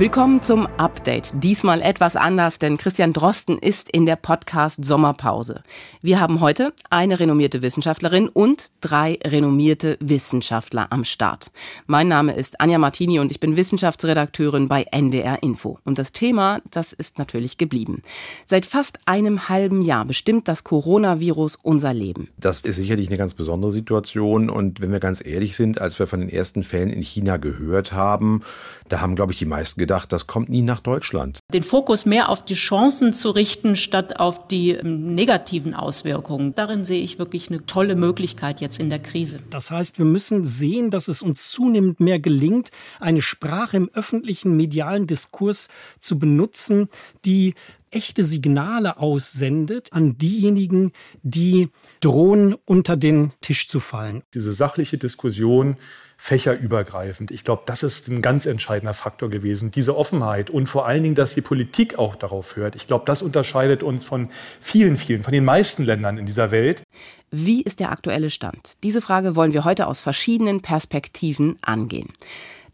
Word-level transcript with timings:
Willkommen 0.00 0.40
zum 0.40 0.66
Update. 0.78 1.30
Diesmal 1.42 1.82
etwas 1.82 2.16
anders, 2.16 2.58
denn 2.58 2.78
Christian 2.78 3.12
Drosten 3.12 3.58
ist 3.58 3.90
in 3.90 4.06
der 4.06 4.16
Podcast 4.16 4.82
Sommerpause. 4.82 5.62
Wir 6.00 6.20
haben 6.20 6.40
heute 6.40 6.72
eine 6.88 7.20
renommierte 7.20 7.60
Wissenschaftlerin 7.60 8.30
und 8.30 8.70
drei 8.80 9.18
renommierte 9.22 9.98
Wissenschaftler 10.00 10.86
am 10.88 11.04
Start. 11.04 11.50
Mein 11.86 12.08
Name 12.08 12.34
ist 12.34 12.62
Anja 12.62 12.78
Martini 12.78 13.18
und 13.18 13.30
ich 13.30 13.40
bin 13.40 13.58
Wissenschaftsredakteurin 13.58 14.68
bei 14.68 14.84
NDR 14.84 15.42
Info. 15.42 15.78
Und 15.84 15.98
das 15.98 16.12
Thema, 16.12 16.62
das 16.70 16.94
ist 16.94 17.18
natürlich 17.18 17.58
geblieben. 17.58 18.00
Seit 18.46 18.64
fast 18.64 19.00
einem 19.04 19.50
halben 19.50 19.82
Jahr 19.82 20.06
bestimmt 20.06 20.48
das 20.48 20.64
Coronavirus 20.64 21.58
unser 21.60 21.92
Leben. 21.92 22.30
Das 22.38 22.60
ist 22.60 22.76
sicherlich 22.76 23.08
eine 23.08 23.18
ganz 23.18 23.34
besondere 23.34 23.70
Situation 23.70 24.48
und 24.48 24.80
wenn 24.80 24.92
wir 24.92 24.98
ganz 24.98 25.22
ehrlich 25.22 25.56
sind, 25.56 25.78
als 25.78 25.98
wir 25.98 26.06
von 26.06 26.20
den 26.20 26.30
ersten 26.30 26.62
Fällen 26.62 26.88
in 26.88 27.02
China 27.02 27.36
gehört 27.36 27.92
haben, 27.92 28.40
da 28.90 29.00
haben, 29.00 29.14
glaube 29.14 29.32
ich, 29.32 29.38
die 29.38 29.46
meisten 29.46 29.78
gedacht, 29.78 30.12
das 30.12 30.26
kommt 30.26 30.48
nie 30.48 30.62
nach 30.62 30.80
Deutschland. 30.80 31.38
Den 31.52 31.62
Fokus 31.62 32.06
mehr 32.06 32.28
auf 32.28 32.44
die 32.44 32.54
Chancen 32.54 33.12
zu 33.12 33.30
richten, 33.30 33.76
statt 33.76 34.18
auf 34.18 34.48
die 34.48 34.72
ähm, 34.72 35.14
negativen 35.14 35.74
Auswirkungen. 35.74 36.54
Darin 36.54 36.84
sehe 36.84 37.02
ich 37.02 37.18
wirklich 37.18 37.48
eine 37.48 37.64
tolle 37.66 37.94
Möglichkeit 37.94 38.60
jetzt 38.60 38.78
in 38.78 38.90
der 38.90 38.98
Krise. 38.98 39.40
Das 39.50 39.70
heißt, 39.70 39.98
wir 39.98 40.04
müssen 40.04 40.44
sehen, 40.44 40.90
dass 40.90 41.08
es 41.08 41.22
uns 41.22 41.50
zunehmend 41.50 42.00
mehr 42.00 42.18
gelingt, 42.18 42.70
eine 42.98 43.22
Sprache 43.22 43.76
im 43.76 43.90
öffentlichen 43.94 44.56
medialen 44.56 45.06
Diskurs 45.06 45.68
zu 46.00 46.18
benutzen, 46.18 46.88
die 47.24 47.54
echte 47.90 48.24
Signale 48.24 48.98
aussendet 48.98 49.92
an 49.92 50.16
diejenigen, 50.16 50.92
die 51.22 51.70
drohen, 52.00 52.54
unter 52.64 52.96
den 52.96 53.32
Tisch 53.40 53.68
zu 53.68 53.80
fallen. 53.80 54.22
Diese 54.34 54.52
sachliche 54.52 54.98
Diskussion 54.98 55.76
fächerübergreifend. 56.22 57.30
Ich 57.30 57.44
glaube, 57.44 57.62
das 57.64 57.82
ist 57.82 58.06
ein 58.08 58.20
ganz 58.20 58.44
entscheidender 58.44 58.92
Faktor 58.92 59.30
gewesen, 59.30 59.70
diese 59.70 59.96
Offenheit 59.96 60.50
und 60.50 60.66
vor 60.68 60.86
allen 60.86 61.02
Dingen, 61.02 61.14
dass 61.14 61.34
die 61.34 61.40
Politik 61.40 61.98
auch 61.98 62.14
darauf 62.14 62.56
hört. 62.56 62.76
Ich 62.76 62.86
glaube, 62.86 63.06
das 63.06 63.22
unterscheidet 63.22 63.82
uns 63.82 64.04
von 64.04 64.28
vielen, 64.60 64.98
vielen, 64.98 65.22
von 65.22 65.32
den 65.32 65.46
meisten 65.46 65.82
Ländern 65.82 66.18
in 66.18 66.26
dieser 66.26 66.50
Welt. 66.50 66.82
Wie 67.30 67.62
ist 67.62 67.80
der 67.80 67.90
aktuelle 67.90 68.28
Stand? 68.28 68.74
Diese 68.82 69.00
Frage 69.00 69.34
wollen 69.34 69.54
wir 69.54 69.64
heute 69.64 69.86
aus 69.86 70.00
verschiedenen 70.00 70.60
Perspektiven 70.60 71.56
angehen. 71.62 72.12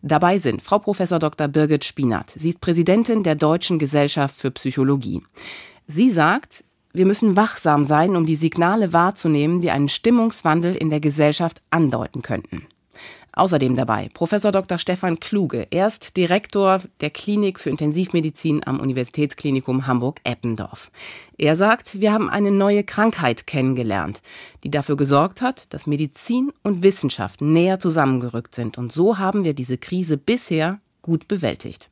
Dabei 0.03 0.39
sind 0.39 0.61
Frau 0.61 0.81
Prof. 0.81 0.99
Dr. 0.99 1.47
Birgit 1.47 1.85
Spinat. 1.85 2.31
Sie 2.31 2.49
ist 2.49 2.61
Präsidentin 2.61 3.23
der 3.23 3.37
Deutschen 3.37 3.79
Gesellschaft 3.79 4.35
für 4.35 4.51
Psychologie. 4.51 5.23
Sie 5.87 6.11
sagt, 6.11 6.65
wir 6.93 7.07
müssen 7.07 7.37
wachsam 7.37 7.85
sein, 7.85 8.17
um 8.17 8.27
die 8.27 8.35
Signale 8.35 8.93
wahrzunehmen, 8.93 9.61
die 9.61 9.71
einen 9.71 9.89
Stimmungswandel 9.89 10.75
in 10.75 10.91
der 10.91 10.99
Gesellschaft 11.01 11.63
andeuten 11.71 12.23
könnten. 12.23 12.67
Außerdem 13.37 13.77
dabei 13.77 14.09
Professor 14.15 14.51
Dr. 14.51 14.79
Stefan 14.79 15.21
Kluge. 15.21 15.67
Er 15.71 15.87
ist 15.87 16.17
Direktor 16.17 16.81
der 17.03 17.11
Klinik 17.11 17.61
für 17.61 17.69
Intensivmedizin 17.69 18.67
am 18.67 18.81
Universitätsklinikum 18.81 19.87
Hamburg-Eppendorf. 19.87 20.91
Er 21.37 21.55
sagt, 21.55 22.01
wir 22.01 22.15
haben 22.15 22.31
eine 22.31 22.51
neue 22.51 22.83
Krankheit 22.83 23.47
kennengelernt, 23.47 24.23
die 24.65 24.71
dafür 24.71 24.97
gesorgt 24.97 25.43
hat, 25.43 25.75
dass 25.75 25.87
Medizin 25.87 26.51
und 26.63 26.83
Wissenschaft 26.83 27.43
näher 27.43 27.79
zusammengerückt 27.79 28.55
sind. 28.55 28.79
Und 28.79 28.91
so 28.91 29.19
haben 29.19 29.45
wir 29.45 29.53
diese 29.53 29.77
Krise 29.77 30.17
bisher 30.17 30.81
gut 31.03 31.29
bewältigt. 31.29 31.91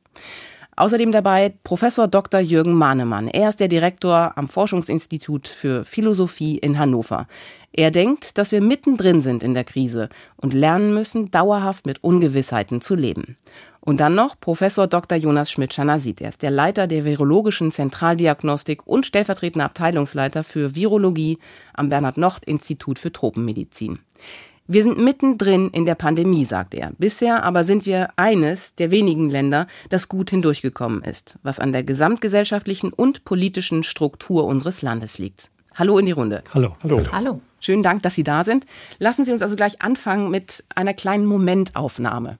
Außerdem 0.76 1.12
dabei 1.12 1.54
Professor 1.62 2.08
Dr. 2.08 2.40
Jürgen 2.40 2.72
Mahnemann. 2.72 3.28
Er 3.28 3.50
ist 3.50 3.60
der 3.60 3.68
Direktor 3.68 4.32
am 4.36 4.48
Forschungsinstitut 4.48 5.46
für 5.46 5.84
Philosophie 5.84 6.58
in 6.58 6.78
Hannover. 6.78 7.28
Er 7.76 7.90
denkt, 7.90 8.38
dass 8.38 8.52
wir 8.52 8.60
mittendrin 8.60 9.20
sind 9.20 9.42
in 9.42 9.52
der 9.52 9.64
Krise 9.64 10.08
und 10.36 10.54
lernen 10.54 10.94
müssen, 10.94 11.32
dauerhaft 11.32 11.86
mit 11.86 12.04
Ungewissheiten 12.04 12.80
zu 12.80 12.94
leben. 12.94 13.36
Und 13.80 13.98
dann 13.98 14.14
noch 14.14 14.38
Professor 14.38 14.86
Dr. 14.86 15.18
Jonas 15.18 15.50
Schmidt-Schanasit. 15.50 16.20
Er 16.20 16.28
ist 16.28 16.42
der 16.42 16.52
Leiter 16.52 16.86
der 16.86 17.04
Virologischen 17.04 17.72
Zentraldiagnostik 17.72 18.86
und 18.86 19.06
stellvertretender 19.06 19.64
Abteilungsleiter 19.64 20.44
für 20.44 20.76
Virologie 20.76 21.38
am 21.72 21.88
Bernhard-Nocht-Institut 21.88 23.00
für 23.00 23.10
Tropenmedizin. 23.10 23.98
Wir 24.68 24.84
sind 24.84 24.98
mittendrin 24.98 25.70
in 25.70 25.84
der 25.84 25.96
Pandemie, 25.96 26.44
sagt 26.44 26.74
er. 26.74 26.92
Bisher 26.98 27.42
aber 27.42 27.64
sind 27.64 27.86
wir 27.86 28.10
eines 28.14 28.76
der 28.76 28.92
wenigen 28.92 29.30
Länder, 29.30 29.66
das 29.90 30.08
gut 30.08 30.30
hindurchgekommen 30.30 31.02
ist, 31.02 31.40
was 31.42 31.58
an 31.58 31.72
der 31.72 31.82
gesamtgesellschaftlichen 31.82 32.92
und 32.92 33.24
politischen 33.24 33.82
Struktur 33.82 34.44
unseres 34.44 34.80
Landes 34.80 35.18
liegt. 35.18 35.50
Hallo 35.76 35.98
in 35.98 36.06
die 36.06 36.12
Runde. 36.12 36.44
Hallo. 36.54 36.76
Hallo. 36.82 37.02
Hallo. 37.12 37.40
Schönen 37.58 37.82
Dank, 37.82 38.02
dass 38.02 38.14
Sie 38.14 38.24
da 38.24 38.44
sind. 38.44 38.64
Lassen 38.98 39.24
Sie 39.24 39.32
uns 39.32 39.42
also 39.42 39.56
gleich 39.56 39.82
anfangen 39.82 40.30
mit 40.30 40.62
einer 40.74 40.94
kleinen 40.94 41.26
Momentaufnahme. 41.26 42.38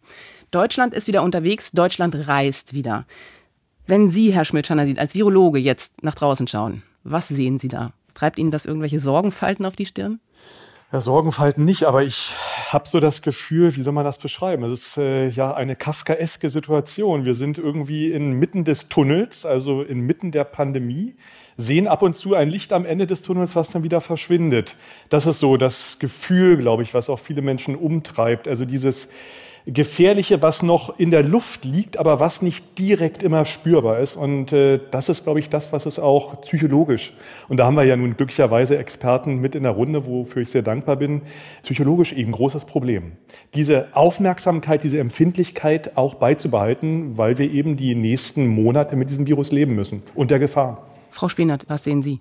Deutschland 0.50 0.94
ist 0.94 1.08
wieder 1.08 1.22
unterwegs, 1.22 1.72
Deutschland 1.72 2.28
reist 2.28 2.74
wieder. 2.74 3.06
Wenn 3.86 4.08
Sie, 4.08 4.32
Herr 4.32 4.44
Schmidt-Schanner, 4.44 4.86
als 4.98 5.14
Virologe 5.14 5.58
jetzt 5.58 6.02
nach 6.02 6.14
draußen 6.14 6.46
schauen, 6.46 6.82
was 7.02 7.28
sehen 7.28 7.58
Sie 7.58 7.68
da? 7.68 7.92
Treibt 8.14 8.38
Ihnen 8.38 8.52
das 8.52 8.66
irgendwelche 8.66 9.00
Sorgenfalten 9.00 9.66
auf 9.66 9.74
die 9.74 9.86
Stirn? 9.86 10.20
Ja, 10.94 11.00
Sorgenfalten 11.00 11.64
nicht, 11.64 11.82
aber 11.88 12.04
ich 12.04 12.34
habe 12.68 12.88
so 12.88 13.00
das 13.00 13.20
Gefühl, 13.20 13.74
wie 13.74 13.82
soll 13.82 13.92
man 13.92 14.04
das 14.04 14.18
beschreiben? 14.18 14.62
Es 14.62 14.70
ist 14.70 14.96
äh, 14.96 15.26
ja 15.28 15.52
eine 15.52 15.74
kafkaeske 15.74 16.50
Situation. 16.50 17.24
Wir 17.24 17.34
sind 17.34 17.58
irgendwie 17.58 18.12
inmitten 18.12 18.62
des 18.62 18.88
Tunnels, 18.88 19.44
also 19.44 19.82
inmitten 19.82 20.30
der 20.30 20.44
Pandemie 20.44 21.16
sehen 21.56 21.88
ab 21.88 22.02
und 22.02 22.14
zu 22.14 22.36
ein 22.36 22.48
Licht 22.48 22.72
am 22.72 22.86
Ende 22.86 23.08
des 23.08 23.22
Tunnels, 23.22 23.56
was 23.56 23.72
dann 23.72 23.82
wieder 23.82 24.00
verschwindet. 24.00 24.76
Das 25.08 25.26
ist 25.26 25.40
so 25.40 25.56
das 25.56 25.98
Gefühl, 25.98 26.58
glaube 26.58 26.84
ich, 26.84 26.94
was 26.94 27.10
auch 27.10 27.18
viele 27.18 27.42
Menschen 27.42 27.74
umtreibt. 27.74 28.46
Also 28.46 28.64
dieses 28.64 29.08
Gefährliche, 29.66 30.42
was 30.42 30.62
noch 30.62 30.98
in 30.98 31.10
der 31.10 31.22
Luft 31.22 31.64
liegt, 31.64 31.96
aber 31.96 32.20
was 32.20 32.42
nicht 32.42 32.78
direkt 32.78 33.22
immer 33.22 33.46
spürbar 33.46 33.98
ist. 33.98 34.14
Und 34.14 34.52
äh, 34.52 34.78
das 34.90 35.08
ist, 35.08 35.24
glaube 35.24 35.38
ich, 35.38 35.48
das, 35.48 35.72
was 35.72 35.86
es 35.86 35.98
auch 35.98 36.42
psychologisch, 36.42 37.14
und 37.48 37.56
da 37.56 37.64
haben 37.64 37.76
wir 37.76 37.84
ja 37.84 37.96
nun 37.96 38.14
glücklicherweise 38.14 38.76
Experten 38.76 39.36
mit 39.36 39.54
in 39.54 39.62
der 39.62 39.72
Runde, 39.72 40.04
wofür 40.06 40.42
ich 40.42 40.50
sehr 40.50 40.60
dankbar 40.60 40.96
bin, 40.96 41.22
psychologisch 41.62 42.12
eben 42.12 42.32
großes 42.32 42.66
Problem. 42.66 43.12
Diese 43.54 43.88
Aufmerksamkeit, 43.94 44.84
diese 44.84 45.00
Empfindlichkeit 45.00 45.96
auch 45.96 46.14
beizubehalten, 46.14 47.16
weil 47.16 47.38
wir 47.38 47.50
eben 47.50 47.78
die 47.78 47.94
nächsten 47.94 48.46
Monate 48.46 48.96
mit 48.96 49.08
diesem 49.08 49.26
Virus 49.26 49.50
leben 49.50 49.74
müssen 49.74 50.02
und 50.14 50.30
der 50.30 50.40
Gefahr. 50.40 50.86
Frau 51.10 51.28
Spinert, 51.28 51.64
was 51.68 51.84
sehen 51.84 52.02
Sie? 52.02 52.20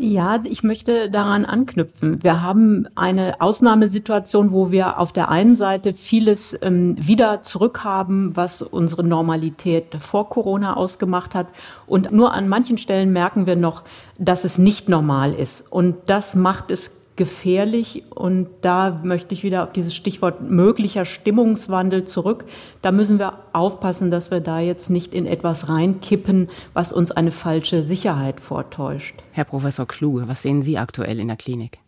Ja, 0.00 0.40
ich 0.44 0.62
möchte 0.62 1.10
daran 1.10 1.44
anknüpfen. 1.44 2.22
Wir 2.22 2.40
haben 2.40 2.86
eine 2.94 3.40
Ausnahmesituation, 3.40 4.52
wo 4.52 4.70
wir 4.70 5.00
auf 5.00 5.12
der 5.12 5.28
einen 5.28 5.56
Seite 5.56 5.92
vieles 5.92 6.56
ähm, 6.62 6.94
wieder 6.98 7.42
zurückhaben, 7.42 8.36
was 8.36 8.62
unsere 8.62 9.02
Normalität 9.02 9.96
vor 9.98 10.28
Corona 10.28 10.76
ausgemacht 10.76 11.34
hat. 11.34 11.48
Und 11.86 12.12
nur 12.12 12.32
an 12.32 12.48
manchen 12.48 12.78
Stellen 12.78 13.12
merken 13.12 13.46
wir 13.46 13.56
noch, 13.56 13.82
dass 14.18 14.44
es 14.44 14.56
nicht 14.56 14.88
normal 14.88 15.34
ist. 15.34 15.70
Und 15.72 15.96
das 16.06 16.36
macht 16.36 16.70
es 16.70 16.97
gefährlich. 17.18 18.04
Und 18.08 18.48
da 18.62 19.02
möchte 19.04 19.34
ich 19.34 19.42
wieder 19.42 19.64
auf 19.64 19.72
dieses 19.72 19.94
Stichwort 19.94 20.40
möglicher 20.40 21.04
Stimmungswandel 21.04 22.04
zurück. 22.04 22.46
Da 22.80 22.90
müssen 22.90 23.18
wir 23.18 23.40
aufpassen, 23.52 24.10
dass 24.10 24.30
wir 24.30 24.40
da 24.40 24.60
jetzt 24.60 24.88
nicht 24.88 25.12
in 25.12 25.26
etwas 25.26 25.68
reinkippen, 25.68 26.48
was 26.72 26.94
uns 26.94 27.10
eine 27.10 27.30
falsche 27.30 27.82
Sicherheit 27.82 28.40
vortäuscht. 28.40 29.16
Herr 29.32 29.44
Professor 29.44 29.86
Kluge, 29.86 30.28
was 30.28 30.40
sehen 30.40 30.62
Sie 30.62 30.78
aktuell 30.78 31.20
in 31.20 31.28
der 31.28 31.36
Klinik? 31.36 31.78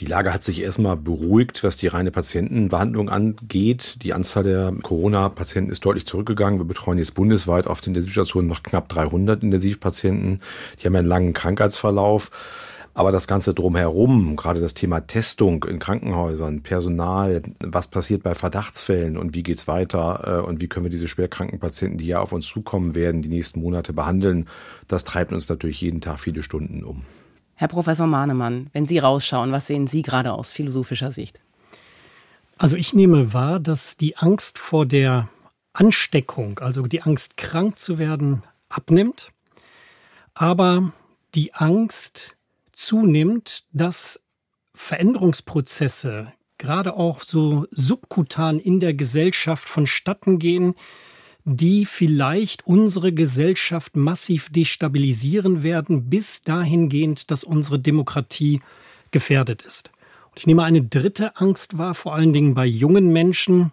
Die 0.00 0.06
Lage 0.06 0.32
hat 0.32 0.44
sich 0.44 0.60
erstmal 0.60 0.96
beruhigt, 0.96 1.64
was 1.64 1.76
die 1.76 1.88
reine 1.88 2.12
Patientenbehandlung 2.12 3.08
angeht. 3.08 3.96
Die 4.02 4.12
Anzahl 4.12 4.44
der 4.44 4.72
Corona-Patienten 4.80 5.72
ist 5.72 5.84
deutlich 5.84 6.06
zurückgegangen. 6.06 6.60
Wir 6.60 6.66
betreuen 6.66 6.98
jetzt 6.98 7.14
bundesweit 7.14 7.66
auf 7.66 7.80
den 7.80 7.94
Intensivstationen 7.94 8.48
noch 8.48 8.62
knapp 8.62 8.88
300 8.88 9.42
Intensivpatienten. 9.42 10.40
Die 10.80 10.86
haben 10.86 10.94
einen 10.94 11.08
langen 11.08 11.32
Krankheitsverlauf. 11.32 12.30
Aber 12.98 13.12
das 13.12 13.28
Ganze 13.28 13.54
drumherum, 13.54 14.34
gerade 14.34 14.60
das 14.60 14.74
Thema 14.74 15.06
Testung 15.06 15.62
in 15.62 15.78
Krankenhäusern, 15.78 16.64
Personal, 16.64 17.42
was 17.60 17.86
passiert 17.86 18.24
bei 18.24 18.34
Verdachtsfällen 18.34 19.16
und 19.16 19.36
wie 19.36 19.44
geht's 19.44 19.68
weiter 19.68 20.40
äh, 20.42 20.44
und 20.44 20.60
wie 20.60 20.66
können 20.66 20.86
wir 20.86 20.90
diese 20.90 21.06
schwerkranken 21.06 21.60
Patienten, 21.60 21.98
die 21.98 22.06
ja 22.06 22.18
auf 22.18 22.32
uns 22.32 22.48
zukommen 22.48 22.96
werden, 22.96 23.22
die 23.22 23.28
nächsten 23.28 23.60
Monate 23.60 23.92
behandeln, 23.92 24.48
das 24.88 25.04
treibt 25.04 25.32
uns 25.32 25.48
natürlich 25.48 25.80
jeden 25.80 26.00
Tag 26.00 26.18
viele 26.18 26.42
Stunden 26.42 26.82
um. 26.82 27.04
Herr 27.54 27.68
Professor 27.68 28.08
Mahnemann, 28.08 28.66
wenn 28.72 28.88
Sie 28.88 28.98
rausschauen, 28.98 29.52
was 29.52 29.68
sehen 29.68 29.86
Sie 29.86 30.02
gerade 30.02 30.32
aus 30.32 30.50
philosophischer 30.50 31.12
Sicht? 31.12 31.38
Also 32.56 32.74
ich 32.74 32.94
nehme 32.94 33.32
wahr, 33.32 33.60
dass 33.60 33.96
die 33.96 34.16
Angst 34.16 34.58
vor 34.58 34.86
der 34.86 35.28
Ansteckung, 35.72 36.58
also 36.58 36.82
die 36.88 37.02
Angst 37.02 37.36
krank 37.36 37.78
zu 37.78 38.00
werden, 38.00 38.42
abnimmt, 38.68 39.30
aber 40.34 40.90
die 41.36 41.54
Angst 41.54 42.34
zunimmt, 42.78 43.64
dass 43.72 44.22
Veränderungsprozesse 44.74 46.32
gerade 46.58 46.94
auch 46.94 47.22
so 47.22 47.66
subkutan 47.70 48.60
in 48.60 48.78
der 48.80 48.94
Gesellschaft 48.94 49.68
vonstatten 49.68 50.38
gehen, 50.38 50.74
die 51.44 51.86
vielleicht 51.86 52.66
unsere 52.66 53.12
Gesellschaft 53.12 53.96
massiv 53.96 54.48
destabilisieren 54.50 55.62
werden, 55.62 56.08
bis 56.08 56.42
dahingehend, 56.42 57.30
dass 57.30 57.42
unsere 57.42 57.78
Demokratie 57.78 58.60
gefährdet 59.10 59.62
ist. 59.62 59.90
Ich 60.36 60.46
nehme 60.46 60.62
eine 60.62 60.82
dritte 60.82 61.36
Angst 61.36 61.78
wahr, 61.78 61.94
vor 61.94 62.14
allen 62.14 62.32
Dingen 62.32 62.54
bei 62.54 62.66
jungen 62.66 63.12
Menschen, 63.12 63.72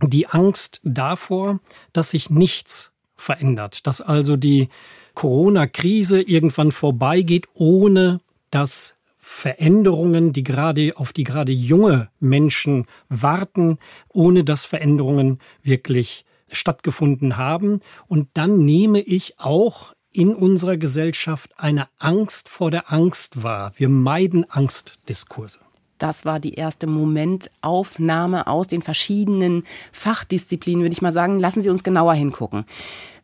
die 0.00 0.28
Angst 0.28 0.80
davor, 0.82 1.60
dass 1.92 2.12
sich 2.12 2.30
nichts 2.30 2.92
verändert, 3.16 3.86
dass 3.86 4.00
also 4.00 4.36
die 4.36 4.68
Corona-Krise 5.14 6.22
irgendwann 6.22 6.72
vorbeigeht, 6.72 7.48
ohne 7.54 8.20
dass 8.50 8.94
Veränderungen, 9.18 10.32
die 10.32 10.44
gerade 10.44 10.92
auf 10.96 11.12
die 11.12 11.24
gerade 11.24 11.52
junge 11.52 12.08
Menschen 12.20 12.86
warten, 13.08 13.78
ohne 14.08 14.44
dass 14.44 14.64
Veränderungen 14.64 15.40
wirklich 15.62 16.24
stattgefunden 16.50 17.36
haben. 17.36 17.80
Und 18.06 18.28
dann 18.34 18.64
nehme 18.64 19.00
ich 19.00 19.38
auch 19.38 19.94
in 20.12 20.34
unserer 20.34 20.76
Gesellschaft 20.76 21.52
eine 21.58 21.88
Angst 21.98 22.48
vor 22.48 22.70
der 22.70 22.92
Angst 22.92 23.42
wahr. 23.42 23.72
Wir 23.76 23.88
meiden 23.88 24.48
Angstdiskurse. 24.50 25.58
Das 25.98 26.24
war 26.24 26.40
die 26.40 26.54
erste 26.54 26.86
Momentaufnahme 26.86 28.46
aus 28.46 28.68
den 28.68 28.82
verschiedenen 28.82 29.64
Fachdisziplinen, 29.92 30.82
würde 30.82 30.92
ich 30.92 31.02
mal 31.02 31.12
sagen. 31.12 31.40
Lassen 31.40 31.62
Sie 31.62 31.70
uns 31.70 31.84
genauer 31.84 32.14
hingucken. 32.14 32.64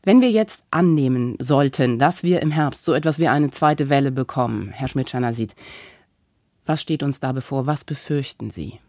Wenn 0.05 0.21
wir 0.21 0.31
jetzt 0.31 0.65
annehmen 0.73 1.37
sollten, 1.41 1.99
dass 1.99 2.25
wir 2.25 2.43
im 2.43 2.51
Herbst 2.51 2.85
so 2.85 2.93
etwas 2.93 3.21
wie 3.21 3.29
eine 3.29 3.51
zweite 3.53 3.89
Welle 3.89 4.11
bekommen, 4.11 4.71
Herr 4.71 4.89
Schmidt-Schanasit, 4.89 5.55
was 6.67 6.83
steht 6.83 7.03
uns 7.05 7.21
da 7.21 7.31
bevor? 7.33 7.67
Was 7.67 7.85
befürchten 7.85 8.51
Sie? 8.51 8.81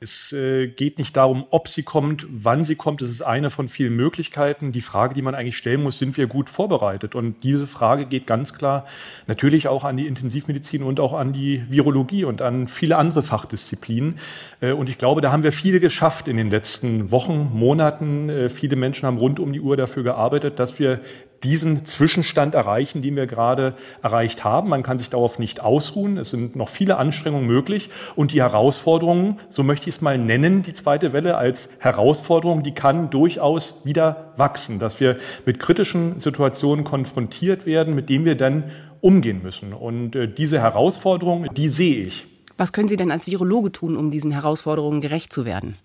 Es 0.00 0.32
äh, 0.32 0.68
geht 0.68 0.98
nicht 0.98 1.16
darum, 1.16 1.46
ob 1.50 1.68
sie 1.68 1.82
kommt, 1.82 2.26
wann 2.30 2.64
sie 2.64 2.76
kommt. 2.76 3.02
Es 3.02 3.10
ist 3.10 3.22
eine 3.22 3.50
von 3.50 3.68
vielen 3.68 3.94
Möglichkeiten. 3.96 4.72
Die 4.72 4.80
Frage, 4.80 5.14
die 5.14 5.22
man 5.22 5.34
eigentlich 5.34 5.56
stellen 5.56 5.82
muss, 5.82 5.98
sind 5.98 6.16
wir 6.16 6.26
gut 6.26 6.50
vorbereitet? 6.50 7.14
Und 7.14 7.42
diese 7.42 7.66
Frage 7.66 8.06
geht 8.06 8.26
ganz 8.26 8.54
klar 8.54 8.86
natürlich 9.26 9.68
auch 9.68 9.84
an 9.84 9.96
die 9.96 10.06
Intensivmedizin 10.06 10.82
und 10.82 11.00
auch 11.00 11.12
an 11.12 11.32
die 11.32 11.62
Virologie 11.68 12.24
und 12.24 12.42
an 12.42 12.68
viele 12.68 12.96
andere 12.96 13.22
Fachdisziplinen. 13.22 14.18
Äh, 14.60 14.72
und 14.72 14.88
ich 14.88 14.98
glaube, 14.98 15.20
da 15.20 15.32
haben 15.32 15.42
wir 15.42 15.52
viel 15.52 15.80
geschafft 15.80 16.28
in 16.28 16.36
den 16.36 16.50
letzten 16.50 17.10
Wochen, 17.10 17.50
Monaten. 17.52 18.28
Äh, 18.28 18.48
viele 18.48 18.76
Menschen 18.76 19.06
haben 19.06 19.18
rund 19.18 19.40
um 19.40 19.52
die 19.52 19.60
Uhr 19.60 19.76
dafür 19.76 20.02
gearbeitet, 20.02 20.58
dass 20.58 20.78
wir 20.78 21.00
diesen 21.42 21.84
Zwischenstand 21.84 22.54
erreichen, 22.54 23.02
den 23.02 23.16
wir 23.16 23.26
gerade 23.26 23.74
erreicht 24.02 24.44
haben. 24.44 24.68
Man 24.68 24.82
kann 24.82 24.98
sich 24.98 25.10
darauf 25.10 25.38
nicht 25.38 25.60
ausruhen. 25.60 26.18
Es 26.18 26.30
sind 26.30 26.56
noch 26.56 26.68
viele 26.68 26.96
Anstrengungen 26.96 27.46
möglich. 27.46 27.90
Und 28.16 28.32
die 28.32 28.40
Herausforderungen, 28.40 29.38
so 29.48 29.62
möchte 29.62 29.88
ich 29.88 29.96
es 29.96 30.00
mal 30.00 30.18
nennen, 30.18 30.62
die 30.62 30.72
zweite 30.72 31.12
Welle 31.12 31.36
als 31.36 31.70
Herausforderung, 31.78 32.62
die 32.62 32.74
kann 32.74 33.10
durchaus 33.10 33.80
wieder 33.84 34.32
wachsen, 34.36 34.78
dass 34.78 35.00
wir 35.00 35.16
mit 35.46 35.58
kritischen 35.58 36.18
Situationen 36.18 36.84
konfrontiert 36.84 37.66
werden, 37.66 37.94
mit 37.94 38.08
denen 38.08 38.24
wir 38.24 38.36
dann 38.36 38.64
umgehen 39.00 39.42
müssen. 39.42 39.72
Und 39.72 40.16
äh, 40.16 40.32
diese 40.32 40.60
Herausforderung, 40.60 41.46
die 41.54 41.68
sehe 41.68 42.06
ich. 42.06 42.26
Was 42.56 42.72
können 42.72 42.88
Sie 42.88 42.96
denn 42.96 43.12
als 43.12 43.28
Virologe 43.28 43.70
tun, 43.70 43.96
um 43.96 44.10
diesen 44.10 44.32
Herausforderungen 44.32 45.00
gerecht 45.00 45.32
zu 45.32 45.44
werden? 45.44 45.76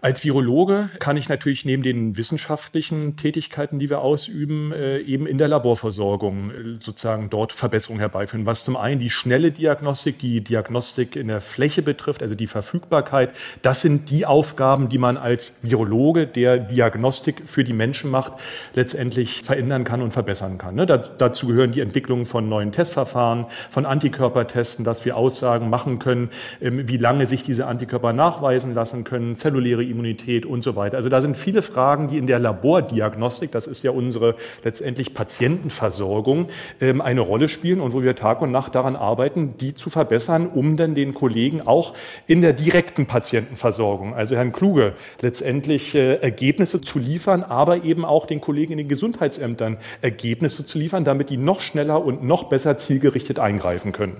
Als 0.00 0.24
Virologe 0.24 0.90
kann 0.98 1.16
ich 1.16 1.28
natürlich 1.28 1.64
neben 1.64 1.82
den 1.82 2.16
wissenschaftlichen 2.16 3.16
Tätigkeiten, 3.16 3.78
die 3.78 3.88
wir 3.88 4.00
ausüben, 4.00 4.72
äh, 4.72 4.98
eben 4.98 5.26
in 5.26 5.38
der 5.38 5.48
Laborversorgung 5.48 6.50
äh, 6.50 6.54
sozusagen 6.80 7.30
dort 7.30 7.52
Verbesserungen 7.52 8.00
herbeiführen. 8.00 8.44
Was 8.44 8.64
zum 8.64 8.76
einen 8.76 9.00
die 9.00 9.10
schnelle 9.10 9.50
Diagnostik, 9.50 10.18
die 10.18 10.42
Diagnostik 10.42 11.16
in 11.16 11.28
der 11.28 11.40
Fläche 11.40 11.82
betrifft, 11.82 12.22
also 12.22 12.34
die 12.34 12.46
Verfügbarkeit, 12.46 13.30
das 13.62 13.80
sind 13.80 14.10
die 14.10 14.26
Aufgaben, 14.26 14.88
die 14.88 14.98
man 14.98 15.16
als 15.16 15.56
Virologe, 15.62 16.26
der 16.26 16.58
Diagnostik 16.58 17.42
für 17.46 17.64
die 17.64 17.72
Menschen 17.72 18.10
macht, 18.10 18.32
letztendlich 18.74 19.42
verändern 19.42 19.84
kann 19.84 20.02
und 20.02 20.12
verbessern 20.12 20.58
kann. 20.58 20.74
Ne? 20.74 20.86
dazu 20.86 21.46
gehören 21.46 21.72
die 21.72 21.80
Entwicklung 21.80 22.26
von 22.26 22.48
neuen 22.48 22.72
Testverfahren, 22.72 23.46
von 23.70 23.86
Antikörpertesten, 23.86 24.84
dass 24.84 25.04
wir 25.04 25.16
Aussagen 25.16 25.70
machen 25.70 25.98
können, 25.98 26.30
ähm, 26.60 26.86
wie 26.88 26.98
lange 26.98 27.26
sich 27.26 27.42
diese 27.42 27.66
Antikörper 27.66 28.12
nachweisen 28.12 28.74
lassen 28.74 29.04
können, 29.04 29.36
zelluläre 29.36 29.85
Immunität 29.86 30.46
und 30.46 30.62
so 30.62 30.76
weiter. 30.76 30.96
Also 30.96 31.08
da 31.08 31.20
sind 31.20 31.36
viele 31.36 31.62
Fragen, 31.62 32.08
die 32.08 32.18
in 32.18 32.26
der 32.26 32.38
Labordiagnostik, 32.38 33.50
das 33.50 33.66
ist 33.66 33.82
ja 33.82 33.90
unsere 33.90 34.34
letztendlich 34.64 35.14
Patientenversorgung, 35.14 36.48
ähm, 36.80 37.00
eine 37.00 37.20
Rolle 37.20 37.48
spielen 37.48 37.80
und 37.80 37.92
wo 37.92 38.02
wir 38.02 38.16
Tag 38.16 38.42
und 38.42 38.50
Nacht 38.50 38.74
daran 38.74 38.96
arbeiten, 38.96 39.54
die 39.58 39.74
zu 39.74 39.90
verbessern, 39.90 40.46
um 40.46 40.76
dann 40.76 40.94
den 40.94 41.14
Kollegen 41.14 41.66
auch 41.66 41.94
in 42.26 42.42
der 42.42 42.52
direkten 42.52 43.06
Patientenversorgung, 43.06 44.14
also 44.14 44.36
Herrn 44.36 44.52
Kluge, 44.52 44.94
letztendlich 45.20 45.94
äh, 45.94 46.16
Ergebnisse 46.16 46.80
zu 46.80 46.98
liefern, 46.98 47.42
aber 47.42 47.84
eben 47.84 48.04
auch 48.04 48.26
den 48.26 48.40
Kollegen 48.40 48.72
in 48.72 48.78
den 48.78 48.88
Gesundheitsämtern 48.88 49.78
Ergebnisse 50.02 50.64
zu 50.64 50.78
liefern, 50.78 51.04
damit 51.04 51.30
die 51.30 51.36
noch 51.36 51.60
schneller 51.60 52.04
und 52.04 52.24
noch 52.24 52.44
besser 52.44 52.78
zielgerichtet 52.78 53.38
eingreifen 53.38 53.92
können. 53.92 54.16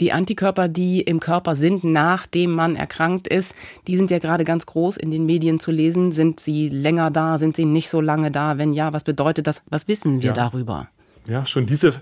Die 0.00 0.12
Antikörper, 0.12 0.68
die 0.68 1.02
im 1.02 1.20
Körper 1.20 1.54
sind, 1.54 1.84
nachdem 1.84 2.52
man 2.52 2.74
erkrankt 2.74 3.28
ist, 3.28 3.54
die 3.86 3.98
sind 3.98 4.10
ja 4.10 4.18
gerade 4.18 4.44
ganz 4.44 4.64
groß 4.64 4.96
in 4.96 5.09
den 5.10 5.26
Medien 5.26 5.60
zu 5.60 5.70
lesen. 5.70 6.12
Sind 6.12 6.40
sie 6.40 6.68
länger 6.68 7.10
da? 7.10 7.38
Sind 7.38 7.56
sie 7.56 7.64
nicht 7.64 7.90
so 7.90 8.00
lange 8.00 8.30
da? 8.30 8.58
Wenn 8.58 8.72
ja, 8.72 8.92
was 8.92 9.04
bedeutet 9.04 9.46
das? 9.46 9.62
Was 9.68 9.88
wissen 9.88 10.22
wir 10.22 10.28
ja. 10.28 10.32
darüber? 10.34 10.88
Ja, 11.28 11.44
schon 11.44 11.66
diese, 11.66 11.92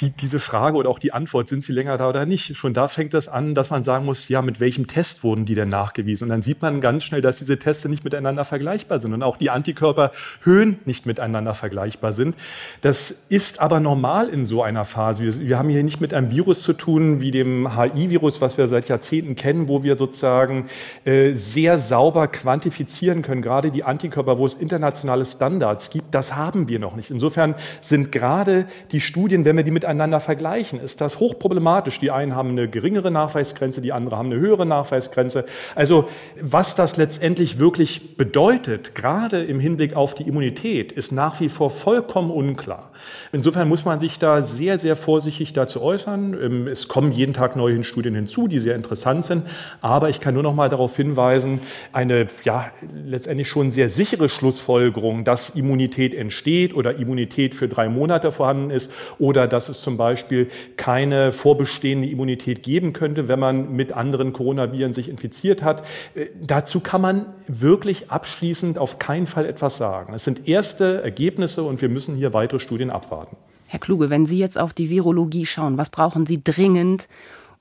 die, 0.00 0.10
diese 0.10 0.38
Frage 0.38 0.76
oder 0.76 0.88
auch 0.88 1.00
die 1.00 1.12
Antwort, 1.12 1.48
sind 1.48 1.64
sie 1.64 1.72
länger 1.72 1.98
da 1.98 2.08
oder 2.08 2.26
nicht, 2.26 2.56
schon 2.56 2.74
da 2.74 2.86
fängt 2.86 3.12
das 3.12 3.26
an, 3.26 3.56
dass 3.56 3.70
man 3.70 3.82
sagen 3.82 4.04
muss, 4.04 4.28
ja, 4.28 4.40
mit 4.40 4.60
welchem 4.60 4.86
Test 4.86 5.24
wurden 5.24 5.46
die 5.46 5.56
denn 5.56 5.68
nachgewiesen? 5.68 6.26
Und 6.26 6.28
dann 6.30 6.42
sieht 6.42 6.62
man 6.62 6.80
ganz 6.80 7.02
schnell, 7.02 7.20
dass 7.20 7.38
diese 7.38 7.58
Teste 7.58 7.88
nicht 7.88 8.04
miteinander 8.04 8.44
vergleichbar 8.44 9.00
sind 9.00 9.14
und 9.14 9.24
auch 9.24 9.36
die 9.36 9.50
Antikörperhöhen 9.50 10.78
nicht 10.84 11.06
miteinander 11.06 11.54
vergleichbar 11.54 12.12
sind. 12.12 12.36
Das 12.80 13.16
ist 13.28 13.60
aber 13.60 13.80
normal 13.80 14.28
in 14.28 14.44
so 14.44 14.62
einer 14.62 14.84
Phase. 14.84 15.24
Wir, 15.24 15.40
wir 15.40 15.58
haben 15.58 15.70
hier 15.70 15.82
nicht 15.82 16.00
mit 16.00 16.14
einem 16.14 16.30
Virus 16.30 16.62
zu 16.62 16.72
tun 16.72 17.20
wie 17.20 17.32
dem 17.32 17.76
HI-Virus, 17.76 18.40
was 18.40 18.58
wir 18.58 18.68
seit 18.68 18.88
Jahrzehnten 18.88 19.34
kennen, 19.34 19.66
wo 19.66 19.82
wir 19.82 19.96
sozusagen 19.96 20.68
äh, 21.04 21.34
sehr 21.34 21.78
sauber 21.80 22.28
quantifizieren 22.28 23.22
können, 23.22 23.42
gerade 23.42 23.72
die 23.72 23.82
Antikörper, 23.82 24.38
wo 24.38 24.46
es 24.46 24.54
internationale 24.54 25.24
Standards 25.24 25.90
gibt, 25.90 26.14
das 26.14 26.36
haben 26.36 26.68
wir 26.68 26.78
noch 26.78 26.94
nicht. 26.94 27.10
Insofern 27.10 27.56
sind 27.80 28.12
gerade 28.12 28.67
die 28.92 29.00
Studien, 29.00 29.44
wenn 29.44 29.56
wir 29.56 29.64
die 29.64 29.70
miteinander 29.70 30.20
vergleichen, 30.20 30.80
ist 30.80 31.00
das 31.00 31.18
hochproblematisch. 31.18 31.98
Die 32.00 32.10
einen 32.10 32.34
haben 32.34 32.50
eine 32.50 32.68
geringere 32.68 33.10
Nachweisgrenze, 33.10 33.80
die 33.80 33.92
anderen 33.92 34.18
haben 34.18 34.32
eine 34.32 34.40
höhere 34.40 34.66
Nachweisgrenze. 34.66 35.44
Also 35.74 36.08
was 36.40 36.74
das 36.74 36.96
letztendlich 36.96 37.58
wirklich 37.58 38.16
bedeutet, 38.16 38.94
gerade 38.94 39.42
im 39.42 39.60
Hinblick 39.60 39.94
auf 39.94 40.14
die 40.14 40.24
Immunität, 40.24 40.92
ist 40.92 41.12
nach 41.12 41.40
wie 41.40 41.48
vor 41.48 41.70
vollkommen 41.70 42.30
unklar. 42.30 42.90
Insofern 43.32 43.68
muss 43.68 43.84
man 43.84 44.00
sich 44.00 44.18
da 44.18 44.42
sehr, 44.42 44.78
sehr 44.78 44.96
vorsichtig 44.96 45.52
dazu 45.52 45.82
äußern. 45.82 46.36
Ähm, 46.40 46.66
es 46.66 46.88
kommen 46.88 47.12
jeden 47.12 47.34
Tag 47.34 47.56
neue 47.56 47.82
Studien 47.84 48.14
hinzu, 48.14 48.48
die 48.48 48.58
sehr 48.58 48.74
interessant 48.74 49.24
sind. 49.24 49.44
Aber 49.80 50.08
ich 50.08 50.20
kann 50.20 50.34
nur 50.34 50.42
noch 50.42 50.54
mal 50.54 50.68
darauf 50.68 50.96
hinweisen, 50.96 51.60
eine 51.92 52.26
ja 52.44 52.70
letztendlich 53.04 53.48
schon 53.48 53.70
sehr 53.70 53.88
sichere 53.88 54.28
Schlussfolgerung, 54.28 55.24
dass 55.24 55.50
Immunität 55.50 56.14
entsteht 56.14 56.74
oder 56.74 56.98
Immunität 56.98 57.54
für 57.54 57.68
drei 57.68 57.88
Monate 57.88 58.32
vorhanden 58.32 58.57
vorhanden 58.58 58.70
ist 58.70 58.90
oder 59.18 59.46
dass 59.46 59.68
es 59.68 59.80
zum 59.80 59.96
Beispiel 59.96 60.48
keine 60.76 61.32
vorbestehende 61.32 62.08
Immunität 62.08 62.62
geben 62.62 62.92
könnte, 62.92 63.28
wenn 63.28 63.38
man 63.38 63.72
mit 63.72 63.92
anderen 63.92 64.32
Coronaviren 64.32 64.92
sich 64.92 65.08
infiziert 65.08 65.62
hat. 65.62 65.84
Äh, 66.14 66.26
dazu 66.40 66.80
kann 66.80 67.00
man 67.00 67.26
wirklich 67.46 68.10
abschließend 68.10 68.78
auf 68.78 68.98
keinen 68.98 69.26
Fall 69.26 69.46
etwas 69.46 69.76
sagen. 69.76 70.14
Es 70.14 70.24
sind 70.24 70.48
erste 70.48 71.02
Ergebnisse 71.02 71.62
und 71.62 71.80
wir 71.80 71.88
müssen 71.88 72.16
hier 72.16 72.34
weitere 72.34 72.58
Studien 72.58 72.90
abwarten. 72.90 73.36
Herr 73.68 73.80
Kluge, 73.80 74.08
wenn 74.10 74.26
Sie 74.26 74.38
jetzt 74.38 74.58
auf 74.58 74.72
die 74.72 74.88
Virologie 74.88 75.44
schauen, 75.44 75.76
was 75.76 75.90
brauchen 75.90 76.24
Sie 76.24 76.42
dringend, 76.42 77.06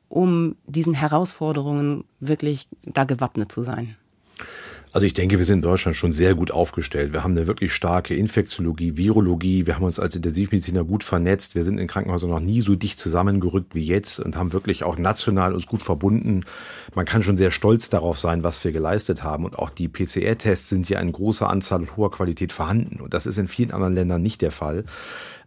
um 0.08 0.56
diesen 0.66 0.94
Herausforderungen 0.94 2.06
wirklich 2.22 2.68
da 2.84 3.04
gewappnet 3.04 3.52
zu 3.52 3.62
sein? 3.62 3.98
Also 4.94 5.06
ich 5.06 5.14
denke, 5.14 5.38
wir 5.38 5.46
sind 5.46 5.58
in 5.58 5.62
Deutschland 5.64 5.98
schon 5.98 6.12
sehr 6.12 6.34
gut 6.34 6.50
aufgestellt. 6.50 7.12
Wir 7.12 7.24
haben 7.24 7.32
eine 7.32 7.46
wirklich 7.46 7.74
starke 7.74 8.16
Infektiologie, 8.16 8.96
Virologie. 8.96 9.68
Wir 9.68 9.76
haben 9.76 9.84
uns 9.84 10.00
als 10.00 10.16
Intensivmediziner 10.16 10.86
gut 10.86 11.04
vernetzt. 11.04 11.56
Wir 11.56 11.64
sind 11.64 11.78
in 11.78 11.88
Krankenhäusern 11.88 12.30
noch 12.30 12.40
nie 12.40 12.62
so 12.62 12.76
dicht 12.76 12.98
zusammengerückt 12.98 13.76
wie 13.76 13.86
jetzt 13.86 14.20
und 14.20 14.38
haben 14.38 14.54
wirklich 14.54 14.84
auch 14.84 14.98
national 14.98 15.54
uns 15.54 15.68
gut 15.68 15.84
verbunden. 15.84 16.46
Man 16.96 17.06
kann 17.06 17.22
schon 17.22 17.38
sehr 17.38 17.52
stolz 17.52 17.90
darauf 17.90 18.18
sein, 18.18 18.44
was 18.44 18.64
wir 18.64 18.72
geleistet 18.72 19.24
haben. 19.24 19.44
Und 19.44 19.60
auch 19.60 19.70
die 19.70 19.90
PCR-Tests 19.90 20.70
sind 20.70 20.88
ja 20.88 21.00
in 21.00 21.12
großer 21.12 21.50
Anzahl 21.50 21.82
und 21.82 21.98
hoher 21.98 22.12
Qualität 22.12 22.54
vorhanden. 22.54 23.02
Und 23.02 23.14
das 23.14 23.28
ist 23.28 23.38
in 23.38 23.50
vielen 23.50 23.72
anderen 23.72 23.94
Ländern 23.94 24.22
nicht 24.22 24.42
der 24.42 24.52
Fall. 24.52 24.86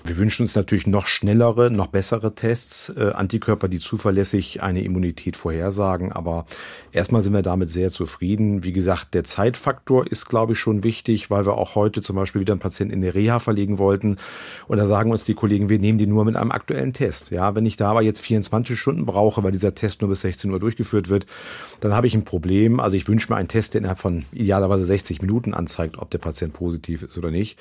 Wir 0.04 0.16
wünschen 0.16 0.42
uns 0.42 0.54
natürlich 0.56 0.86
noch 0.86 1.06
schnellere, 1.06 1.70
noch 1.70 1.88
bessere 1.88 2.34
Tests, 2.34 2.88
äh, 2.96 3.12
Antikörper, 3.14 3.68
die 3.68 3.78
zuverlässig 3.78 4.62
eine 4.62 4.82
Immunität 4.82 5.36
vorhersagen. 5.36 6.10
Aber 6.10 6.46
erstmal 6.90 7.22
sind 7.22 7.34
wir 7.34 7.42
damit 7.42 7.68
sehr 7.68 7.90
zufrieden. 7.90 8.64
Wie 8.64 8.72
gesagt, 8.72 9.14
der 9.14 9.24
Zeitfaktor 9.24 10.06
ist, 10.06 10.26
glaube 10.26 10.54
ich, 10.54 10.58
schon 10.58 10.84
wichtig, 10.84 11.30
weil 11.30 11.46
wir 11.46 11.58
auch 11.58 11.74
heute 11.74 12.00
zum 12.00 12.16
Beispiel 12.16 12.40
wieder 12.40 12.54
einen 12.54 12.60
Patienten 12.60 12.94
in 12.94 13.02
die 13.02 13.08
Reha 13.08 13.38
verlegen 13.38 13.78
wollten. 13.78 14.16
Und 14.66 14.78
da 14.78 14.86
sagen 14.86 15.10
uns 15.10 15.24
die 15.24 15.34
Kollegen, 15.34 15.68
wir 15.68 15.78
nehmen 15.78 15.98
die 15.98 16.06
nur 16.06 16.24
mit 16.24 16.36
einem 16.36 16.50
aktuellen 16.50 16.92
Test. 16.92 17.30
Ja, 17.30 17.54
wenn 17.54 17.66
ich 17.66 17.76
da 17.76 17.90
aber 17.90 18.02
jetzt 18.02 18.20
24 18.20 18.78
Stunden 18.78 19.04
brauche, 19.04 19.42
weil 19.42 19.52
dieser 19.52 19.74
Test 19.74 20.00
nur 20.00 20.10
bis 20.10 20.22
16 20.22 20.50
Uhr 20.50 20.60
durchgeführt 20.60 21.08
wird, 21.08 21.26
dann 21.80 21.92
habe 21.92 22.06
ich 22.06 22.14
ein 22.14 22.24
Problem. 22.24 22.80
Also 22.80 22.96
ich 22.96 23.06
wünsche 23.06 23.30
mir 23.30 23.36
einen 23.36 23.48
Test, 23.48 23.74
der 23.74 23.80
innerhalb 23.80 23.98
von 23.98 24.24
idealerweise 24.32 24.86
60 24.86 25.20
Minuten 25.20 25.52
anzeigt, 25.52 25.98
ob 25.98 26.10
der 26.10 26.18
Patient 26.18 26.52
positiv 26.54 27.02
ist 27.02 27.18
oder 27.18 27.30
nicht. 27.30 27.58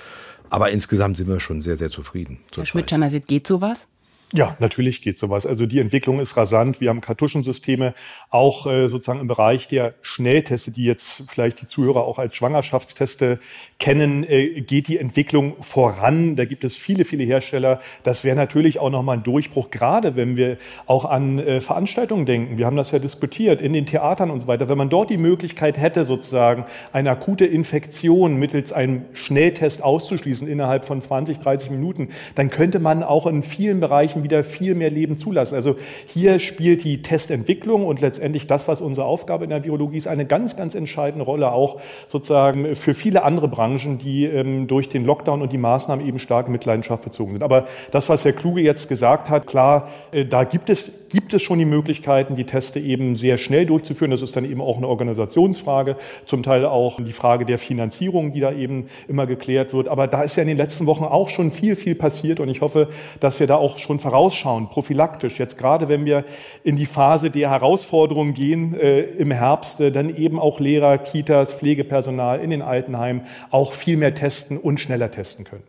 Aber 0.49 0.71
insgesamt 0.71 1.17
sind 1.17 1.27
wir 1.27 1.39
schon 1.39 1.61
sehr, 1.61 1.77
sehr 1.77 1.89
zufrieden. 1.89 2.39
Herr 2.55 2.65
Schmidt-Schanasit, 2.65 3.27
geht 3.27 3.47
sowas? 3.47 3.87
Ja, 4.31 4.55
natürlich 4.59 5.01
geht 5.01 5.17
sowas. 5.17 5.47
Also 5.47 5.65
die 5.65 5.79
Entwicklung 5.79 6.19
ist 6.19 6.37
rasant. 6.37 6.79
Wir 6.79 6.89
haben 6.89 7.01
Kartuschensysteme 7.01 7.95
auch 8.29 8.67
äh, 8.67 8.87
sozusagen 8.87 9.21
im 9.21 9.27
Bereich 9.27 9.67
der 9.67 9.95
Schnellteste, 10.03 10.69
die 10.69 10.83
jetzt 10.83 11.23
vielleicht 11.27 11.61
die 11.61 11.65
Zuhörer 11.65 12.03
auch 12.03 12.19
als 12.19 12.35
Schwangerschaftsteste 12.35 13.39
kennen, 13.79 14.23
äh, 14.23 14.61
geht 14.61 14.87
die 14.87 14.99
Entwicklung 14.99 15.55
voran. 15.63 16.35
Da 16.35 16.45
gibt 16.45 16.63
es 16.63 16.77
viele, 16.77 17.05
viele 17.05 17.23
Hersteller. 17.23 17.79
Das 18.03 18.23
wäre 18.23 18.35
natürlich 18.35 18.77
auch 18.77 18.91
nochmal 18.91 19.17
ein 19.17 19.23
Durchbruch, 19.23 19.71
gerade 19.71 20.15
wenn 20.15 20.37
wir 20.37 20.57
auch 20.85 21.05
an 21.05 21.39
äh, 21.39 21.59
Veranstaltungen 21.59 22.27
denken. 22.27 22.59
Wir 22.59 22.67
haben 22.67 22.77
das 22.77 22.91
ja 22.91 22.99
diskutiert 22.99 23.61
in 23.61 23.73
den 23.73 23.87
Theatern 23.87 24.29
und 24.29 24.41
so 24.41 24.47
weiter. 24.47 24.69
Wenn 24.69 24.77
man 24.77 24.91
dort 24.91 25.09
die 25.09 25.17
Möglichkeit 25.17 25.79
hätte, 25.79 26.05
sozusagen 26.05 26.65
eine 26.93 27.09
akute 27.09 27.47
Infektion 27.47 28.37
mittels 28.37 28.73
einem 28.73 29.05
Schnelltest 29.13 29.81
auszuschließen 29.81 30.47
innerhalb 30.47 30.85
von 30.85 31.01
20, 31.01 31.39
30 31.39 31.71
Minuten, 31.71 32.09
dann 32.35 32.51
könnte 32.51 32.77
man 32.77 33.01
auch 33.01 33.25
in 33.25 33.41
vielen 33.41 33.79
Bereichen 33.79 34.18
Bereichen 34.19 34.23
wieder 34.23 34.43
viel 34.43 34.75
mehr 34.75 34.89
Leben 34.89 35.17
zulassen. 35.17 35.55
Also 35.55 35.75
hier 36.07 36.39
spielt 36.39 36.83
die 36.83 37.01
Testentwicklung 37.01 37.85
und 37.85 38.01
letztendlich 38.01 38.47
das, 38.47 38.67
was 38.67 38.81
unsere 38.81 39.07
Aufgabe 39.07 39.43
in 39.43 39.49
der 39.49 39.63
Virologie 39.63 39.97
ist, 39.97 40.07
eine 40.07 40.25
ganz, 40.25 40.55
ganz 40.55 40.75
entscheidende 40.75 41.25
Rolle 41.25 41.51
auch 41.51 41.79
sozusagen 42.07 42.75
für 42.75 42.93
viele 42.93 43.23
andere 43.23 43.47
Branchen, 43.47 43.97
die 43.97 44.25
ähm, 44.25 44.67
durch 44.67 44.89
den 44.89 45.05
Lockdown 45.05 45.41
und 45.41 45.51
die 45.51 45.57
Maßnahmen 45.57 46.05
eben 46.05 46.19
stark 46.19 46.47
in 46.47 46.51
Mitleidenschaft 46.51 47.03
bezogen 47.03 47.33
sind. 47.33 47.43
Aber 47.43 47.65
das, 47.91 48.09
was 48.09 48.25
Herr 48.25 48.33
Kluge 48.33 48.61
jetzt 48.61 48.89
gesagt 48.89 49.29
hat, 49.29 49.47
klar, 49.47 49.89
äh, 50.11 50.25
da 50.25 50.43
gibt 50.43 50.69
es, 50.69 50.91
gibt 51.09 51.33
es 51.33 51.41
schon 51.41 51.59
die 51.59 51.65
Möglichkeiten, 51.65 52.35
die 52.35 52.45
Teste 52.45 52.79
eben 52.79 53.15
sehr 53.15 53.37
schnell 53.37 53.65
durchzuführen. 53.65 54.11
Das 54.11 54.21
ist 54.21 54.35
dann 54.35 54.45
eben 54.45 54.61
auch 54.61 54.77
eine 54.77 54.87
Organisationsfrage, 54.87 55.95
zum 56.25 56.43
Teil 56.43 56.65
auch 56.65 56.99
die 57.01 57.11
Frage 57.11 57.45
der 57.45 57.57
Finanzierung, 57.57 58.31
die 58.31 58.39
da 58.39 58.51
eben 58.51 58.87
immer 59.07 59.25
geklärt 59.25 59.73
wird. 59.73 59.87
Aber 59.87 60.07
da 60.07 60.21
ist 60.21 60.35
ja 60.35 60.43
in 60.43 60.47
den 60.47 60.57
letzten 60.57 60.85
Wochen 60.85 61.03
auch 61.03 61.29
schon 61.29 61.51
viel, 61.51 61.75
viel 61.75 61.95
passiert 61.95 62.39
und 62.39 62.49
ich 62.49 62.61
hoffe, 62.61 62.89
dass 63.19 63.39
wir 63.39 63.47
da 63.47 63.55
auch 63.55 63.77
schon 63.77 63.99
vorausschauen, 64.09 64.69
prophylaktisch, 64.69 65.37
jetzt 65.37 65.57
gerade 65.57 65.87
wenn 65.87 66.03
wir 66.03 66.25
in 66.63 66.75
die 66.75 66.87
Phase 66.87 67.29
der 67.29 67.51
Herausforderungen 67.51 68.33
gehen 68.33 68.73
äh, 68.73 69.01
im 69.01 69.29
Herbst, 69.29 69.79
äh, 69.81 69.91
dann 69.91 70.15
eben 70.15 70.39
auch 70.39 70.59
Lehrer, 70.59 70.97
Kitas, 70.97 71.53
Pflegepersonal 71.53 72.39
in 72.39 72.49
den 72.49 72.63
Altenheimen 72.63 73.27
auch 73.51 73.71
viel 73.71 73.97
mehr 73.97 74.15
testen 74.15 74.57
und 74.57 74.79
schneller 74.79 75.11
testen 75.11 75.45
können. 75.45 75.68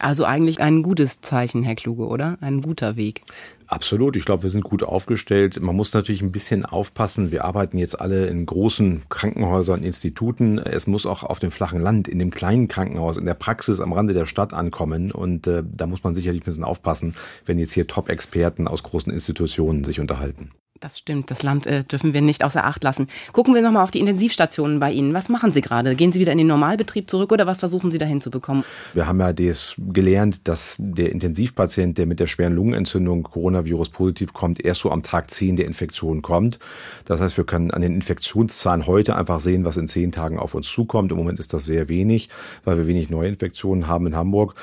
Also 0.00 0.24
eigentlich 0.24 0.60
ein 0.60 0.82
gutes 0.82 1.20
Zeichen, 1.20 1.62
Herr 1.62 1.74
Kluge, 1.74 2.06
oder? 2.06 2.38
Ein 2.40 2.60
guter 2.60 2.96
Weg. 2.96 3.22
Absolut. 3.66 4.16
Ich 4.16 4.24
glaube, 4.24 4.44
wir 4.44 4.50
sind 4.50 4.64
gut 4.64 4.82
aufgestellt. 4.82 5.60
Man 5.60 5.76
muss 5.76 5.92
natürlich 5.92 6.22
ein 6.22 6.32
bisschen 6.32 6.64
aufpassen. 6.64 7.32
Wir 7.32 7.44
arbeiten 7.44 7.76
jetzt 7.76 8.00
alle 8.00 8.26
in 8.26 8.46
großen 8.46 9.02
Krankenhäusern, 9.10 9.82
Instituten. 9.82 10.58
Es 10.58 10.86
muss 10.86 11.04
auch 11.04 11.22
auf 11.22 11.38
dem 11.38 11.50
flachen 11.50 11.80
Land, 11.80 12.08
in 12.08 12.18
dem 12.18 12.30
kleinen 12.30 12.68
Krankenhaus, 12.68 13.18
in 13.18 13.26
der 13.26 13.34
Praxis 13.34 13.80
am 13.80 13.92
Rande 13.92 14.14
der 14.14 14.26
Stadt 14.26 14.54
ankommen. 14.54 15.12
Und 15.12 15.46
äh, 15.46 15.62
da 15.70 15.86
muss 15.86 16.02
man 16.02 16.14
sicherlich 16.14 16.42
ein 16.42 16.44
bisschen 16.46 16.64
aufpassen, 16.64 17.14
wenn 17.44 17.58
jetzt 17.58 17.72
hier 17.72 17.86
Top-Experten 17.86 18.68
aus 18.68 18.82
großen 18.82 19.12
Institutionen 19.12 19.84
sich 19.84 20.00
unterhalten. 20.00 20.52
Das 20.80 20.96
stimmt, 20.96 21.30
das 21.32 21.42
Land 21.42 21.66
äh, 21.66 21.82
dürfen 21.82 22.14
wir 22.14 22.22
nicht 22.22 22.44
außer 22.44 22.64
Acht 22.64 22.84
lassen. 22.84 23.08
Gucken 23.32 23.52
wir 23.52 23.62
nochmal 23.62 23.82
auf 23.82 23.90
die 23.90 23.98
Intensivstationen 23.98 24.78
bei 24.78 24.92
Ihnen. 24.92 25.12
Was 25.12 25.28
machen 25.28 25.50
Sie 25.50 25.60
gerade? 25.60 25.96
Gehen 25.96 26.12
Sie 26.12 26.20
wieder 26.20 26.30
in 26.30 26.38
den 26.38 26.46
Normalbetrieb 26.46 27.10
zurück 27.10 27.32
oder 27.32 27.48
was 27.48 27.58
versuchen 27.58 27.90
Sie 27.90 27.98
dahin 27.98 28.20
zu 28.20 28.30
bekommen? 28.30 28.62
Wir 28.94 29.08
haben 29.08 29.18
ja 29.18 29.32
das 29.32 29.74
gelernt, 29.76 30.46
dass 30.46 30.76
der 30.78 31.10
Intensivpatient, 31.10 31.98
der 31.98 32.06
mit 32.06 32.20
der 32.20 32.28
schweren 32.28 32.54
Lungenentzündung 32.54 33.24
Coronavirus 33.24 33.88
positiv 33.88 34.32
kommt, 34.32 34.64
erst 34.64 34.82
so 34.82 34.92
am 34.92 35.02
Tag 35.02 35.32
10 35.32 35.56
der 35.56 35.66
Infektion 35.66 36.22
kommt. 36.22 36.60
Das 37.06 37.20
heißt, 37.20 37.36
wir 37.36 37.44
können 37.44 37.72
an 37.72 37.82
den 37.82 37.94
Infektionszahlen 37.94 38.86
heute 38.86 39.16
einfach 39.16 39.40
sehen, 39.40 39.64
was 39.64 39.76
in 39.78 39.88
zehn 39.88 40.12
Tagen 40.12 40.38
auf 40.38 40.54
uns 40.54 40.68
zukommt. 40.68 41.10
Im 41.10 41.18
Moment 41.18 41.40
ist 41.40 41.52
das 41.52 41.64
sehr 41.64 41.88
wenig, 41.88 42.28
weil 42.64 42.76
wir 42.76 42.86
wenig 42.86 43.10
Neuinfektionen 43.10 43.88
haben 43.88 44.06
in 44.06 44.14
Hamburg 44.14 44.54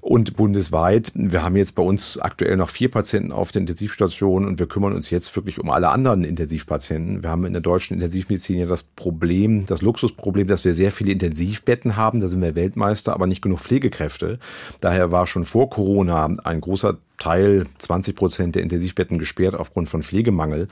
und 0.00 0.36
bundesweit. 0.36 1.12
Wir 1.14 1.42
haben 1.42 1.56
jetzt 1.56 1.74
bei 1.74 1.82
uns 1.82 2.18
aktuell 2.18 2.56
noch 2.56 2.70
vier 2.70 2.90
Patienten 2.90 3.32
auf 3.32 3.52
der 3.52 3.60
Intensivstation 3.60 4.46
und 4.46 4.58
wir 4.58 4.66
kümmern 4.66 4.94
uns 4.94 5.10
jetzt 5.10 5.34
wirklich 5.36 5.58
um 5.58 5.70
alle 5.70 5.90
anderen 5.90 6.24
Intensivpatienten. 6.24 7.22
Wir 7.22 7.30
haben 7.30 7.44
in 7.44 7.52
der 7.52 7.62
deutschen 7.62 7.94
Intensivmedizin 7.94 8.58
ja 8.58 8.66
das 8.66 8.82
Problem, 8.82 9.66
das 9.66 9.82
Luxusproblem, 9.82 10.48
dass 10.48 10.64
wir 10.64 10.74
sehr 10.74 10.90
viele 10.90 11.12
Intensivbetten 11.12 11.96
haben. 11.96 12.20
Da 12.20 12.28
sind 12.28 12.40
wir 12.40 12.54
Weltmeister, 12.54 13.12
aber 13.12 13.26
nicht 13.26 13.42
genug 13.42 13.60
Pflegekräfte. 13.60 14.38
Daher 14.80 15.12
war 15.12 15.26
schon 15.26 15.44
vor 15.44 15.68
Corona 15.70 16.26
ein 16.44 16.60
großer 16.60 16.96
Teil, 17.20 17.66
20 17.78 18.16
Prozent 18.16 18.54
der 18.56 18.62
Intensivbetten 18.62 19.18
gesperrt 19.18 19.54
aufgrund 19.54 19.88
von 19.88 20.02
Pflegemangel. 20.02 20.66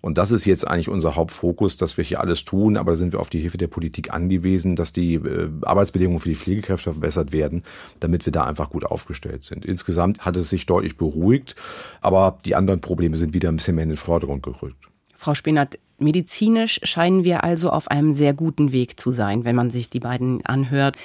Und 0.00 0.18
das 0.18 0.30
ist 0.30 0.44
jetzt 0.44 0.68
eigentlich 0.68 0.88
unser 0.88 1.16
Hauptfokus, 1.16 1.76
dass 1.76 1.96
wir 1.96 2.04
hier 2.04 2.20
alles 2.20 2.44
tun. 2.44 2.76
Aber 2.76 2.92
da 2.92 2.96
sind 2.96 3.12
wir 3.12 3.20
auf 3.20 3.30
die 3.30 3.40
Hilfe 3.40 3.58
der 3.58 3.66
Politik 3.66 4.12
angewiesen, 4.12 4.76
dass 4.76 4.92
die 4.92 5.14
äh, 5.14 5.50
Arbeitsbedingungen 5.62 6.20
für 6.20 6.28
die 6.28 6.36
Pflegekräfte 6.36 6.92
verbessert 6.92 7.32
werden, 7.32 7.64
damit 7.98 8.24
wir 8.26 8.32
da 8.32 8.44
einfach 8.44 8.70
gut 8.70 8.84
aufgestellt 8.84 9.42
sind. 9.42 9.64
Insgesamt 9.64 10.24
hat 10.24 10.36
es 10.36 10.50
sich 10.50 10.66
deutlich 10.66 10.96
beruhigt, 10.96 11.56
aber 12.00 12.38
die 12.44 12.54
anderen 12.54 12.80
Probleme 12.80 13.16
sind 13.16 13.34
wieder 13.34 13.48
ein 13.48 13.56
bisschen 13.56 13.74
mehr 13.74 13.84
in 13.84 13.90
den 13.90 13.96
Vordergrund 13.96 14.42
gerückt. 14.42 14.88
Frau 15.16 15.34
Spinat, 15.34 15.78
medizinisch 15.98 16.80
scheinen 16.82 17.24
wir 17.24 17.44
also 17.44 17.70
auf 17.70 17.90
einem 17.90 18.12
sehr 18.12 18.34
guten 18.34 18.72
Weg 18.72 19.00
zu 19.00 19.10
sein, 19.10 19.44
wenn 19.44 19.56
man 19.56 19.70
sich 19.70 19.88
die 19.88 20.00
beiden 20.00 20.44
anhört. 20.44 20.96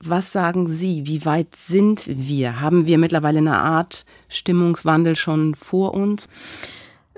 Was 0.00 0.32
sagen 0.32 0.68
Sie? 0.68 1.06
Wie 1.06 1.24
weit 1.24 1.54
sind 1.56 2.04
wir? 2.06 2.60
Haben 2.60 2.86
wir 2.86 2.98
mittlerweile 2.98 3.38
eine 3.38 3.58
Art 3.58 4.04
Stimmungswandel 4.28 5.16
schon 5.16 5.54
vor 5.54 5.94
uns? 5.94 6.28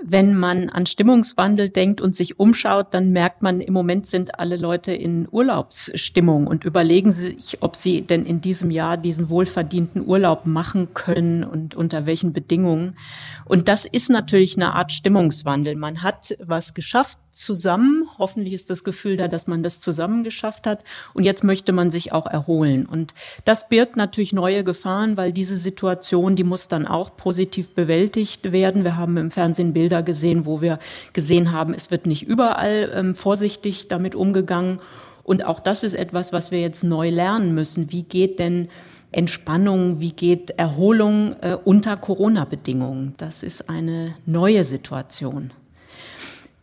Wenn 0.03 0.35
man 0.35 0.69
an 0.69 0.87
Stimmungswandel 0.87 1.69
denkt 1.69 2.01
und 2.01 2.15
sich 2.15 2.39
umschaut, 2.39 2.87
dann 2.93 3.11
merkt 3.11 3.41
man, 3.41 3.61
im 3.61 3.73
Moment 3.73 4.07
sind 4.07 4.39
alle 4.39 4.57
Leute 4.57 4.93
in 4.93 5.27
Urlaubsstimmung 5.29 6.47
und 6.47 6.63
überlegen 6.63 7.11
sich, 7.11 7.59
ob 7.61 7.75
sie 7.75 8.01
denn 8.01 8.25
in 8.25 8.41
diesem 8.41 8.71
Jahr 8.71 8.97
diesen 8.97 9.29
wohlverdienten 9.29 10.05
Urlaub 10.05 10.47
machen 10.47 10.93
können 10.93 11.43
und 11.43 11.75
unter 11.75 12.05
welchen 12.07 12.33
Bedingungen. 12.33 12.97
Und 13.45 13.67
das 13.67 13.85
ist 13.85 14.09
natürlich 14.09 14.55
eine 14.55 14.73
Art 14.73 14.91
Stimmungswandel. 14.91 15.75
Man 15.75 16.01
hat 16.01 16.35
was 16.39 16.73
geschafft 16.73 17.19
zusammen. 17.31 18.07
Hoffentlich 18.17 18.53
ist 18.53 18.69
das 18.69 18.83
Gefühl 18.83 19.17
da, 19.17 19.27
dass 19.27 19.47
man 19.47 19.63
das 19.63 19.79
zusammen 19.81 20.23
geschafft 20.23 20.67
hat. 20.67 20.83
Und 21.13 21.23
jetzt 21.23 21.43
möchte 21.43 21.71
man 21.71 21.89
sich 21.89 22.11
auch 22.11 22.25
erholen. 22.25 22.85
Und 22.85 23.13
das 23.45 23.69
birgt 23.69 23.95
natürlich 23.95 24.33
neue 24.33 24.63
Gefahren, 24.63 25.17
weil 25.17 25.31
diese 25.31 25.57
Situation, 25.57 26.35
die 26.35 26.43
muss 26.43 26.67
dann 26.67 26.85
auch 26.85 27.15
positiv 27.15 27.73
bewältigt 27.73 28.51
werden. 28.51 28.83
Wir 28.83 28.97
haben 28.97 29.17
im 29.17 29.31
Fernsehen 29.31 29.73
Bilder 29.73 29.90
gesehen, 29.99 30.45
wo 30.45 30.61
wir 30.61 30.79
gesehen 31.11 31.51
haben, 31.51 31.73
es 31.73 31.91
wird 31.91 32.05
nicht 32.05 32.23
überall 32.23 32.89
ähm, 32.95 33.15
vorsichtig 33.15 33.89
damit 33.89 34.15
umgegangen. 34.15 34.79
Und 35.23 35.45
auch 35.45 35.59
das 35.59 35.83
ist 35.83 35.93
etwas, 35.93 36.31
was 36.31 36.51
wir 36.51 36.61
jetzt 36.61 36.83
neu 36.83 37.09
lernen 37.09 37.53
müssen. 37.53 37.91
Wie 37.91 38.03
geht 38.03 38.39
denn 38.39 38.69
Entspannung, 39.11 39.99
wie 39.99 40.13
geht 40.13 40.51
Erholung 40.51 41.35
äh, 41.41 41.57
unter 41.63 41.97
Corona-Bedingungen? 41.97 43.13
Das 43.17 43.43
ist 43.43 43.69
eine 43.69 44.15
neue 44.25 44.63
Situation. 44.63 45.51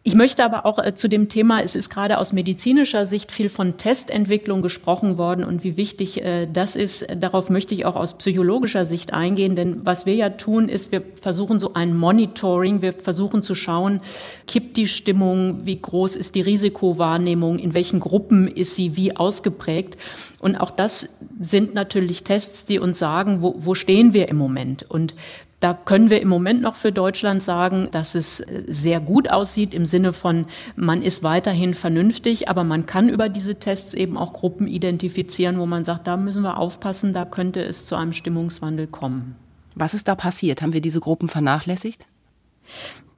Ich 0.08 0.14
möchte 0.14 0.42
aber 0.42 0.64
auch 0.64 0.78
äh, 0.78 0.94
zu 0.94 1.06
dem 1.06 1.28
Thema, 1.28 1.62
es 1.62 1.76
ist 1.76 1.90
gerade 1.90 2.16
aus 2.16 2.32
medizinischer 2.32 3.04
Sicht 3.04 3.30
viel 3.30 3.50
von 3.50 3.76
Testentwicklung 3.76 4.62
gesprochen 4.62 5.18
worden 5.18 5.44
und 5.44 5.64
wie 5.64 5.76
wichtig 5.76 6.24
äh, 6.24 6.46
das 6.50 6.76
ist. 6.76 7.06
Darauf 7.14 7.50
möchte 7.50 7.74
ich 7.74 7.84
auch 7.84 7.94
aus 7.94 8.16
psychologischer 8.16 8.86
Sicht 8.86 9.12
eingehen, 9.12 9.54
denn 9.54 9.84
was 9.84 10.06
wir 10.06 10.14
ja 10.14 10.30
tun, 10.30 10.70
ist, 10.70 10.92
wir 10.92 11.02
versuchen 11.20 11.60
so 11.60 11.74
ein 11.74 11.94
Monitoring, 11.94 12.80
wir 12.80 12.94
versuchen 12.94 13.42
zu 13.42 13.54
schauen, 13.54 14.00
kippt 14.46 14.78
die 14.78 14.88
Stimmung, 14.88 15.66
wie 15.66 15.78
groß 15.78 16.16
ist 16.16 16.36
die 16.36 16.40
Risikowahrnehmung, 16.40 17.58
in 17.58 17.74
welchen 17.74 18.00
Gruppen 18.00 18.48
ist 18.48 18.76
sie 18.76 18.96
wie 18.96 19.14
ausgeprägt. 19.14 19.98
Und 20.38 20.56
auch 20.56 20.70
das 20.70 21.10
sind 21.38 21.74
natürlich 21.74 22.24
Tests, 22.24 22.64
die 22.64 22.78
uns 22.78 22.98
sagen, 22.98 23.42
wo, 23.42 23.56
wo 23.58 23.74
stehen 23.74 24.14
wir 24.14 24.30
im 24.30 24.38
Moment. 24.38 24.86
Und 24.88 25.14
da 25.60 25.74
können 25.74 26.08
wir 26.08 26.20
im 26.20 26.28
Moment 26.28 26.62
noch 26.62 26.76
für 26.76 26.92
Deutschland 26.92 27.42
sagen, 27.42 27.88
dass 27.90 28.14
es 28.14 28.44
sehr 28.66 29.00
gut 29.00 29.28
aussieht 29.28 29.74
im 29.74 29.86
Sinne 29.86 30.12
von, 30.12 30.46
man 30.76 31.02
ist 31.02 31.22
weiterhin 31.22 31.74
vernünftig, 31.74 32.48
aber 32.48 32.62
man 32.62 32.86
kann 32.86 33.08
über 33.08 33.28
diese 33.28 33.56
Tests 33.56 33.94
eben 33.94 34.16
auch 34.16 34.32
Gruppen 34.32 34.68
identifizieren, 34.68 35.58
wo 35.58 35.66
man 35.66 35.82
sagt, 35.82 36.06
da 36.06 36.16
müssen 36.16 36.42
wir 36.42 36.58
aufpassen, 36.58 37.12
da 37.12 37.24
könnte 37.24 37.60
es 37.60 37.86
zu 37.86 37.96
einem 37.96 38.12
Stimmungswandel 38.12 38.86
kommen. 38.86 39.34
Was 39.74 39.94
ist 39.94 40.08
da 40.08 40.14
passiert? 40.14 40.62
Haben 40.62 40.72
wir 40.72 40.80
diese 40.80 41.00
Gruppen 41.00 41.28
vernachlässigt? 41.28 42.06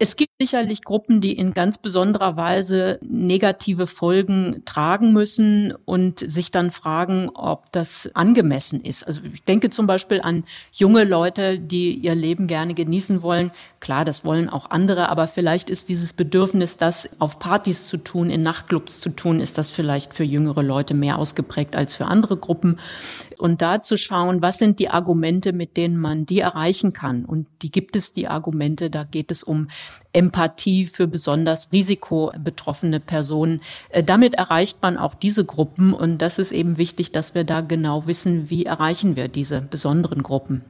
Es 0.02 0.16
gibt 0.16 0.32
sicherlich 0.40 0.82
Gruppen, 0.82 1.20
die 1.20 1.34
in 1.34 1.52
ganz 1.52 1.76
besonderer 1.76 2.34
Weise 2.34 2.98
negative 3.02 3.86
Folgen 3.86 4.62
tragen 4.64 5.12
müssen 5.12 5.74
und 5.84 6.20
sich 6.20 6.50
dann 6.50 6.70
fragen, 6.70 7.28
ob 7.34 7.70
das 7.72 8.10
angemessen 8.14 8.80
ist. 8.82 9.06
Also 9.06 9.20
ich 9.30 9.42
denke 9.44 9.68
zum 9.68 9.86
Beispiel 9.86 10.22
an 10.22 10.44
junge 10.72 11.04
Leute, 11.04 11.58
die 11.58 11.92
ihr 11.92 12.14
Leben 12.14 12.46
gerne 12.46 12.72
genießen 12.72 13.20
wollen. 13.20 13.50
Klar, 13.78 14.06
das 14.06 14.24
wollen 14.24 14.48
auch 14.48 14.70
andere, 14.70 15.10
aber 15.10 15.28
vielleicht 15.28 15.68
ist 15.68 15.90
dieses 15.90 16.14
Bedürfnis, 16.14 16.78
das 16.78 17.10
auf 17.18 17.38
Partys 17.38 17.86
zu 17.86 17.98
tun, 17.98 18.30
in 18.30 18.42
Nachtclubs 18.42 19.00
zu 19.00 19.10
tun, 19.10 19.40
ist 19.40 19.58
das 19.58 19.68
vielleicht 19.68 20.14
für 20.14 20.24
jüngere 20.24 20.62
Leute 20.62 20.94
mehr 20.94 21.18
ausgeprägt 21.18 21.76
als 21.76 21.94
für 21.94 22.06
andere 22.06 22.38
Gruppen. 22.38 22.78
Und 23.36 23.60
da 23.60 23.82
zu 23.82 23.98
schauen, 23.98 24.40
was 24.40 24.56
sind 24.56 24.78
die 24.78 24.88
Argumente, 24.88 25.52
mit 25.52 25.76
denen 25.76 25.98
man 25.98 26.24
die 26.24 26.40
erreichen 26.40 26.94
kann. 26.94 27.26
Und 27.26 27.46
die 27.60 27.70
gibt 27.70 27.96
es, 27.96 28.12
die 28.12 28.28
Argumente, 28.28 28.88
da 28.88 29.04
geht 29.04 29.30
es 29.30 29.39
um 29.42 29.68
Empathie 30.12 30.86
für 30.86 31.06
besonders 31.06 31.72
risikobetroffene 31.72 33.00
Personen. 33.00 33.60
Äh, 33.90 34.02
damit 34.02 34.34
erreicht 34.34 34.82
man 34.82 34.96
auch 34.96 35.14
diese 35.14 35.44
Gruppen 35.44 35.92
und 35.92 36.18
das 36.18 36.38
ist 36.38 36.52
eben 36.52 36.76
wichtig, 36.76 37.12
dass 37.12 37.34
wir 37.34 37.44
da 37.44 37.60
genau 37.60 38.06
wissen, 38.06 38.50
wie 38.50 38.66
erreichen 38.66 39.16
wir 39.16 39.28
diese 39.28 39.60
besonderen 39.60 40.22
Gruppen. 40.22 40.64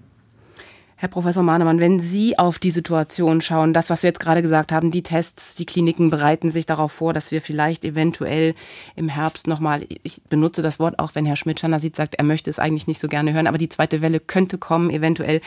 Herr 1.01 1.09
Professor 1.09 1.43
Mahnemann, 1.43 1.81
wenn 1.81 1.99
Sie 1.99 2.39
auf 2.39 2.59
die 2.59 2.71
Situation 2.71 3.41
schauen, 3.41 3.73
das, 3.73 3.89
was 3.89 4.03
wir 4.03 4.09
jetzt 4.09 4.21
gerade 4.21 4.43
gesagt 4.43 4.71
haben, 4.71 4.91
die 4.91 5.03
Tests, 5.03 5.55
die 5.55 5.65
Kliniken 5.65 6.11
bereiten 6.11 6.51
sich 6.51 6.67
darauf 6.67 6.93
vor, 6.93 7.15
dass 7.15 7.33
wir 7.33 7.41
vielleicht 7.41 7.87
eventuell 7.87 8.55
im 8.97 9.09
Herbst 9.09 9.47
nochmal, 9.47 9.87
ich 10.03 10.21
benutze 10.29 10.61
das 10.61 10.79
Wort 10.79 10.99
auch, 10.99 11.15
wenn 11.15 11.25
Herr 11.25 11.37
Schmidt-Schanner 11.37 11.81
sieht, 11.81 11.97
sagt, 11.97 12.17
er 12.17 12.25
möchte 12.25 12.51
es 12.51 12.59
eigentlich 12.59 12.87
nicht 12.87 13.01
so 13.01 13.09
gerne 13.09 13.33
hören, 13.33 13.47
aber 13.47 13.57
die 13.57 13.71
zweite 13.71 14.03
Welle 14.03 14.21
könnte 14.21 14.59
kommen, 14.59 14.91
eventuell. 14.91 15.41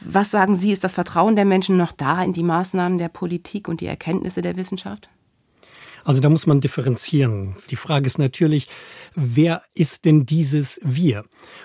Was 0.00 0.30
sagen 0.30 0.54
Sie, 0.54 0.72
ist 0.72 0.84
das 0.84 0.94
Vertrauen 0.94 1.36
der 1.36 1.44
Menschen 1.44 1.76
noch 1.76 1.92
da 1.92 2.22
in 2.22 2.32
die 2.32 2.42
Maßnahmen 2.42 2.98
der 2.98 3.08
Politik 3.08 3.68
und 3.68 3.80
die 3.80 3.86
Erkenntnisse 3.86 4.42
der 4.42 4.56
Wissenschaft? 4.56 5.08
Also 6.04 6.20
da 6.20 6.28
muss 6.28 6.46
man 6.46 6.60
differenzieren. 6.60 7.56
Die 7.70 7.76
Frage 7.76 8.06
ist 8.06 8.18
natürlich, 8.18 8.68
wer 9.14 9.62
ist 9.74 10.04
denn 10.04 10.26
dieses 10.26 10.80
Wir? 10.82 11.24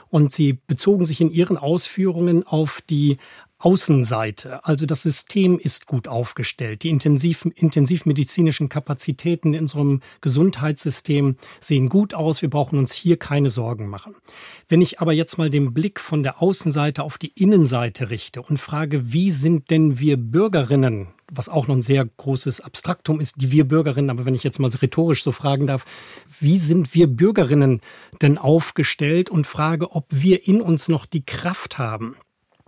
Und 0.09 0.31
Sie 0.31 0.59
bezogen 0.67 1.05
sich 1.05 1.21
in 1.21 1.31
Ihren 1.31 1.57
Ausführungen 1.57 2.45
auf 2.45 2.81
die 2.87 3.17
Außenseite. 3.59 4.63
Also 4.65 4.85
das 4.85 5.01
System 5.01 5.57
ist 5.57 5.87
gut 5.87 6.07
aufgestellt. 6.07 6.83
Die 6.83 6.89
intensiv, 6.89 7.47
intensivmedizinischen 7.55 8.69
Kapazitäten 8.69 9.53
in 9.53 9.61
unserem 9.61 10.01
Gesundheitssystem 10.21 11.37
sehen 11.59 11.89
gut 11.89 12.13
aus. 12.13 12.41
Wir 12.41 12.49
brauchen 12.49 12.77
uns 12.77 12.93
hier 12.93 13.17
keine 13.17 13.49
Sorgen 13.49 13.87
machen. 13.87 14.15
Wenn 14.69 14.81
ich 14.81 14.99
aber 14.99 15.13
jetzt 15.13 15.37
mal 15.37 15.49
den 15.49 15.73
Blick 15.73 15.99
von 15.99 16.23
der 16.23 16.41
Außenseite 16.41 17.03
auf 17.03 17.17
die 17.17 17.33
Innenseite 17.35 18.09
richte 18.09 18.41
und 18.41 18.59
frage, 18.59 19.11
wie 19.11 19.31
sind 19.31 19.71
denn 19.71 19.99
wir 19.99 20.17
Bürgerinnen 20.17 21.07
was 21.29 21.49
auch 21.49 21.67
noch 21.67 21.75
ein 21.75 21.81
sehr 21.81 22.05
großes 22.05 22.61
Abstraktum 22.61 23.19
ist, 23.19 23.41
die 23.41 23.51
wir 23.51 23.67
Bürgerinnen, 23.67 24.09
aber 24.09 24.25
wenn 24.25 24.35
ich 24.35 24.45
jetzt 24.45 24.59
mal 24.59 24.69
so 24.69 24.77
rhetorisch 24.77 25.23
so 25.23 25.33
fragen 25.33 25.67
darf, 25.67 25.83
wie 26.39 26.57
sind 26.57 26.93
wir 26.93 27.07
Bürgerinnen 27.07 27.81
denn 28.21 28.37
aufgestellt 28.37 29.29
und 29.29 29.45
frage, 29.45 29.91
ob 29.91 30.05
wir 30.09 30.47
in 30.47 30.61
uns 30.61 30.87
noch 30.87 31.05
die 31.05 31.25
Kraft 31.25 31.77
haben, 31.77 32.15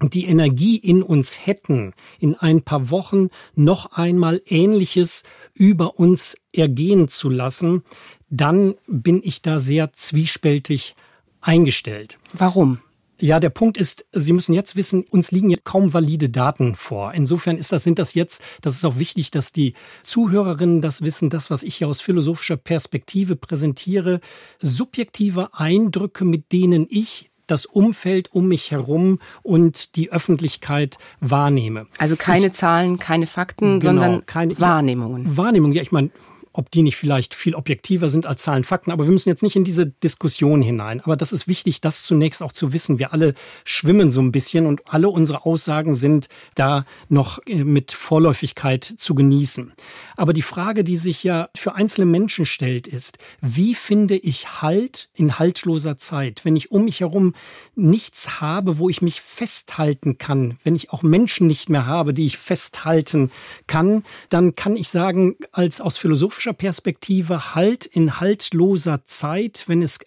die 0.08 0.26
Energie 0.26 0.78
in 0.78 1.04
uns 1.04 1.46
hätten, 1.46 1.94
in 2.20 2.36
ein 2.36 2.62
paar 2.62 2.90
Wochen 2.90 3.30
noch 3.56 3.92
einmal 3.92 4.42
Ähnliches 4.46 5.24
über 5.54 6.00
uns 6.00 6.38
ergehen 6.54 7.08
zu 7.08 7.30
lassen, 7.30 7.84
dann 8.30 8.76
bin 8.88 9.22
ich 9.24 9.42
da 9.42 9.60
sehr 9.60 9.92
zwiespältig 9.94 10.96
eingestellt. 11.42 12.20
Warum? 12.34 12.80
Ja, 13.22 13.42
der 13.42 13.50
Punkt 13.50 13.78
ist, 13.78 14.06
Sie 14.14 14.32
müssen 14.32 14.54
jetzt 14.54 14.78
wissen, 14.78 15.04
uns 15.04 15.32
liegen 15.32 15.50
ja 15.50 15.58
kaum 15.62 15.94
valide 15.94 16.30
Daten 16.30 16.76
vor. 16.76 17.14
Insofern 17.14 17.58
ist 17.58 17.74
das, 17.74 17.84
sind 17.84 18.00
das 18.00 18.14
jetzt, 18.14 18.42
das 18.62 18.76
ist 18.76 18.86
auch 18.86 18.98
wichtig, 18.98 19.30
dass 19.30 19.52
die 19.52 19.74
Zuhörerinnen 20.04 20.82
das 20.82 21.02
wissen, 21.02 21.30
das, 21.30 21.50
was 21.50 21.64
ich 21.64 21.76
hier 21.76 21.90
aus 21.90 22.00
philosophischer 22.00 22.56
Perspektive 22.56 23.36
präsentiere, 23.36 24.22
subjektive 24.60 25.54
Eindrücke, 25.54 26.24
mit 26.24 26.54
denen 26.54 26.88
ich 26.90 27.29
das 27.52 27.66
Umfeld 27.66 28.34
um 28.34 28.48
mich 28.48 28.72
herum 28.72 29.20
und 29.44 29.96
die 29.96 30.12
Öffentlichkeit 30.12 30.98
wahrnehme. 31.20 31.88
Also 31.98 32.16
keine 32.16 32.48
ich, 32.48 32.54
Zahlen, 32.54 33.00
keine 33.00 33.28
Fakten, 33.28 33.80
genau, 33.80 33.92
sondern 33.92 34.26
keine, 34.26 34.60
Wahrnehmungen. 34.60 35.26
Ja, 35.26 35.38
Wahrnehmungen, 35.38 35.74
ja, 35.76 35.82
ich 35.82 35.92
meine, 35.92 36.12
ob 36.60 36.70
die 36.72 36.84
nicht 36.84 36.98
vielleicht 36.98 37.34
viel 37.34 37.56
objektiver 37.56 38.10
sind 38.10 38.26
als 38.26 38.42
Zahlen, 38.42 38.66
Fakten. 38.66 38.92
Aber 38.92 39.06
wir 39.06 39.14
müssen 39.14 39.30
jetzt 39.30 39.44
nicht 39.44 39.56
in 39.56 39.64
diese 39.64 39.88
Diskussion 39.88 40.62
hinein. 40.62 41.00
Aber 41.00 41.16
das 41.16 41.32
ist 41.32 41.48
wichtig, 41.48 41.80
das 41.80 42.04
zunächst 42.04 42.44
auch 42.44 42.52
zu 42.52 42.74
wissen. 42.74 43.00
Wir 43.00 43.14
alle 43.14 43.34
schwimmen 43.64 44.12
so 44.12 44.22
ein 44.22 44.34
bisschen 44.34 44.66
und 44.66 44.82
alle 44.86 45.08
unsere 45.08 45.46
Aussagen 45.46 45.96
sind 45.96 46.28
da 46.56 46.86
noch 47.08 47.40
äh, 47.48 47.64
mit 47.64 47.94
Vorläufigkeit 47.94 48.84
zu 48.84 49.16
genießen. 49.16 49.72
Aber 50.18 50.34
die 50.34 50.42
Frage, 50.42 50.84
die 50.84 50.98
sich 50.98 51.24
ja 51.24 51.48
für 51.56 51.76
einzelne 51.76 52.06
Menschen 52.06 52.46
stellt, 52.46 52.88
ist, 52.88 53.18
wie 53.40 53.74
finde 53.74 54.18
ich 54.18 54.62
Halt 54.62 55.10
in 55.14 55.40
haltloser 55.40 55.98
Zeit, 55.98 56.44
wenn 56.44 56.58
ich 56.58 56.72
um 56.72 56.84
mich 56.84 57.00
herum 57.00 57.36
nichts 57.76 58.42
habe, 58.42 58.80
wo 58.80 58.90
ich 58.90 59.02
mich 59.02 59.22
festhalten 59.22 60.18
kann, 60.18 60.58
wenn 60.66 60.76
ich 60.76 60.92
auch 60.92 61.04
Menschen 61.04 61.48
nicht 61.48 61.70
mehr 61.70 61.86
habe, 61.86 62.14
die 62.14 62.26
ich 62.26 62.38
festhalten 62.38 63.32
kann, 63.68 64.04
dann 64.28 64.56
kann 64.56 64.76
ich 64.76 64.90
sagen, 64.90 65.38
als 65.54 65.80
aus 65.80 65.98
philosophischer 65.98 66.49
philosophischer 66.50 66.54
Perspektive 66.54 67.56
Halt 67.56 67.86
in 67.86 68.20
haltloser 68.20 69.06
Zeit, 69.06 69.66
wenn 69.68 69.82
es 69.82 70.00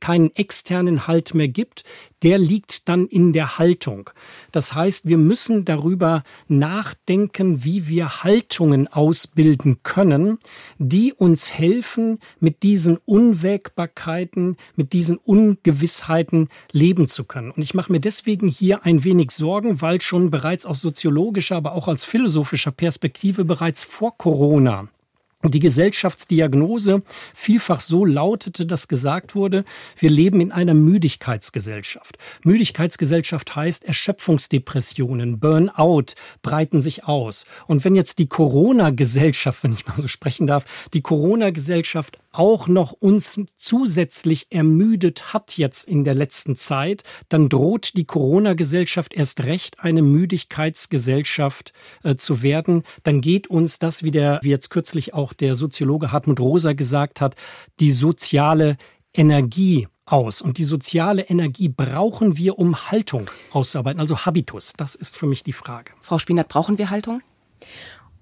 keinen 0.00 0.34
externen 0.34 1.06
Halt 1.06 1.34
mehr 1.34 1.48
gibt, 1.48 1.84
der 2.22 2.38
liegt 2.38 2.88
dann 2.88 3.06
in 3.06 3.32
der 3.32 3.58
Haltung. 3.58 4.10
Das 4.52 4.74
heißt, 4.74 5.06
wir 5.06 5.16
müssen 5.16 5.64
darüber 5.64 6.22
nachdenken, 6.48 7.64
wie 7.64 7.88
wir 7.88 8.24
Haltungen 8.24 8.88
ausbilden 8.88 9.82
können, 9.82 10.38
die 10.78 11.12
uns 11.12 11.52
helfen, 11.52 12.18
mit 12.40 12.62
diesen 12.62 12.98
Unwägbarkeiten, 13.04 14.56
mit 14.74 14.92
diesen 14.92 15.18
Ungewissheiten 15.18 16.48
leben 16.72 17.06
zu 17.08 17.24
können. 17.24 17.50
Und 17.52 17.62
ich 17.62 17.74
mache 17.74 17.92
mir 17.92 18.00
deswegen 18.00 18.48
hier 18.48 18.84
ein 18.84 19.04
wenig 19.04 19.30
Sorgen, 19.30 19.80
weil 19.80 20.00
schon 20.00 20.30
bereits 20.30 20.66
aus 20.66 20.80
soziologischer, 20.80 21.56
aber 21.56 21.72
auch 21.72 21.88
aus 21.88 22.04
philosophischer 22.04 22.72
Perspektive 22.72 23.44
bereits 23.44 23.84
vor 23.84 24.16
Corona 24.16 24.88
die 25.44 25.60
Gesellschaftsdiagnose 25.60 27.02
vielfach 27.34 27.80
so 27.80 28.04
lautete, 28.04 28.66
dass 28.66 28.88
gesagt 28.88 29.34
wurde, 29.34 29.64
wir 29.98 30.10
leben 30.10 30.40
in 30.40 30.50
einer 30.50 30.74
Müdigkeitsgesellschaft. 30.74 32.18
Müdigkeitsgesellschaft 32.42 33.54
heißt 33.54 33.84
Erschöpfungsdepressionen, 33.84 35.38
Burnout 35.38 36.14
breiten 36.42 36.80
sich 36.80 37.04
aus. 37.04 37.46
Und 37.66 37.84
wenn 37.84 37.94
jetzt 37.94 38.18
die 38.18 38.28
Corona-Gesellschaft, 38.28 39.62
wenn 39.62 39.74
ich 39.74 39.86
mal 39.86 39.96
so 39.96 40.08
sprechen 40.08 40.46
darf, 40.46 40.64
die 40.94 41.02
Corona-Gesellschaft 41.02 42.18
auch 42.38 42.68
noch 42.68 42.92
uns 42.92 43.40
zusätzlich 43.56 44.46
ermüdet 44.50 45.32
hat 45.32 45.56
jetzt 45.56 45.88
in 45.88 46.04
der 46.04 46.14
letzten 46.14 46.56
Zeit, 46.56 47.02
dann 47.28 47.48
droht 47.48 47.96
die 47.96 48.04
Corona-Gesellschaft 48.04 49.14
erst 49.14 49.44
recht 49.44 49.80
eine 49.80 50.02
Müdigkeitsgesellschaft 50.02 51.72
äh, 52.02 52.16
zu 52.16 52.42
werden. 52.42 52.82
Dann 53.02 53.20
geht 53.20 53.48
uns 53.48 53.78
das, 53.78 54.02
wie 54.02 54.10
der, 54.10 54.40
wie 54.42 54.50
jetzt 54.50 54.70
kürzlich 54.70 55.14
auch 55.14 55.32
der 55.32 55.54
Soziologe 55.54 56.12
Hartmut 56.12 56.40
Rosa 56.40 56.72
gesagt 56.72 57.20
hat, 57.20 57.34
die 57.80 57.92
soziale 57.92 58.76
Energie 59.14 59.88
aus. 60.04 60.40
Und 60.40 60.58
die 60.58 60.64
soziale 60.64 61.22
Energie 61.22 61.68
brauchen 61.68 62.36
wir, 62.36 62.58
um 62.58 62.90
Haltung 62.90 63.30
auszuarbeiten, 63.50 64.00
also 64.00 64.24
Habitus. 64.24 64.72
Das 64.76 64.94
ist 64.94 65.16
für 65.16 65.26
mich 65.26 65.42
die 65.42 65.52
Frage. 65.52 65.92
Frau 66.00 66.18
Spinat, 66.18 66.48
brauchen 66.48 66.78
wir 66.78 66.90
Haltung? 66.90 67.22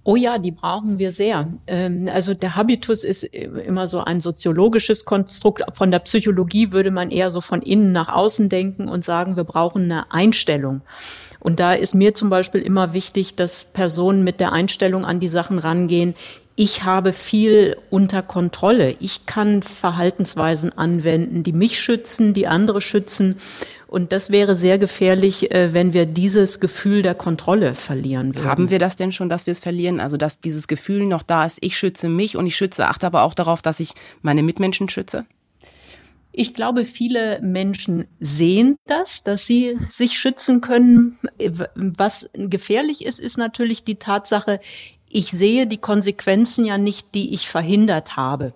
Oh 0.07 0.17
ja, 0.17 0.37
die 0.37 0.51
brauchen 0.51 0.99
wir 0.99 1.12
sehr. 1.12 1.49
Ähm, 1.67 2.11
also 2.12 2.35
der 2.35 2.57
Habitus 2.57 3.05
ist 3.05 3.25
immer 3.25 3.87
so 3.87 4.01
ein 4.01 4.21
soziologisches 4.21 5.07
Konstrukt. 5.07 5.62
Von 5.73 5.90
der 5.90 6.01
Psychologie 6.01 6.73
würde 6.73 6.90
man 6.90 7.11
eher 7.11 7.31
so 7.31 7.40
von 7.40 7.62
innen 7.62 7.93
nach 7.93 8.11
außen 8.11 8.51
denken 8.51 8.87
und 8.87 9.03
sagen, 9.03 9.37
wir 9.37 9.45
brauchen 9.45 9.85
eine 9.85 10.12
Einstellung. 10.12 10.83
Und 11.40 11.59
da 11.59 11.73
ist 11.73 11.95
mir 11.95 12.12
zum 12.12 12.29
Beispiel 12.29 12.61
immer 12.61 12.93
wichtig, 12.93 13.35
dass 13.35 13.64
Personen 13.64 14.25
mit 14.25 14.40
der 14.40 14.53
Einstellung 14.53 15.07
an 15.07 15.21
die 15.21 15.29
Sachen 15.29 15.59
rangehen, 15.59 16.14
ich 16.57 16.85
habe 16.85 17.12
viel 17.12 17.77
unter 17.90 18.23
Kontrolle. 18.23 18.95
Ich 19.01 19.27
kann 19.27 19.62
Verhaltensweisen 19.62 20.77
anwenden, 20.77 21.43
die 21.43 21.53
mich 21.53 21.81
schützen, 21.81 22.33
die 22.33 22.47
andere 22.47 22.81
schützen. 22.81 23.37
Und 23.88 24.12
das 24.12 24.31
wäre 24.31 24.55
sehr 24.55 24.79
gefährlich, 24.79 25.51
äh, 25.53 25.73
wenn 25.73 25.93
wir 25.93 26.07
dieses 26.07 26.61
Gefühl 26.61 27.03
der 27.03 27.14
Kontrolle 27.14 27.75
verlieren 27.75 28.35
würden. 28.35 28.49
Haben 28.49 28.71
wir 28.71 28.79
das 28.79 28.97
denn 28.97 29.12
schon, 29.12 29.29
dass 29.29 29.47
wir 29.47 29.53
es 29.53 29.61
verlieren? 29.61 30.01
Also, 30.01 30.17
dass 30.17 30.40
dieses 30.40 30.69
Gefühl 30.69 31.07
noch 31.07 31.23
da 31.23 31.45
ist, 31.45 31.59
ich 31.61 31.77
schütze 31.77 32.09
mich 32.09 32.37
und 32.37 32.47
ich 32.47 32.57
schütze, 32.57 32.88
achte 32.88 33.07
aber 33.07 33.23
auch 33.23 33.35
darauf, 33.35 33.62
dass 33.62 33.81
ich 33.81 33.95
meine 34.23 34.43
Mitmenschen 34.43 34.88
schütze? 34.88 35.27
Ich 36.37 36.55
glaube, 36.55 36.85
viele 36.85 37.40
Menschen 37.43 38.07
sehen 38.19 38.77
das, 38.87 39.23
dass 39.23 39.47
sie 39.47 39.79
sich 39.88 40.19
schützen 40.19 40.61
können. 40.61 41.17
Was 41.77 42.29
gefährlich 42.35 43.05
ist, 43.05 43.21
ist 43.21 43.38
natürlich 43.38 43.85
die 43.85 44.01
Tatsache, 44.01 44.59
ich 45.16 45.31
sehe 45.31 45.68
die 45.68 45.79
Konsequenzen 45.79 46.64
ja 46.64 46.77
nicht, 46.77 47.14
die 47.14 47.35
ich 47.35 47.48
verhindert 47.48 48.16
habe. 48.16 48.53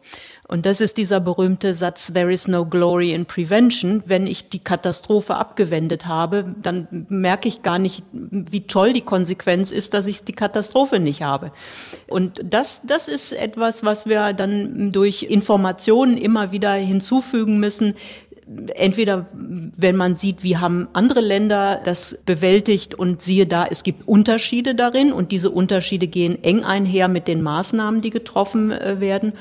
Und 0.48 0.66
das 0.66 0.80
ist 0.80 0.96
dieser 0.96 1.20
berühmte 1.20 1.72
Satz, 1.72 2.12
there 2.12 2.32
is 2.32 2.48
no 2.48 2.66
glory 2.66 3.12
in 3.12 3.26
prevention. 3.26 4.02
Wenn 4.06 4.26
ich 4.26 4.48
die 4.48 4.58
Katastrophe 4.58 5.36
abgewendet 5.36 6.06
habe, 6.06 6.56
dann 6.60 6.88
merke 7.08 7.46
ich 7.46 7.62
gar 7.62 7.78
nicht, 7.78 8.02
wie 8.10 8.66
toll 8.66 8.92
die 8.92 9.02
Konsequenz 9.02 9.70
ist, 9.70 9.94
dass 9.94 10.08
ich 10.08 10.24
die 10.24 10.32
Katastrophe 10.32 10.98
nicht 10.98 11.22
habe. 11.22 11.52
Und 12.08 12.40
das, 12.42 12.82
das 12.84 13.06
ist 13.06 13.34
etwas, 13.34 13.84
was 13.84 14.06
wir 14.06 14.32
dann 14.32 14.90
durch 14.90 15.22
Informationen 15.22 16.18
immer 16.18 16.50
wieder 16.50 16.72
hinzufügen 16.72 17.60
müssen, 17.60 17.94
entweder 18.74 19.26
wenn 19.32 19.96
man 19.96 20.16
sieht, 20.16 20.42
wie 20.42 20.56
haben 20.56 20.88
andere 20.92 21.20
Länder 21.20 21.80
das 21.84 22.18
bewältigt 22.24 22.94
und 22.94 23.20
siehe 23.20 23.46
da, 23.46 23.66
es 23.66 23.82
gibt 23.82 24.08
Unterschiede 24.08 24.74
darin 24.74 25.12
und 25.12 25.32
diese 25.32 25.50
Unterschiede 25.50 26.06
gehen 26.06 26.42
eng 26.42 26.64
einher 26.64 27.08
mit 27.08 27.28
den 27.28 27.42
Maßnahmen, 27.42 28.00
die 28.00 28.10
getroffen 28.10 28.72
äh, 28.72 29.00
werden. 29.00 29.32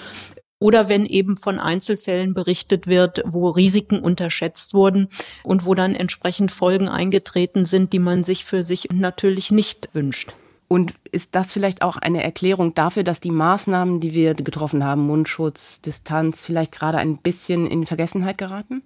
Oder 0.59 0.89
wenn 0.89 1.05
eben 1.05 1.37
von 1.37 1.59
Einzelfällen 1.59 2.33
berichtet 2.33 2.87
wird, 2.87 3.21
wo 3.25 3.49
Risiken 3.49 3.99
unterschätzt 3.99 4.73
wurden 4.73 5.07
und 5.43 5.65
wo 5.65 5.75
dann 5.75 5.93
entsprechend 5.93 6.51
Folgen 6.51 6.89
eingetreten 6.89 7.65
sind, 7.65 7.93
die 7.93 7.99
man 7.99 8.23
sich 8.23 8.43
für 8.43 8.63
sich 8.63 8.87
natürlich 8.91 9.51
nicht 9.51 9.89
wünscht. 9.93 10.33
Und 10.67 10.95
ist 11.11 11.35
das 11.35 11.53
vielleicht 11.53 11.83
auch 11.83 11.95
eine 11.95 12.23
Erklärung 12.23 12.73
dafür, 12.73 13.03
dass 13.03 13.19
die 13.19 13.31
Maßnahmen, 13.31 13.99
die 13.99 14.13
wir 14.13 14.33
getroffen 14.33 14.83
haben, 14.83 15.05
Mundschutz, 15.05 15.81
Distanz, 15.81 16.43
vielleicht 16.43 16.71
gerade 16.71 16.97
ein 16.97 17.17
bisschen 17.17 17.67
in 17.67 17.85
Vergessenheit 17.85 18.39
geraten? 18.39 18.81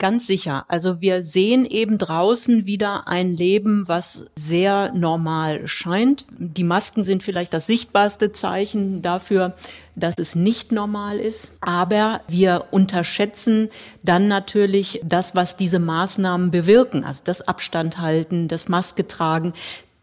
Ganz 0.00 0.26
sicher. 0.26 0.64
Also 0.68 1.02
wir 1.02 1.22
sehen 1.22 1.66
eben 1.66 1.98
draußen 1.98 2.64
wieder 2.64 3.06
ein 3.06 3.36
Leben, 3.36 3.86
was 3.86 4.24
sehr 4.34 4.94
normal 4.94 5.68
scheint. 5.68 6.24
Die 6.38 6.64
Masken 6.64 7.02
sind 7.02 7.22
vielleicht 7.22 7.52
das 7.52 7.66
sichtbarste 7.66 8.32
Zeichen 8.32 9.02
dafür, 9.02 9.52
dass 9.96 10.14
es 10.16 10.34
nicht 10.34 10.72
normal 10.72 11.18
ist. 11.18 11.52
Aber 11.60 12.22
wir 12.28 12.64
unterschätzen 12.70 13.68
dann 14.02 14.26
natürlich 14.26 15.02
das, 15.04 15.34
was 15.34 15.58
diese 15.58 15.78
Maßnahmen 15.78 16.50
bewirken. 16.50 17.04
Also 17.04 17.20
das 17.24 17.46
Abstand 17.46 17.98
halten, 17.98 18.48
das 18.48 18.70
Maske 18.70 19.06
tragen. 19.06 19.52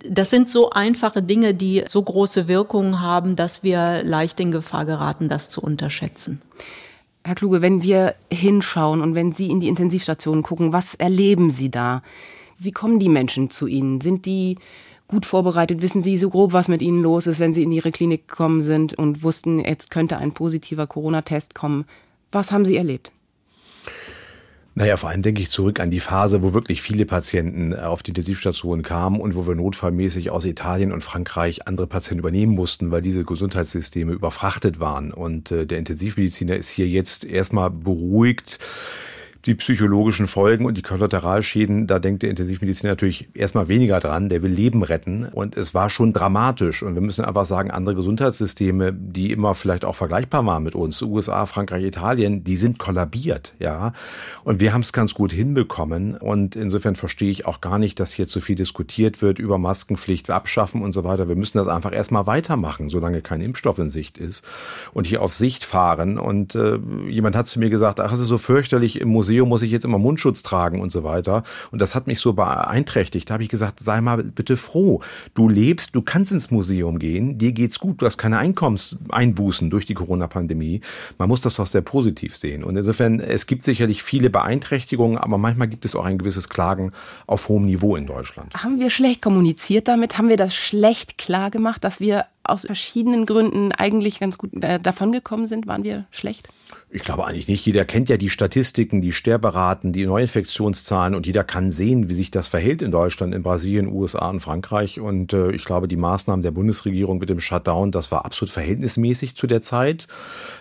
Das 0.07 0.29
sind 0.29 0.47
so 0.47 0.69
einfache 0.69 1.23
Dinge, 1.23 1.55
die 1.55 1.85
so 1.87 2.03
große 2.03 2.47
Wirkungen 2.47 3.01
haben, 3.01 3.35
dass 3.35 3.63
wir 3.63 4.03
leicht 4.03 4.39
in 4.39 4.51
Gefahr 4.51 4.85
geraten, 4.85 5.27
das 5.27 5.49
zu 5.49 5.59
unterschätzen. 5.59 6.39
Herr 7.27 7.35
Kluge, 7.35 7.61
wenn 7.61 7.83
wir 7.83 8.15
hinschauen 8.31 9.01
und 9.01 9.13
wenn 9.13 9.33
Sie 9.33 9.49
in 9.49 9.59
die 9.59 9.67
Intensivstationen 9.67 10.43
gucken, 10.43 10.71
was 10.71 10.95
erleben 10.95 11.51
Sie 11.51 11.69
da? 11.69 12.01
Wie 12.57 12.71
kommen 12.71 12.99
die 12.99 13.09
Menschen 13.09 13.49
zu 13.49 13.67
Ihnen? 13.67 13.99
Sind 13.99 14.25
die 14.25 14.57
gut 15.09 15.25
vorbereitet? 15.25 15.81
Wissen 15.81 16.03
Sie 16.03 16.17
so 16.17 16.29
grob, 16.29 16.53
was 16.53 16.69
mit 16.69 16.81
Ihnen 16.81 17.01
los 17.01 17.27
ist, 17.27 17.41
wenn 17.41 17.53
Sie 17.53 17.63
in 17.63 17.73
Ihre 17.73 17.91
Klinik 17.91 18.29
gekommen 18.29 18.61
sind 18.61 18.93
und 18.93 19.23
wussten, 19.23 19.59
jetzt 19.59 19.91
könnte 19.91 20.15
ein 20.15 20.31
positiver 20.31 20.87
Corona-Test 20.87 21.53
kommen? 21.53 21.83
Was 22.31 22.53
haben 22.53 22.63
Sie 22.63 22.77
erlebt? 22.77 23.11
Naja, 24.77 24.95
vor 24.95 25.09
allem 25.09 25.23
denke 25.23 25.41
ich 25.41 25.49
zurück 25.49 25.79
an 25.79 25.89
die 25.89 25.99
Phase, 25.99 26.43
wo 26.43 26.53
wirklich 26.53 26.83
viele 26.83 27.07
Patienten 27.07 27.73
äh, 27.73 27.77
auf 27.77 28.03
die 28.03 28.11
Intensivstation 28.11 28.83
kamen 28.83 29.19
und 29.19 29.33
wo 29.33 29.47
wir 29.47 29.55
notfallmäßig 29.55 30.29
aus 30.29 30.45
Italien 30.45 30.91
und 30.91 31.03
Frankreich 31.03 31.67
andere 31.67 31.87
Patienten 31.87 32.19
übernehmen 32.19 32.53
mussten, 32.53 32.91
weil 32.91 33.01
diese 33.01 33.23
Gesundheitssysteme 33.23 34.11
überfrachtet 34.11 34.79
waren. 34.79 35.11
Und 35.11 35.51
äh, 35.51 35.65
der 35.65 35.79
Intensivmediziner 35.79 36.55
ist 36.55 36.69
hier 36.69 36.87
jetzt 36.87 37.25
erstmal 37.25 37.71
beruhigt 37.71 38.59
die 39.47 39.55
psychologischen 39.55 40.27
Folgen 40.27 40.65
und 40.65 40.75
die 40.75 40.81
Kollateralschäden, 40.81 41.87
da 41.87 41.99
denkt 41.99 42.21
der 42.21 42.29
Intensivmediziner 42.29 42.91
natürlich 42.91 43.29
erstmal 43.33 43.69
weniger 43.69 43.99
dran. 44.01 44.27
Der 44.27 44.41
will 44.43 44.51
Leben 44.51 44.83
retten. 44.83 45.25
Und 45.25 45.55
es 45.55 45.73
war 45.73 45.89
schon 45.89 46.11
dramatisch. 46.11 46.83
Und 46.83 46.95
wir 46.95 47.01
müssen 47.01 47.23
einfach 47.23 47.45
sagen, 47.45 47.71
andere 47.71 47.95
Gesundheitssysteme, 47.95 48.93
die 48.93 49.31
immer 49.31 49.55
vielleicht 49.55 49.85
auch 49.85 49.95
vergleichbar 49.95 50.45
waren 50.45 50.63
mit 50.63 50.75
uns, 50.75 51.01
USA, 51.01 51.45
Frankreich, 51.45 51.85
Italien, 51.85 52.43
die 52.43 52.57
sind 52.57 52.77
kollabiert, 52.77 53.53
ja. 53.59 53.93
Und 54.43 54.59
wir 54.59 54.73
haben 54.73 54.81
es 54.81 54.91
ganz 54.91 55.13
gut 55.13 55.31
hinbekommen. 55.31 56.17
Und 56.17 56.57
insofern 56.57 56.95
verstehe 56.95 57.31
ich 57.31 57.45
auch 57.45 57.61
gar 57.61 57.79
nicht, 57.79 57.99
dass 58.01 58.11
hier 58.11 58.27
zu 58.27 58.41
viel 58.41 58.55
diskutiert 58.55 59.21
wird 59.21 59.39
über 59.39 59.57
Maskenpflicht 59.57 60.29
abschaffen 60.29 60.81
und 60.81 60.91
so 60.91 61.05
weiter. 61.05 61.29
Wir 61.29 61.37
müssen 61.37 61.57
das 61.57 61.69
einfach 61.69 61.93
erstmal 61.93 62.27
weitermachen, 62.27 62.89
solange 62.89 63.21
kein 63.21 63.39
Impfstoff 63.39 63.79
in 63.79 63.89
Sicht 63.89 64.17
ist. 64.17 64.43
Und 64.93 65.07
hier 65.07 65.21
auf 65.21 65.33
Sicht 65.33 65.63
fahren. 65.63 66.19
Und 66.19 66.53
äh, 66.55 66.79
jemand 67.07 67.37
hat 67.37 67.47
zu 67.47 67.59
mir 67.59 67.69
gesagt, 67.69 68.01
ach, 68.01 68.11
es 68.11 68.19
ist 68.19 68.27
so 68.27 68.37
fürchterlich 68.37 68.99
im 68.99 69.07
Museum 69.07 69.36
Museum 69.37 69.49
muss 69.49 69.61
ich 69.61 69.71
jetzt 69.71 69.85
immer 69.85 69.99
Mundschutz 69.99 70.41
tragen 70.41 70.81
und 70.81 70.91
so 70.91 71.03
weiter. 71.03 71.43
Und 71.71 71.81
das 71.81 71.93
hat 71.93 72.07
mich 72.07 72.19
so 72.19 72.33
beeinträchtigt. 72.33 73.29
Da 73.29 73.35
habe 73.35 73.43
ich 73.43 73.49
gesagt, 73.49 73.79
sei 73.79 74.01
mal 74.01 74.23
bitte 74.23 74.57
froh. 74.57 75.01
Du 75.35 75.47
lebst, 75.47 75.95
du 75.95 76.01
kannst 76.01 76.31
ins 76.31 76.49
Museum 76.49 76.97
gehen, 76.97 77.37
dir 77.37 77.51
geht's 77.51 77.79
gut, 77.79 78.01
du 78.01 78.05
hast 78.05 78.17
keine 78.17 78.39
Einkommenseinbußen 78.39 79.69
durch 79.69 79.85
die 79.85 79.93
Corona-Pandemie. 79.93 80.81
Man 81.19 81.29
muss 81.29 81.41
das 81.41 81.55
doch 81.55 81.67
sehr 81.67 81.81
positiv 81.81 82.35
sehen. 82.35 82.63
Und 82.63 82.77
insofern, 82.77 83.19
es 83.19 83.45
gibt 83.45 83.63
sicherlich 83.63 84.01
viele 84.01 84.29
Beeinträchtigungen, 84.29 85.17
aber 85.17 85.37
manchmal 85.37 85.67
gibt 85.67 85.85
es 85.85 85.95
auch 85.95 86.05
ein 86.05 86.17
gewisses 86.17 86.49
Klagen 86.49 86.91
auf 87.27 87.47
hohem 87.47 87.65
Niveau 87.65 87.95
in 87.95 88.07
Deutschland. 88.07 88.53
Haben 88.55 88.79
wir 88.79 88.89
schlecht 88.89 89.21
kommuniziert 89.21 89.87
damit? 89.87 90.17
Haben 90.17 90.29
wir 90.29 90.37
das 90.37 90.55
schlecht 90.55 91.17
klar 91.17 91.51
gemacht, 91.51 91.83
dass 91.83 91.99
wir 91.99 92.25
aus 92.43 92.65
verschiedenen 92.65 93.25
Gründen 93.25 93.71
eigentlich 93.71 94.19
ganz 94.19 94.37
gut 94.37 94.63
äh, 94.63 94.79
davongekommen 94.79 95.47
sind? 95.47 95.67
Waren 95.67 95.83
wir 95.83 96.05
schlecht? 96.11 96.49
Ich 96.89 97.03
glaube 97.03 97.25
eigentlich 97.25 97.49
nicht. 97.49 97.65
Jeder 97.65 97.83
kennt 97.83 98.07
ja 98.07 98.15
die 98.15 98.29
Statistiken, 98.29 99.01
die 99.01 99.11
Sterberaten, 99.11 99.91
die 99.91 100.05
Neuinfektionszahlen 100.05 101.15
und 101.15 101.25
jeder 101.25 101.43
kann 101.43 101.69
sehen, 101.69 102.07
wie 102.07 102.13
sich 102.13 102.31
das 102.31 102.47
verhält 102.47 102.81
in 102.81 102.91
Deutschland, 102.91 103.35
in 103.35 103.43
Brasilien, 103.43 103.87
USA 103.87 104.29
und 104.29 104.39
Frankreich. 104.39 104.99
Und 104.99 105.33
äh, 105.33 105.51
ich 105.51 105.65
glaube, 105.65 105.87
die 105.87 105.97
Maßnahmen 105.97 106.43
der 106.43 106.51
Bundesregierung 106.51 107.17
mit 107.17 107.29
dem 107.29 107.41
Shutdown, 107.41 107.91
das 107.91 108.11
war 108.11 108.23
absolut 108.23 108.51
verhältnismäßig 108.51 109.35
zu 109.35 109.47
der 109.47 109.59
Zeit. 109.59 110.07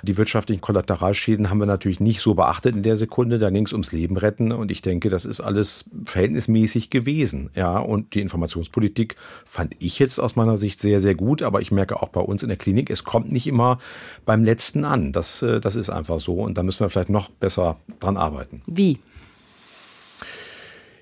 Die 0.02 0.16
wirtschaftlichen 0.16 0.60
Kollateralschäden 0.60 1.48
haben 1.48 1.58
wir 1.58 1.66
natürlich 1.66 2.00
nicht 2.00 2.20
so 2.20 2.34
beachtet 2.34 2.74
in 2.74 2.82
der 2.82 2.96
Sekunde. 2.96 3.38
Da 3.38 3.50
ging 3.50 3.66
es 3.66 3.72
ums 3.72 3.92
Leben 3.92 4.16
retten 4.16 4.50
und 4.50 4.72
ich 4.72 4.82
denke, 4.82 5.10
das 5.10 5.26
ist 5.26 5.40
alles 5.40 5.88
verhältnismäßig 6.06 6.90
gewesen. 6.90 7.50
Ja, 7.54 7.78
und 7.78 8.14
die 8.14 8.20
Informationspolitik 8.20 9.14
fand 9.44 9.76
ich 9.78 10.00
jetzt 10.00 10.18
aus 10.18 10.34
meiner 10.34 10.56
Sicht 10.56 10.80
sehr, 10.80 11.00
sehr 11.00 11.14
gut. 11.14 11.42
Aber 11.42 11.60
ich 11.60 11.70
merke 11.70 12.02
auch 12.02 12.08
bei 12.08 12.20
uns 12.20 12.42
in 12.42 12.48
der 12.48 12.58
Klinik, 12.58 12.90
es 12.90 13.04
kommt 13.04 13.30
nicht 13.30 13.46
immer 13.46 13.78
beim 14.24 14.42
Letzten 14.42 14.84
an. 14.84 15.12
Das, 15.12 15.42
äh, 15.42 15.60
das 15.60 15.76
ist 15.76 15.88
einfach 15.96 16.20
so 16.20 16.34
und 16.34 16.56
da 16.56 16.62
müssen 16.62 16.80
wir 16.80 16.90
vielleicht 16.90 17.10
noch 17.10 17.30
besser 17.30 17.76
dran 17.98 18.16
arbeiten. 18.16 18.62
Wie? 18.66 18.98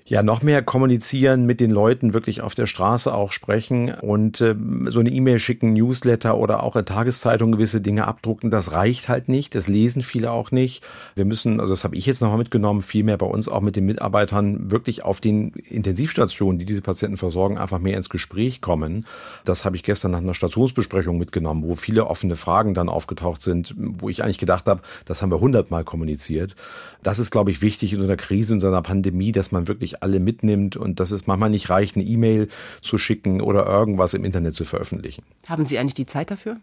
Ja 0.07 0.21
noch 0.21 0.43
mehr 0.43 0.61
kommunizieren 0.61 1.47
mit 1.47 1.59
den 1.59 1.71
Leuten, 1.71 2.13
wirklich 2.13 2.41
auf 2.41 2.53
der 2.53 2.67
Straße 2.67 3.11
auch 3.11 3.31
sprechen 3.31 3.91
und 3.91 4.39
äh, 4.39 4.55
so 4.87 4.99
eine 4.99 5.09
E-Mail 5.09 5.39
schicken, 5.39 5.73
Newsletter 5.73 6.37
oder 6.37 6.61
auch 6.61 6.75
in 6.75 6.85
Tageszeitung 6.85 7.51
gewisse 7.53 7.81
Dinge 7.81 8.07
abdrucken, 8.07 8.51
das 8.51 8.71
reicht 8.71 9.09
halt 9.09 9.29
nicht, 9.29 9.55
das 9.55 9.67
lesen 9.67 10.03
viele 10.03 10.29
auch 10.29 10.51
nicht. 10.51 10.83
Wir 11.15 11.25
müssen, 11.25 11.59
also 11.59 11.73
das 11.73 11.83
habe 11.83 11.95
ich 11.95 12.05
jetzt 12.05 12.21
nochmal 12.21 12.37
mitgenommen, 12.37 12.83
viel 12.83 13.03
mehr 13.03 13.17
bei 13.17 13.25
uns 13.25 13.49
auch 13.49 13.61
mit 13.61 13.75
den 13.75 13.87
Mitarbeitern 13.87 14.69
wirklich 14.69 15.03
auf 15.03 15.21
den 15.21 15.49
Intensivstationen, 15.53 16.59
die 16.59 16.65
diese 16.65 16.83
Patienten 16.83 17.17
versorgen, 17.17 17.57
einfach 17.57 17.79
mehr 17.79 17.97
ins 17.97 18.09
Gespräch 18.09 18.61
kommen. 18.61 19.07
Das 19.43 19.65
habe 19.65 19.75
ich 19.75 19.81
gestern 19.81 20.11
nach 20.11 20.19
einer 20.19 20.35
Stationsbesprechung 20.35 21.17
mitgenommen, 21.17 21.63
wo 21.63 21.73
viele 21.73 22.05
offene 22.05 22.35
Fragen 22.35 22.75
dann 22.75 22.89
aufgetaucht 22.89 23.41
sind, 23.41 23.73
wo 23.75 24.07
ich 24.07 24.23
eigentlich 24.23 24.37
gedacht 24.37 24.67
habe, 24.67 24.81
das 25.05 25.23
haben 25.23 25.31
wir 25.31 25.39
hundertmal 25.39 25.83
kommuniziert. 25.83 26.55
Das 27.05 27.19
ist, 27.19 27.29
glaube 27.29 27.51
ich, 27.51 27.61
wichtig 27.61 27.93
in 27.93 27.99
so 27.99 28.05
einer 28.05 28.17
Krise, 28.17 28.55
in 28.55 28.59
so 28.59 28.67
einer 28.67 28.81
Pandemie, 28.81 29.31
dass 29.31 29.51
man 29.51 29.67
wirklich 29.67 30.01
alle 30.01 30.19
mitnimmt 30.19 30.75
und 30.75 30.99
dass 30.99 31.11
es 31.11 31.27
manchmal 31.27 31.51
nicht 31.51 31.69
reicht, 31.69 31.95
eine 31.95 32.03
E-Mail 32.03 32.47
zu 32.81 32.97
schicken 32.97 33.41
oder 33.41 33.67
irgendwas 33.67 34.15
im 34.15 34.25
Internet 34.25 34.55
zu 34.55 34.65
veröffentlichen. 34.65 35.23
Haben 35.47 35.65
Sie 35.65 35.77
eigentlich 35.77 35.93
die 35.93 36.07
Zeit 36.07 36.31
dafür? 36.31 36.57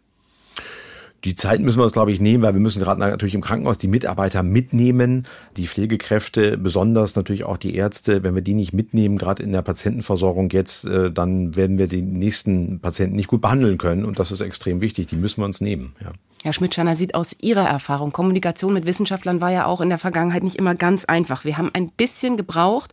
Die 1.24 1.36
Zeit 1.36 1.60
müssen 1.60 1.78
wir 1.78 1.84
uns, 1.84 1.92
glaube 1.92 2.10
ich, 2.10 2.20
nehmen, 2.20 2.42
weil 2.42 2.54
wir 2.54 2.60
müssen 2.60 2.82
gerade 2.82 2.98
natürlich 2.98 3.36
im 3.36 3.40
Krankenhaus 3.40 3.78
die 3.78 3.86
Mitarbeiter 3.86 4.42
mitnehmen, 4.42 5.28
die 5.56 5.68
Pflegekräfte, 5.68 6.58
besonders 6.58 7.14
natürlich 7.14 7.44
auch 7.44 7.56
die 7.56 7.76
Ärzte. 7.76 8.24
Wenn 8.24 8.34
wir 8.34 8.42
die 8.42 8.54
nicht 8.54 8.72
mitnehmen, 8.72 9.18
gerade 9.18 9.44
in 9.44 9.52
der 9.52 9.62
Patientenversorgung 9.62 10.50
jetzt, 10.50 10.86
äh, 10.86 11.12
dann 11.12 11.54
werden 11.54 11.78
wir 11.78 11.86
die 11.86 12.02
nächsten 12.02 12.80
Patienten 12.80 13.14
nicht 13.14 13.28
gut 13.28 13.42
behandeln 13.42 13.78
können. 13.78 14.04
Und 14.04 14.18
das 14.18 14.32
ist 14.32 14.40
extrem 14.40 14.80
wichtig. 14.80 15.06
Die 15.06 15.16
müssen 15.16 15.40
wir 15.40 15.44
uns 15.44 15.60
nehmen. 15.60 15.94
Ja. 16.02 16.10
Herr 16.42 16.52
Schmidt-Schanner 16.52 16.96
sieht 16.96 17.14
aus 17.14 17.36
Ihrer 17.40 17.68
Erfahrung, 17.68 18.10
Kommunikation 18.10 18.72
mit 18.72 18.84
Wissenschaftlern 18.84 19.40
war 19.40 19.52
ja 19.52 19.66
auch 19.66 19.80
in 19.80 19.88
der 19.88 19.98
Vergangenheit 19.98 20.42
nicht 20.42 20.56
immer 20.56 20.74
ganz 20.74 21.04
einfach. 21.04 21.44
Wir 21.44 21.56
haben 21.56 21.70
ein 21.72 21.90
bisschen 21.90 22.36
gebraucht, 22.36 22.92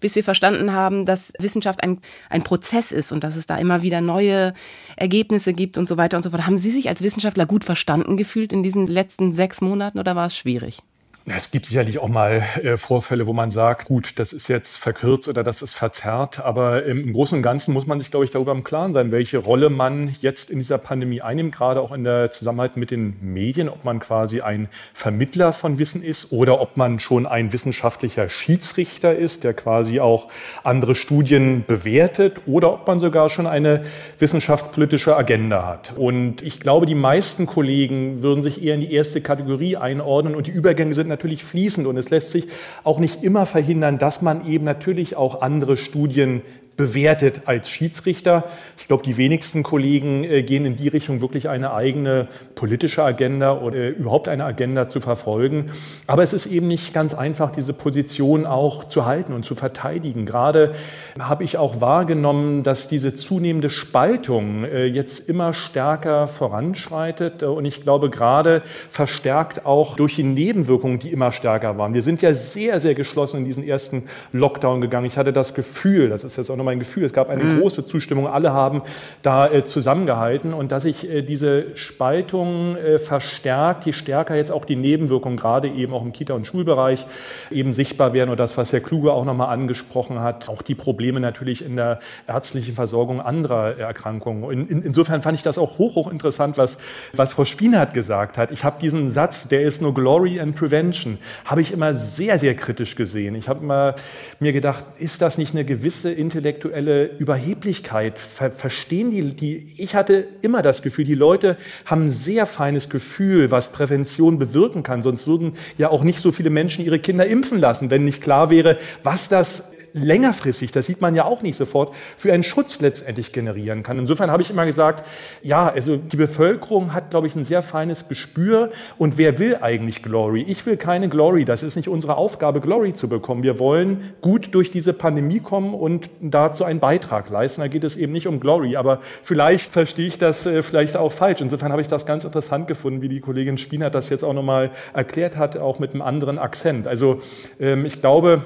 bis 0.00 0.14
wir 0.14 0.22
verstanden 0.22 0.74
haben, 0.74 1.06
dass 1.06 1.32
Wissenschaft 1.38 1.82
ein, 1.82 2.00
ein 2.28 2.42
Prozess 2.42 2.92
ist 2.92 3.10
und 3.10 3.24
dass 3.24 3.36
es 3.36 3.46
da 3.46 3.56
immer 3.56 3.80
wieder 3.80 4.02
neue 4.02 4.52
Ergebnisse 4.96 5.54
gibt 5.54 5.78
und 5.78 5.88
so 5.88 5.96
weiter 5.96 6.18
und 6.18 6.22
so 6.22 6.30
fort. 6.30 6.46
Haben 6.46 6.58
Sie 6.58 6.70
sich 6.70 6.90
als 6.90 7.00
Wissenschaftler 7.00 7.46
gut 7.46 7.64
verstanden 7.64 8.18
gefühlt 8.18 8.52
in 8.52 8.62
diesen 8.62 8.86
letzten 8.86 9.32
sechs 9.32 9.62
Monaten 9.62 9.98
oder 9.98 10.14
war 10.14 10.26
es 10.26 10.36
schwierig? 10.36 10.82
Es 11.24 11.52
gibt 11.52 11.66
sicherlich 11.66 12.00
auch 12.00 12.08
mal 12.08 12.42
äh, 12.64 12.76
Vorfälle, 12.76 13.28
wo 13.28 13.32
man 13.32 13.52
sagt, 13.52 13.86
gut, 13.86 14.18
das 14.18 14.32
ist 14.32 14.48
jetzt 14.48 14.76
verkürzt 14.76 15.28
oder 15.28 15.44
das 15.44 15.62
ist 15.62 15.72
verzerrt. 15.72 16.40
Aber 16.40 16.84
im 16.84 17.12
Großen 17.12 17.36
und 17.36 17.42
Ganzen 17.44 17.72
muss 17.72 17.86
man 17.86 18.00
sich, 18.00 18.10
glaube 18.10 18.24
ich, 18.24 18.32
darüber 18.32 18.50
im 18.50 18.64
Klaren 18.64 18.92
sein, 18.92 19.12
welche 19.12 19.38
Rolle 19.38 19.70
man 19.70 20.16
jetzt 20.20 20.50
in 20.50 20.58
dieser 20.58 20.78
Pandemie 20.78 21.22
einnimmt, 21.22 21.54
gerade 21.54 21.80
auch 21.80 21.92
in 21.92 22.02
der 22.02 22.32
Zusammenarbeit 22.32 22.76
mit 22.76 22.90
den 22.90 23.18
Medien, 23.20 23.68
ob 23.68 23.84
man 23.84 24.00
quasi 24.00 24.40
ein 24.40 24.68
Vermittler 24.94 25.52
von 25.52 25.78
Wissen 25.78 26.02
ist 26.02 26.32
oder 26.32 26.60
ob 26.60 26.76
man 26.76 26.98
schon 26.98 27.26
ein 27.26 27.52
wissenschaftlicher 27.52 28.28
Schiedsrichter 28.28 29.14
ist, 29.14 29.44
der 29.44 29.54
quasi 29.54 30.00
auch 30.00 30.26
andere 30.64 30.96
Studien 30.96 31.64
bewertet 31.64 32.40
oder 32.46 32.72
ob 32.72 32.88
man 32.88 32.98
sogar 32.98 33.30
schon 33.30 33.46
eine 33.46 33.82
wissenschaftspolitische 34.18 35.16
Agenda 35.16 35.68
hat. 35.68 35.92
Und 35.96 36.42
ich 36.42 36.58
glaube, 36.58 36.86
die 36.86 36.96
meisten 36.96 37.46
Kollegen 37.46 38.22
würden 38.22 38.42
sich 38.42 38.60
eher 38.60 38.74
in 38.74 38.80
die 38.80 38.92
erste 38.92 39.20
Kategorie 39.20 39.76
einordnen 39.76 40.34
und 40.34 40.48
die 40.48 40.50
Übergänge 40.50 40.94
sind 40.94 41.11
natürlich 41.12 41.44
fließend 41.44 41.86
und 41.86 41.96
es 41.96 42.10
lässt 42.10 42.32
sich 42.32 42.48
auch 42.82 42.98
nicht 42.98 43.22
immer 43.22 43.46
verhindern, 43.46 43.98
dass 43.98 44.22
man 44.22 44.46
eben 44.46 44.64
natürlich 44.64 45.16
auch 45.16 45.42
andere 45.42 45.76
Studien 45.76 46.42
bewertet 46.76 47.42
als 47.46 47.68
Schiedsrichter. 47.68 48.44
Ich 48.78 48.88
glaube, 48.88 49.02
die 49.02 49.16
wenigsten 49.16 49.62
Kollegen 49.62 50.24
äh, 50.24 50.42
gehen 50.42 50.64
in 50.64 50.76
die 50.76 50.88
Richtung, 50.88 51.20
wirklich 51.20 51.48
eine 51.48 51.74
eigene 51.74 52.28
politische 52.54 53.02
Agenda 53.02 53.58
oder 53.58 53.76
äh, 53.76 53.88
überhaupt 53.90 54.28
eine 54.28 54.44
Agenda 54.44 54.88
zu 54.88 55.00
verfolgen. 55.00 55.70
Aber 56.06 56.22
es 56.22 56.32
ist 56.32 56.46
eben 56.46 56.68
nicht 56.68 56.94
ganz 56.94 57.14
einfach, 57.14 57.52
diese 57.52 57.72
Position 57.72 58.46
auch 58.46 58.84
zu 58.84 59.04
halten 59.04 59.32
und 59.32 59.44
zu 59.44 59.54
verteidigen. 59.54 60.24
Gerade 60.24 60.72
habe 61.18 61.44
ich 61.44 61.58
auch 61.58 61.80
wahrgenommen, 61.80 62.62
dass 62.62 62.88
diese 62.88 63.12
zunehmende 63.12 63.68
Spaltung 63.68 64.64
äh, 64.64 64.86
jetzt 64.86 65.28
immer 65.28 65.52
stärker 65.52 66.26
voranschreitet. 66.26 67.42
Und 67.42 67.64
ich 67.64 67.82
glaube, 67.82 68.08
gerade 68.08 68.62
verstärkt 68.88 69.66
auch 69.66 69.96
durch 69.96 70.16
die 70.16 70.22
Nebenwirkungen, 70.22 70.98
die 70.98 71.12
immer 71.12 71.32
stärker 71.32 71.76
waren. 71.76 71.92
Wir 71.92 72.02
sind 72.02 72.22
ja 72.22 72.32
sehr, 72.32 72.80
sehr 72.80 72.94
geschlossen 72.94 73.38
in 73.38 73.44
diesen 73.44 73.64
ersten 73.64 74.04
Lockdown 74.32 74.80
gegangen. 74.80 75.06
Ich 75.06 75.18
hatte 75.18 75.32
das 75.32 75.54
Gefühl, 75.54 76.08
das 76.08 76.24
ist 76.24 76.36
jetzt 76.36 76.50
auch 76.50 76.61
nur 76.62 76.64
mein 76.64 76.78
Gefühl. 76.78 77.04
Es 77.04 77.12
gab 77.12 77.28
eine 77.28 77.42
mhm. 77.42 77.60
große 77.60 77.84
Zustimmung. 77.84 78.26
Alle 78.26 78.52
haben 78.52 78.82
da 79.22 79.48
äh, 79.48 79.64
zusammengehalten 79.64 80.54
und 80.54 80.72
dass 80.72 80.84
sich 80.84 81.08
äh, 81.08 81.22
diese 81.22 81.76
Spaltung 81.76 82.76
äh, 82.76 82.98
verstärkt, 82.98 83.84
je 83.84 83.92
stärker 83.92 84.36
jetzt 84.36 84.52
auch 84.52 84.64
die 84.64 84.76
Nebenwirkungen, 84.76 85.36
gerade 85.36 85.68
eben 85.68 85.92
auch 85.92 86.02
im 86.02 86.12
Kita- 86.12 86.34
und 86.34 86.46
Schulbereich, 86.46 87.04
eben 87.50 87.74
sichtbar 87.74 88.12
werden 88.12 88.30
und 88.30 88.38
das, 88.38 88.56
was 88.56 88.72
Herr 88.72 88.80
Kluge 88.80 89.12
auch 89.12 89.24
nochmal 89.24 89.48
angesprochen 89.48 90.20
hat, 90.20 90.48
auch 90.48 90.62
die 90.62 90.74
Probleme 90.74 91.20
natürlich 91.20 91.64
in 91.64 91.76
der 91.76 91.98
ärztlichen 92.26 92.74
Versorgung 92.74 93.20
anderer 93.20 93.76
Erkrankungen. 93.76 94.50
In, 94.50 94.66
in, 94.68 94.82
insofern 94.82 95.22
fand 95.22 95.36
ich 95.36 95.42
das 95.42 95.58
auch 95.58 95.78
hoch, 95.78 95.96
hoch 95.96 96.10
interessant, 96.10 96.58
was, 96.58 96.78
was 97.12 97.32
Frau 97.32 97.44
Spinert 97.44 97.92
gesagt 97.94 98.38
hat. 98.38 98.52
Ich 98.52 98.64
habe 98.64 98.80
diesen 98.80 99.10
Satz, 99.10 99.48
der 99.48 99.62
ist 99.62 99.82
nur 99.82 99.94
Glory 99.94 100.40
and 100.40 100.54
Prevention, 100.54 101.18
habe 101.44 101.60
ich 101.60 101.72
immer 101.72 101.94
sehr, 101.94 102.38
sehr 102.38 102.54
kritisch 102.54 102.94
gesehen. 102.94 103.34
Ich 103.34 103.48
habe 103.48 103.60
immer 103.60 103.94
mir 104.38 104.52
gedacht, 104.52 104.86
ist 104.98 105.22
das 105.22 105.38
nicht 105.38 105.54
eine 105.54 105.64
gewisse 105.64 106.12
intellektuelle 106.12 106.51
Überheblichkeit? 106.60 108.18
Ver 108.18 108.50
verstehen 108.50 109.10
die, 109.10 109.34
die, 109.34 109.74
ich 109.76 109.94
hatte 109.94 110.26
immer 110.42 110.62
das 110.62 110.82
Gefühl, 110.82 111.04
die 111.04 111.14
Leute 111.14 111.56
haben 111.84 112.06
ein 112.06 112.10
sehr 112.10 112.46
feines 112.46 112.88
Gefühl, 112.88 113.50
was 113.50 113.72
Prävention 113.72 114.38
bewirken 114.38 114.82
kann. 114.82 115.02
Sonst 115.02 115.26
würden 115.26 115.54
ja 115.78 115.90
auch 115.90 116.04
nicht 116.04 116.20
so 116.20 116.32
viele 116.32 116.50
Menschen 116.50 116.84
ihre 116.84 116.98
Kinder 116.98 117.26
impfen 117.26 117.58
lassen, 117.58 117.90
wenn 117.90 118.04
nicht 118.04 118.22
klar 118.22 118.50
wäre, 118.50 118.78
was 119.02 119.28
das 119.28 119.71
längerfristig, 119.94 120.72
das 120.72 120.86
sieht 120.86 121.00
man 121.00 121.14
ja 121.14 121.24
auch 121.24 121.42
nicht 121.42 121.56
sofort, 121.56 121.94
für 122.16 122.32
einen 122.32 122.42
Schutz 122.42 122.80
letztendlich 122.80 123.32
generieren 123.32 123.82
kann. 123.82 123.98
Insofern 123.98 124.30
habe 124.30 124.42
ich 124.42 124.50
immer 124.50 124.66
gesagt, 124.66 125.06
ja, 125.42 125.68
also 125.68 125.96
die 125.96 126.16
Bevölkerung 126.16 126.94
hat, 126.94 127.10
glaube 127.10 127.26
ich, 127.26 127.36
ein 127.36 127.44
sehr 127.44 127.62
feines 127.62 128.08
Gespür. 128.08 128.70
Und 128.98 129.18
wer 129.18 129.38
will 129.38 129.56
eigentlich 129.60 130.02
Glory? 130.02 130.42
Ich 130.42 130.64
will 130.66 130.76
keine 130.76 131.08
Glory. 131.08 131.44
Das 131.44 131.62
ist 131.62 131.76
nicht 131.76 131.88
unsere 131.88 132.16
Aufgabe, 132.16 132.60
Glory 132.60 132.92
zu 132.92 133.08
bekommen. 133.08 133.42
Wir 133.42 133.58
wollen 133.58 134.12
gut 134.20 134.54
durch 134.54 134.70
diese 134.70 134.92
Pandemie 134.92 135.40
kommen 135.40 135.74
und 135.74 136.10
dazu 136.20 136.64
einen 136.64 136.80
Beitrag 136.80 137.28
leisten. 137.30 137.60
Da 137.60 137.68
geht 137.68 137.84
es 137.84 137.96
eben 137.96 138.12
nicht 138.12 138.26
um 138.26 138.40
Glory. 138.40 138.76
Aber 138.76 139.00
vielleicht 139.22 139.72
verstehe 139.72 140.08
ich 140.08 140.18
das 140.18 140.46
äh, 140.46 140.62
vielleicht 140.62 140.96
auch 140.96 141.12
falsch. 141.12 141.40
Insofern 141.40 141.72
habe 141.72 141.82
ich 141.82 141.88
das 141.88 142.06
ganz 142.06 142.24
interessant 142.24 142.68
gefunden, 142.68 143.02
wie 143.02 143.08
die 143.08 143.20
Kollegin 143.20 143.58
Spiener 143.58 143.90
das 143.90 144.08
jetzt 144.08 144.24
auch 144.24 144.32
nochmal 144.32 144.70
erklärt 144.94 145.36
hat, 145.36 145.56
auch 145.56 145.78
mit 145.78 145.92
einem 145.92 146.02
anderen 146.02 146.38
Akzent. 146.38 146.88
Also 146.88 147.20
ähm, 147.60 147.84
ich 147.84 148.00
glaube, 148.00 148.42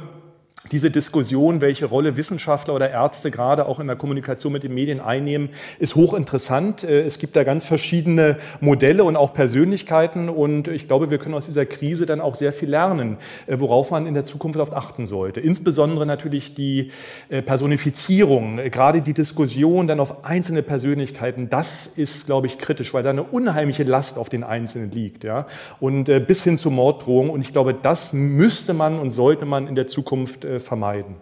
diese 0.73 0.91
Diskussion, 0.91 1.61
welche 1.61 1.87
Rolle 1.87 2.17
Wissenschaftler 2.17 2.75
oder 2.75 2.91
Ärzte 2.91 3.31
gerade 3.31 3.67
auch 3.67 3.81
in 3.81 3.87
der 3.87 3.97
Kommunikation 3.97 4.53
mit 4.53 4.63
den 4.63 4.75
Medien 4.75 5.01
einnehmen, 5.01 5.51
ist 5.79 5.95
hochinteressant. 5.95 6.85
Äh, 6.85 7.03
es 7.03 7.19
gibt 7.19 7.37
da 7.37 7.45
ganz 7.45 7.65
verschiedene 7.65 8.39
Modelle 8.61 9.05
und 9.05 9.17
auch 9.17 9.33
Persönlichkeiten. 9.33 10.29
Und 10.29 10.69
ich 10.69 10.87
glaube, 10.87 11.11
wir 11.11 11.19
können 11.19 11.35
aus 11.35 11.47
dieser 11.47 11.67
Krise 11.67 12.07
dann 12.07 12.21
auch 12.21 12.35
sehr 12.35 12.53
viel 12.53 12.69
lernen, 12.69 13.19
äh, 13.47 13.59
worauf 13.59 13.91
man 13.91 14.07
in 14.07 14.15
der 14.15 14.25
Zukunft 14.25 14.59
oft 14.59 14.73
achten 14.73 15.07
sollte. 15.07 15.41
Insbesondere 15.41 16.07
natürlich 16.07 16.55
die 16.55 16.91
äh, 17.29 17.43
Personifizierung, 17.43 18.57
gerade 18.71 19.03
die 19.03 19.15
Diskussion 19.15 19.87
dann 19.87 20.01
auf 20.01 20.25
einzelne 20.25 20.63
Persönlichkeiten. 20.63 21.49
Das 21.51 21.87
ist, 21.87 22.27
glaube 22.27 22.47
ich, 22.47 22.59
kritisch, 22.59 22.95
weil 22.95 23.03
da 23.03 23.11
eine 23.11 23.23
unheimliche 23.23 23.85
Last 23.85 24.19
auf 24.19 24.29
den 24.29 24.45
Einzelnen 24.45 24.91
liegt. 24.91 25.25
Ja? 25.25 25.47
Und 25.81 26.05
bis 26.27 26.43
hin 26.45 26.59
zu 26.59 26.71
Morddrohungen. 26.71 27.31
Und 27.31 27.41
ich 27.41 27.53
glaube, 27.53 27.75
das 27.75 28.13
müsste 28.13 28.75
man 28.75 28.99
und 28.99 29.11
sollte 29.11 29.45
man 29.45 29.67
in 29.67 29.75
der 29.75 29.87
Zukunft 29.87 30.47
vermeiden. 30.61 31.17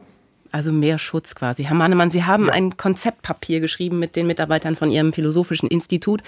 Also 0.54 0.70
mehr 0.70 0.98
Schutz 0.98 1.34
quasi. 1.34 1.64
Herr 1.64 1.74
Mahnemann, 1.74 2.12
Sie 2.12 2.22
haben 2.22 2.46
ja. 2.46 2.52
ein 2.52 2.76
Konzeptpapier 2.76 3.58
geschrieben 3.58 3.98
mit 3.98 4.14
den 4.14 4.28
Mitarbeitern 4.28 4.76
von 4.76 4.88
Ihrem 4.88 5.12
Philosophischen 5.12 5.68
Institut. 5.68 6.22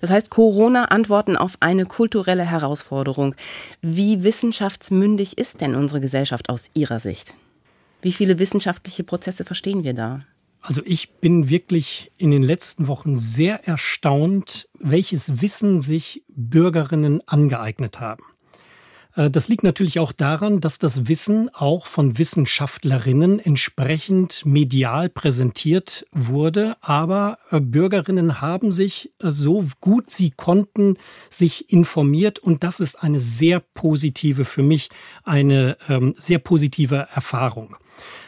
Das 0.00 0.10
heißt 0.10 0.30
Corona 0.30 0.86
Antworten 0.86 1.36
auf 1.36 1.58
eine 1.60 1.86
kulturelle 1.86 2.44
Herausforderung. 2.44 3.36
Wie 3.80 4.24
wissenschaftsmündig 4.24 5.38
ist 5.38 5.60
denn 5.60 5.76
unsere 5.76 6.00
Gesellschaft 6.00 6.48
aus 6.48 6.72
Ihrer 6.74 6.98
Sicht? 6.98 7.34
Wie 8.02 8.10
viele 8.12 8.40
wissenschaftliche 8.40 9.04
Prozesse 9.04 9.44
verstehen 9.44 9.84
wir 9.84 9.94
da? 9.94 10.22
Also 10.60 10.82
ich 10.84 11.12
bin 11.20 11.48
wirklich 11.48 12.10
in 12.18 12.32
den 12.32 12.42
letzten 12.42 12.88
Wochen 12.88 13.14
sehr 13.14 13.66
erstaunt, 13.68 14.68
welches 14.80 15.40
Wissen 15.40 15.80
sich 15.80 16.24
Bürgerinnen 16.28 17.22
angeeignet 17.26 18.00
haben. 18.00 18.24
Äh, 19.18 19.30
das 19.30 19.48
liegt 19.48 19.64
natürlich 19.64 19.98
auch 19.98 20.12
daran, 20.12 20.60
dass 20.60 20.78
das 20.78 21.08
Wissen 21.08 21.50
auch 21.52 21.86
von 21.86 22.16
Wissenschaftlerinnen 22.16 23.40
entsprechend 23.40 24.46
medial 24.46 25.10
präsentiert 25.10 26.06
wurde. 26.12 26.76
Aber 26.80 27.38
äh, 27.50 27.60
Bürgerinnen 27.60 28.40
haben 28.40 28.72
sich 28.72 29.12
äh, 29.20 29.30
so 29.30 29.66
gut 29.80 30.10
sie 30.10 30.30
konnten 30.30 30.96
sich 31.28 31.70
informiert 31.70 32.38
und 32.38 32.62
das 32.64 32.80
ist 32.80 33.02
eine 33.02 33.18
sehr 33.18 33.60
positive, 33.60 34.44
für 34.44 34.62
mich 34.62 34.88
eine 35.24 35.76
ähm, 35.88 36.14
sehr 36.16 36.38
positive 36.38 37.08
Erfahrung. 37.12 37.76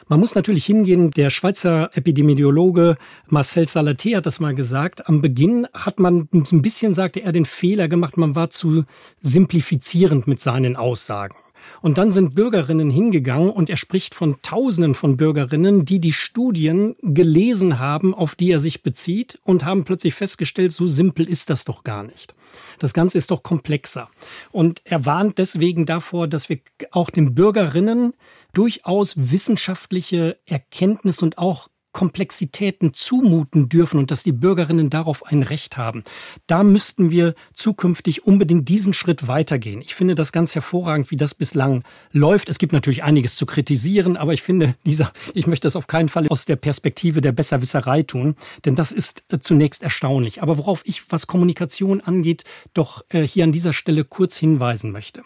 Man 0.08 0.20
muss 0.20 0.34
natürlich 0.34 0.66
hingehen, 0.66 1.10
der 1.10 1.30
Schweizer 1.30 1.90
Epidemiologe 1.94 2.96
Marcel 3.28 3.64
Salaté 3.64 4.16
hat 4.16 4.26
das 4.26 4.40
mal 4.40 4.54
gesagt. 4.54 5.08
Am 5.08 5.22
Beginn 5.22 5.66
hat 5.72 6.00
man 6.00 6.28
ein 6.32 6.62
bisschen, 6.62 6.94
sagte 6.94 7.20
er, 7.20 7.32
den 7.32 7.46
Fehler 7.46 7.88
gemacht, 7.88 8.16
man 8.16 8.34
war 8.34 8.50
zu 8.50 8.84
simplifizierend 9.18 10.26
mit 10.26 10.40
seinen 10.40 10.76
Aussagen. 10.76 11.36
Und 11.82 11.98
dann 11.98 12.10
sind 12.10 12.34
Bürgerinnen 12.34 12.90
hingegangen 12.90 13.50
und 13.50 13.70
er 13.70 13.76
spricht 13.76 14.14
von 14.14 14.40
Tausenden 14.42 14.94
von 14.94 15.16
Bürgerinnen, 15.16 15.84
die 15.84 16.00
die 16.00 16.12
Studien 16.12 16.96
gelesen 17.02 17.78
haben, 17.78 18.14
auf 18.14 18.34
die 18.34 18.50
er 18.50 18.60
sich 18.60 18.82
bezieht 18.82 19.38
und 19.44 19.64
haben 19.64 19.84
plötzlich 19.84 20.14
festgestellt, 20.14 20.72
so 20.72 20.86
simpel 20.86 21.28
ist 21.28 21.50
das 21.50 21.64
doch 21.64 21.84
gar 21.84 22.02
nicht. 22.02 22.34
Das 22.78 22.94
Ganze 22.94 23.18
ist 23.18 23.30
doch 23.30 23.42
komplexer. 23.42 24.08
Und 24.50 24.82
er 24.84 25.06
warnt 25.06 25.38
deswegen 25.38 25.86
davor, 25.86 26.28
dass 26.28 26.48
wir 26.48 26.60
auch 26.90 27.10
den 27.10 27.34
Bürgerinnen 27.34 28.14
durchaus 28.52 29.14
wissenschaftliche 29.16 30.38
Erkenntnis 30.46 31.22
und 31.22 31.38
auch 31.38 31.68
Komplexitäten 31.92 32.94
zumuten 32.94 33.68
dürfen 33.68 33.98
und 33.98 34.10
dass 34.10 34.22
die 34.22 34.32
Bürgerinnen 34.32 34.90
darauf 34.90 35.26
ein 35.26 35.42
Recht 35.42 35.76
haben. 35.76 36.04
Da 36.46 36.62
müssten 36.62 37.10
wir 37.10 37.34
zukünftig 37.52 38.24
unbedingt 38.24 38.68
diesen 38.68 38.92
Schritt 38.92 39.26
weitergehen. 39.26 39.80
Ich 39.80 39.94
finde 39.94 40.14
das 40.14 40.32
ganz 40.32 40.54
hervorragend, 40.54 41.10
wie 41.10 41.16
das 41.16 41.34
bislang 41.34 41.82
läuft. 42.12 42.48
Es 42.48 42.58
gibt 42.58 42.72
natürlich 42.72 43.02
einiges 43.02 43.34
zu 43.34 43.44
kritisieren, 43.46 44.16
aber 44.16 44.32
ich 44.32 44.42
finde, 44.42 44.76
dieser, 44.86 45.12
ich 45.34 45.46
möchte 45.46 45.66
das 45.66 45.76
auf 45.76 45.86
keinen 45.88 46.08
Fall 46.08 46.28
aus 46.28 46.44
der 46.44 46.56
Perspektive 46.56 47.20
der 47.20 47.32
Besserwisserei 47.32 48.02
tun, 48.02 48.36
denn 48.64 48.76
das 48.76 48.92
ist 48.92 49.24
äh, 49.28 49.38
zunächst 49.40 49.82
erstaunlich. 49.82 50.42
Aber 50.42 50.58
worauf 50.58 50.82
ich, 50.84 51.10
was 51.10 51.26
Kommunikation 51.26 52.00
angeht, 52.00 52.44
doch 52.72 53.04
äh, 53.10 53.22
hier 53.22 53.44
an 53.44 53.52
dieser 53.52 53.72
Stelle 53.72 54.04
kurz 54.04 54.36
hinweisen 54.36 54.92
möchte. 54.92 55.22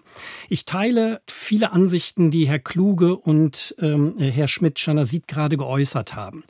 Ich 0.49 0.65
teile 0.65 1.21
viele 1.27 1.73
Ansichten, 1.73 2.31
die 2.31 2.49
Herr 2.49 2.59
Kluge 2.59 3.17
und 3.17 3.75
ähm, 3.81 4.15
Herr 4.19 4.49
Schmidt-Schanasit 4.49 5.29
gerade 5.29 5.57
geäußert 5.57 6.15
haben. 6.15 6.45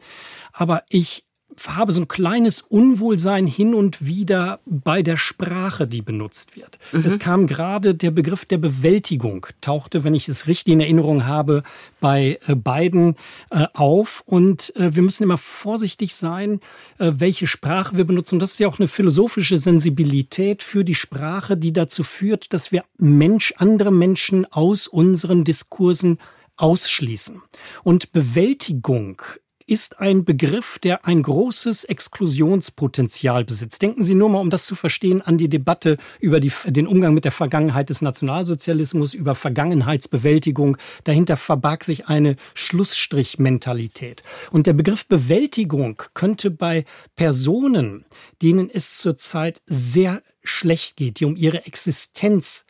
Aber 0.53 0.83
ich 0.89 1.25
habe 1.67 1.93
so 1.93 2.01
ein 2.01 2.09
kleines 2.09 2.63
Unwohlsein 2.63 3.47
hin 3.47 3.75
und 3.75 4.05
wieder 4.05 4.61
bei 4.67 5.03
der 5.03 5.17
Sprache, 5.17 5.87
die 5.87 6.03
benutzt 6.03 6.57
wird. 6.57 6.79
Mhm. 6.93 7.05
Es 7.05 7.19
kam 7.19 7.47
gerade 7.47 7.95
der 7.95 8.11
Begriff 8.11 8.45
der 8.45 8.59
Bewältigung, 8.59 9.47
tauchte, 9.61 10.05
wenn 10.05 10.15
ich 10.15 10.29
es 10.29 10.47
richtig 10.47 10.73
in 10.73 10.81
Erinnerung 10.81 11.25
habe, 11.27 11.63
bei 12.01 12.39
äh, 12.47 12.55
beiden 12.55 13.17
äh, 13.51 13.67
auf. 13.73 14.23
Und 14.27 14.75
äh, 14.77 14.95
wir 14.95 15.03
müssen 15.03 15.23
immer 15.23 15.39
vorsichtig 15.39 16.15
sein, 16.15 16.61
äh, 16.99 17.13
welche 17.17 17.47
Sprache 17.47 17.97
wir 17.97 18.05
benutzen. 18.05 18.39
Das 18.39 18.53
ist 18.53 18.61
ja 18.61 18.69
auch 18.69 18.79
eine 18.79 18.89
philosophische 18.89 19.59
Sensibilität 19.59 20.63
für 20.63 20.85
die 20.85 20.95
Sprache, 20.95 21.57
die 21.57 21.73
dazu 21.73 22.03
führt, 22.03 22.53
dass 22.53 22.73
wir 22.73 22.85
Mensch, 22.99 23.55
andere 23.59 23.93
Menschen 23.93 24.51
aus 24.51 24.89
unseren 24.89 25.45
Diskursen 25.45 26.19
ausschließen. 26.57 27.43
Und 27.83 28.13
Bewältigung 28.13 29.21
ist 29.67 29.99
ein 29.99 30.25
Begriff, 30.25 30.79
der 30.79 31.07
ein 31.07 31.23
großes 31.23 31.85
Exklusionspotenzial 31.85 33.45
besitzt. 33.45 33.81
Denken 33.81 34.05
Sie 34.05 34.15
nur 34.15 34.29
mal, 34.29 34.41
um 34.41 34.51
das 34.51 34.67
zu 34.67 34.75
verstehen, 34.75 35.23
an 35.23 35.39
die 35.39 35.49
Debatte 35.49 35.97
über 36.21 36.41
die, 36.41 36.53
den 36.67 36.87
Umgang 36.87 37.15
mit 37.15 37.25
der 37.25 37.33
Vergangenheit 37.33 37.89
des 37.89 38.03
Nationalsozialismus, 38.03 39.15
über 39.15 39.35
Vergangenheitsbewältigung. 39.35 40.77
Dahinter 41.05 41.37
verbarg 41.37 41.85
sich 41.85 42.07
eine 42.07 42.37
Schlussstrichmentalität. 42.53 44.23
Und 44.51 44.67
der 44.67 44.75
Begriff 44.75 45.07
Bewältigung 45.07 46.03
könnte 46.13 46.51
bei 46.51 46.85
Personen, 47.17 48.05
denen 48.43 48.69
es 48.69 48.99
zurzeit 48.99 49.63
sehr 49.67 50.23
schlecht 50.43 50.97
geht, 50.97 51.21
die 51.21 51.25
um 51.25 51.37
ihre 51.37 51.65
Existenz 51.65 52.67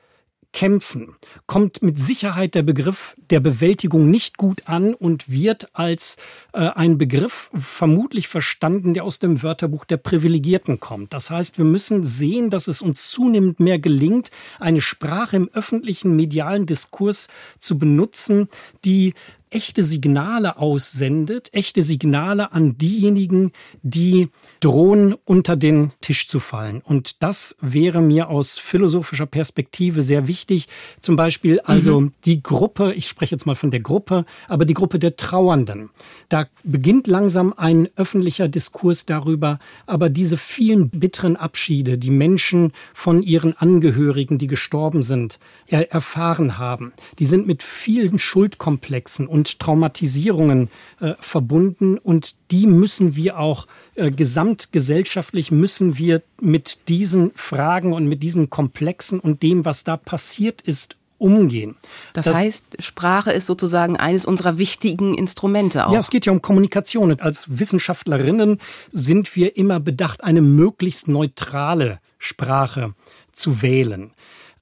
kämpfen, 0.54 1.16
kommt 1.46 1.82
mit 1.82 1.98
Sicherheit 1.98 2.54
der 2.54 2.62
Begriff 2.62 3.14
der 3.28 3.40
Bewältigung 3.40 4.08
nicht 4.08 4.38
gut 4.38 4.62
an 4.66 4.94
und 4.94 5.28
wird 5.28 5.68
als 5.74 6.16
äh, 6.52 6.60
ein 6.60 6.96
Begriff 6.96 7.50
vermutlich 7.52 8.28
verstanden, 8.28 8.94
der 8.94 9.04
aus 9.04 9.18
dem 9.18 9.42
Wörterbuch 9.42 9.84
der 9.84 9.96
Privilegierten 9.98 10.78
kommt. 10.80 11.12
Das 11.12 11.30
heißt, 11.30 11.58
wir 11.58 11.64
müssen 11.64 12.04
sehen, 12.04 12.50
dass 12.50 12.68
es 12.68 12.80
uns 12.80 13.10
zunehmend 13.10 13.58
mehr 13.58 13.80
gelingt, 13.80 14.30
eine 14.60 14.80
Sprache 14.80 15.36
im 15.36 15.50
öffentlichen 15.52 16.14
medialen 16.14 16.66
Diskurs 16.66 17.28
zu 17.58 17.76
benutzen, 17.76 18.48
die 18.84 19.14
echte 19.54 19.84
Signale 19.84 20.58
aussendet, 20.58 21.48
echte 21.52 21.82
Signale 21.82 22.52
an 22.52 22.76
diejenigen, 22.76 23.52
die 23.82 24.28
drohen, 24.58 25.14
unter 25.24 25.56
den 25.56 25.92
Tisch 26.00 26.26
zu 26.26 26.40
fallen. 26.40 26.82
Und 26.82 27.22
das 27.22 27.56
wäre 27.60 28.02
mir 28.02 28.28
aus 28.28 28.58
philosophischer 28.58 29.26
Perspektive 29.26 30.02
sehr 30.02 30.26
wichtig. 30.26 30.66
Zum 31.00 31.14
Beispiel 31.14 31.60
also 31.60 32.00
mhm. 32.00 32.12
die 32.24 32.42
Gruppe, 32.42 32.92
ich 32.94 33.06
spreche 33.06 33.36
jetzt 33.36 33.46
mal 33.46 33.54
von 33.54 33.70
der 33.70 33.80
Gruppe, 33.80 34.24
aber 34.48 34.64
die 34.64 34.74
Gruppe 34.74 34.98
der 34.98 35.16
Trauernden. 35.16 35.90
Da 36.28 36.46
beginnt 36.64 37.06
langsam 37.06 37.54
ein 37.56 37.88
öffentlicher 37.94 38.48
Diskurs 38.48 39.06
darüber, 39.06 39.60
aber 39.86 40.08
diese 40.10 40.36
vielen 40.36 40.90
bitteren 40.90 41.36
Abschiede, 41.36 41.96
die 41.96 42.10
Menschen 42.10 42.72
von 42.92 43.22
ihren 43.22 43.56
Angehörigen, 43.56 44.38
die 44.38 44.48
gestorben 44.48 45.04
sind, 45.04 45.38
erfahren 45.68 46.58
haben, 46.58 46.92
die 47.20 47.26
sind 47.26 47.46
mit 47.46 47.62
vielen 47.62 48.18
Schuldkomplexen 48.18 49.28
und 49.28 49.43
Traumatisierungen 49.44 50.70
äh, 51.00 51.14
verbunden 51.20 51.98
und 51.98 52.34
die 52.50 52.66
müssen 52.66 53.16
wir 53.16 53.38
auch 53.38 53.66
äh, 53.94 54.10
gesamtgesellschaftlich 54.10 55.50
müssen 55.50 55.98
wir 55.98 56.22
mit 56.40 56.88
diesen 56.88 57.30
Fragen 57.32 57.92
und 57.92 58.06
mit 58.06 58.22
diesen 58.22 58.50
Komplexen 58.50 59.20
und 59.20 59.42
dem, 59.42 59.64
was 59.64 59.84
da 59.84 59.96
passiert 59.96 60.60
ist, 60.62 60.96
umgehen. 61.18 61.76
Das, 62.12 62.26
das, 62.26 62.36
heißt, 62.36 62.76
Sprache 62.82 63.32
ist 63.32 63.46
sozusagen 63.46 63.96
eines 63.96 64.24
unserer 64.24 64.58
wichtigen 64.58 65.14
Instrumente 65.14 65.86
auch. 65.86 65.92
Ja, 65.92 65.98
es 65.98 66.10
geht 66.10 66.26
ja 66.26 66.32
um 66.32 66.42
Kommunikation. 66.42 67.18
Als 67.20 67.58
Wissenschaftlerinnen 67.58 68.60
sind 68.92 69.34
wir 69.36 69.56
immer 69.56 69.80
bedacht, 69.80 70.24
eine 70.24 70.42
möglichst 70.42 71.08
neutrale 71.08 72.00
Sprache 72.18 72.94
zu 73.32 73.62
wählen. 73.62 74.12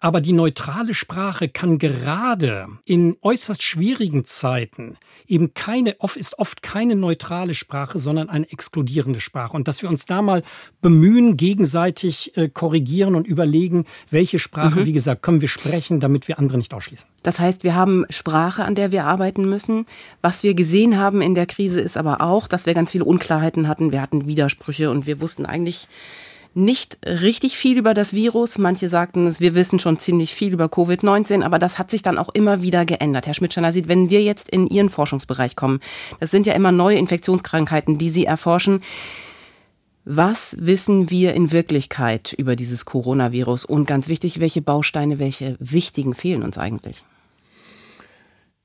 Aber 0.02 0.20
die 0.20 0.32
neutrale 0.32 0.94
Sprache 0.94 1.48
kann 1.48 1.78
gerade 1.78 2.66
in 2.84 3.16
äußerst 3.22 3.62
schwierigen 3.62 4.24
Zeiten 4.24 4.96
eben 5.28 5.54
keine, 5.54 5.94
ist 6.16 6.40
oft 6.40 6.60
keine 6.60 6.96
neutrale 6.96 7.54
Sprache, 7.54 8.00
sondern 8.00 8.28
eine 8.28 8.50
exkludierende 8.50 9.20
Sprache. 9.20 9.52
Und 9.52 9.68
dass 9.68 9.80
wir 9.80 9.88
uns 9.88 10.04
da 10.04 10.20
mal 10.20 10.42
bemühen, 10.80 11.36
gegenseitig 11.36 12.36
äh, 12.36 12.48
korrigieren 12.48 13.14
und 13.14 13.28
überlegen, 13.28 13.86
welche 14.10 14.40
Sprache, 14.40 14.80
mhm. 14.80 14.86
wie 14.86 14.92
gesagt, 14.92 15.22
können 15.22 15.40
wir 15.40 15.46
sprechen, 15.46 16.00
damit 16.00 16.26
wir 16.26 16.40
andere 16.40 16.58
nicht 16.58 16.74
ausschließen. 16.74 17.06
Das 17.22 17.38
heißt, 17.38 17.62
wir 17.62 17.76
haben 17.76 18.04
Sprache, 18.10 18.64
an 18.64 18.74
der 18.74 18.90
wir 18.90 19.04
arbeiten 19.04 19.48
müssen. 19.48 19.86
Was 20.20 20.42
wir 20.42 20.54
gesehen 20.54 20.98
haben 20.98 21.22
in 21.22 21.36
der 21.36 21.46
Krise 21.46 21.80
ist 21.80 21.96
aber 21.96 22.22
auch, 22.22 22.48
dass 22.48 22.66
wir 22.66 22.74
ganz 22.74 22.90
viele 22.90 23.04
Unklarheiten 23.04 23.68
hatten. 23.68 23.92
Wir 23.92 24.02
hatten 24.02 24.26
Widersprüche 24.26 24.90
und 24.90 25.06
wir 25.06 25.20
wussten 25.20 25.46
eigentlich, 25.46 25.86
nicht 26.54 26.98
richtig 27.06 27.56
viel 27.56 27.78
über 27.78 27.94
das 27.94 28.14
Virus. 28.14 28.58
Manche 28.58 28.88
sagten 28.88 29.32
wir 29.40 29.54
wissen 29.54 29.78
schon 29.78 29.98
ziemlich 29.98 30.34
viel 30.34 30.52
über 30.52 30.66
Covid-19, 30.66 31.42
aber 31.42 31.58
das 31.58 31.78
hat 31.78 31.90
sich 31.90 32.02
dann 32.02 32.18
auch 32.18 32.28
immer 32.30 32.62
wieder 32.62 32.84
geändert. 32.84 33.26
Herr 33.26 33.34
Schmidt-Schanner, 33.34 33.74
wenn 33.88 34.10
wir 34.10 34.22
jetzt 34.22 34.48
in 34.48 34.66
Ihren 34.66 34.90
Forschungsbereich 34.90 35.56
kommen, 35.56 35.80
das 36.20 36.30
sind 36.30 36.46
ja 36.46 36.54
immer 36.54 36.72
neue 36.72 36.98
Infektionskrankheiten, 36.98 37.98
die 37.98 38.10
Sie 38.10 38.24
erforschen. 38.24 38.82
Was 40.04 40.56
wissen 40.58 41.10
wir 41.10 41.34
in 41.34 41.52
Wirklichkeit 41.52 42.32
über 42.32 42.56
dieses 42.56 42.84
Coronavirus? 42.84 43.64
Und 43.64 43.86
ganz 43.86 44.08
wichtig, 44.08 44.40
welche 44.40 44.60
Bausteine, 44.60 45.18
welche 45.20 45.56
wichtigen 45.60 46.14
fehlen 46.14 46.42
uns 46.42 46.58
eigentlich? 46.58 47.04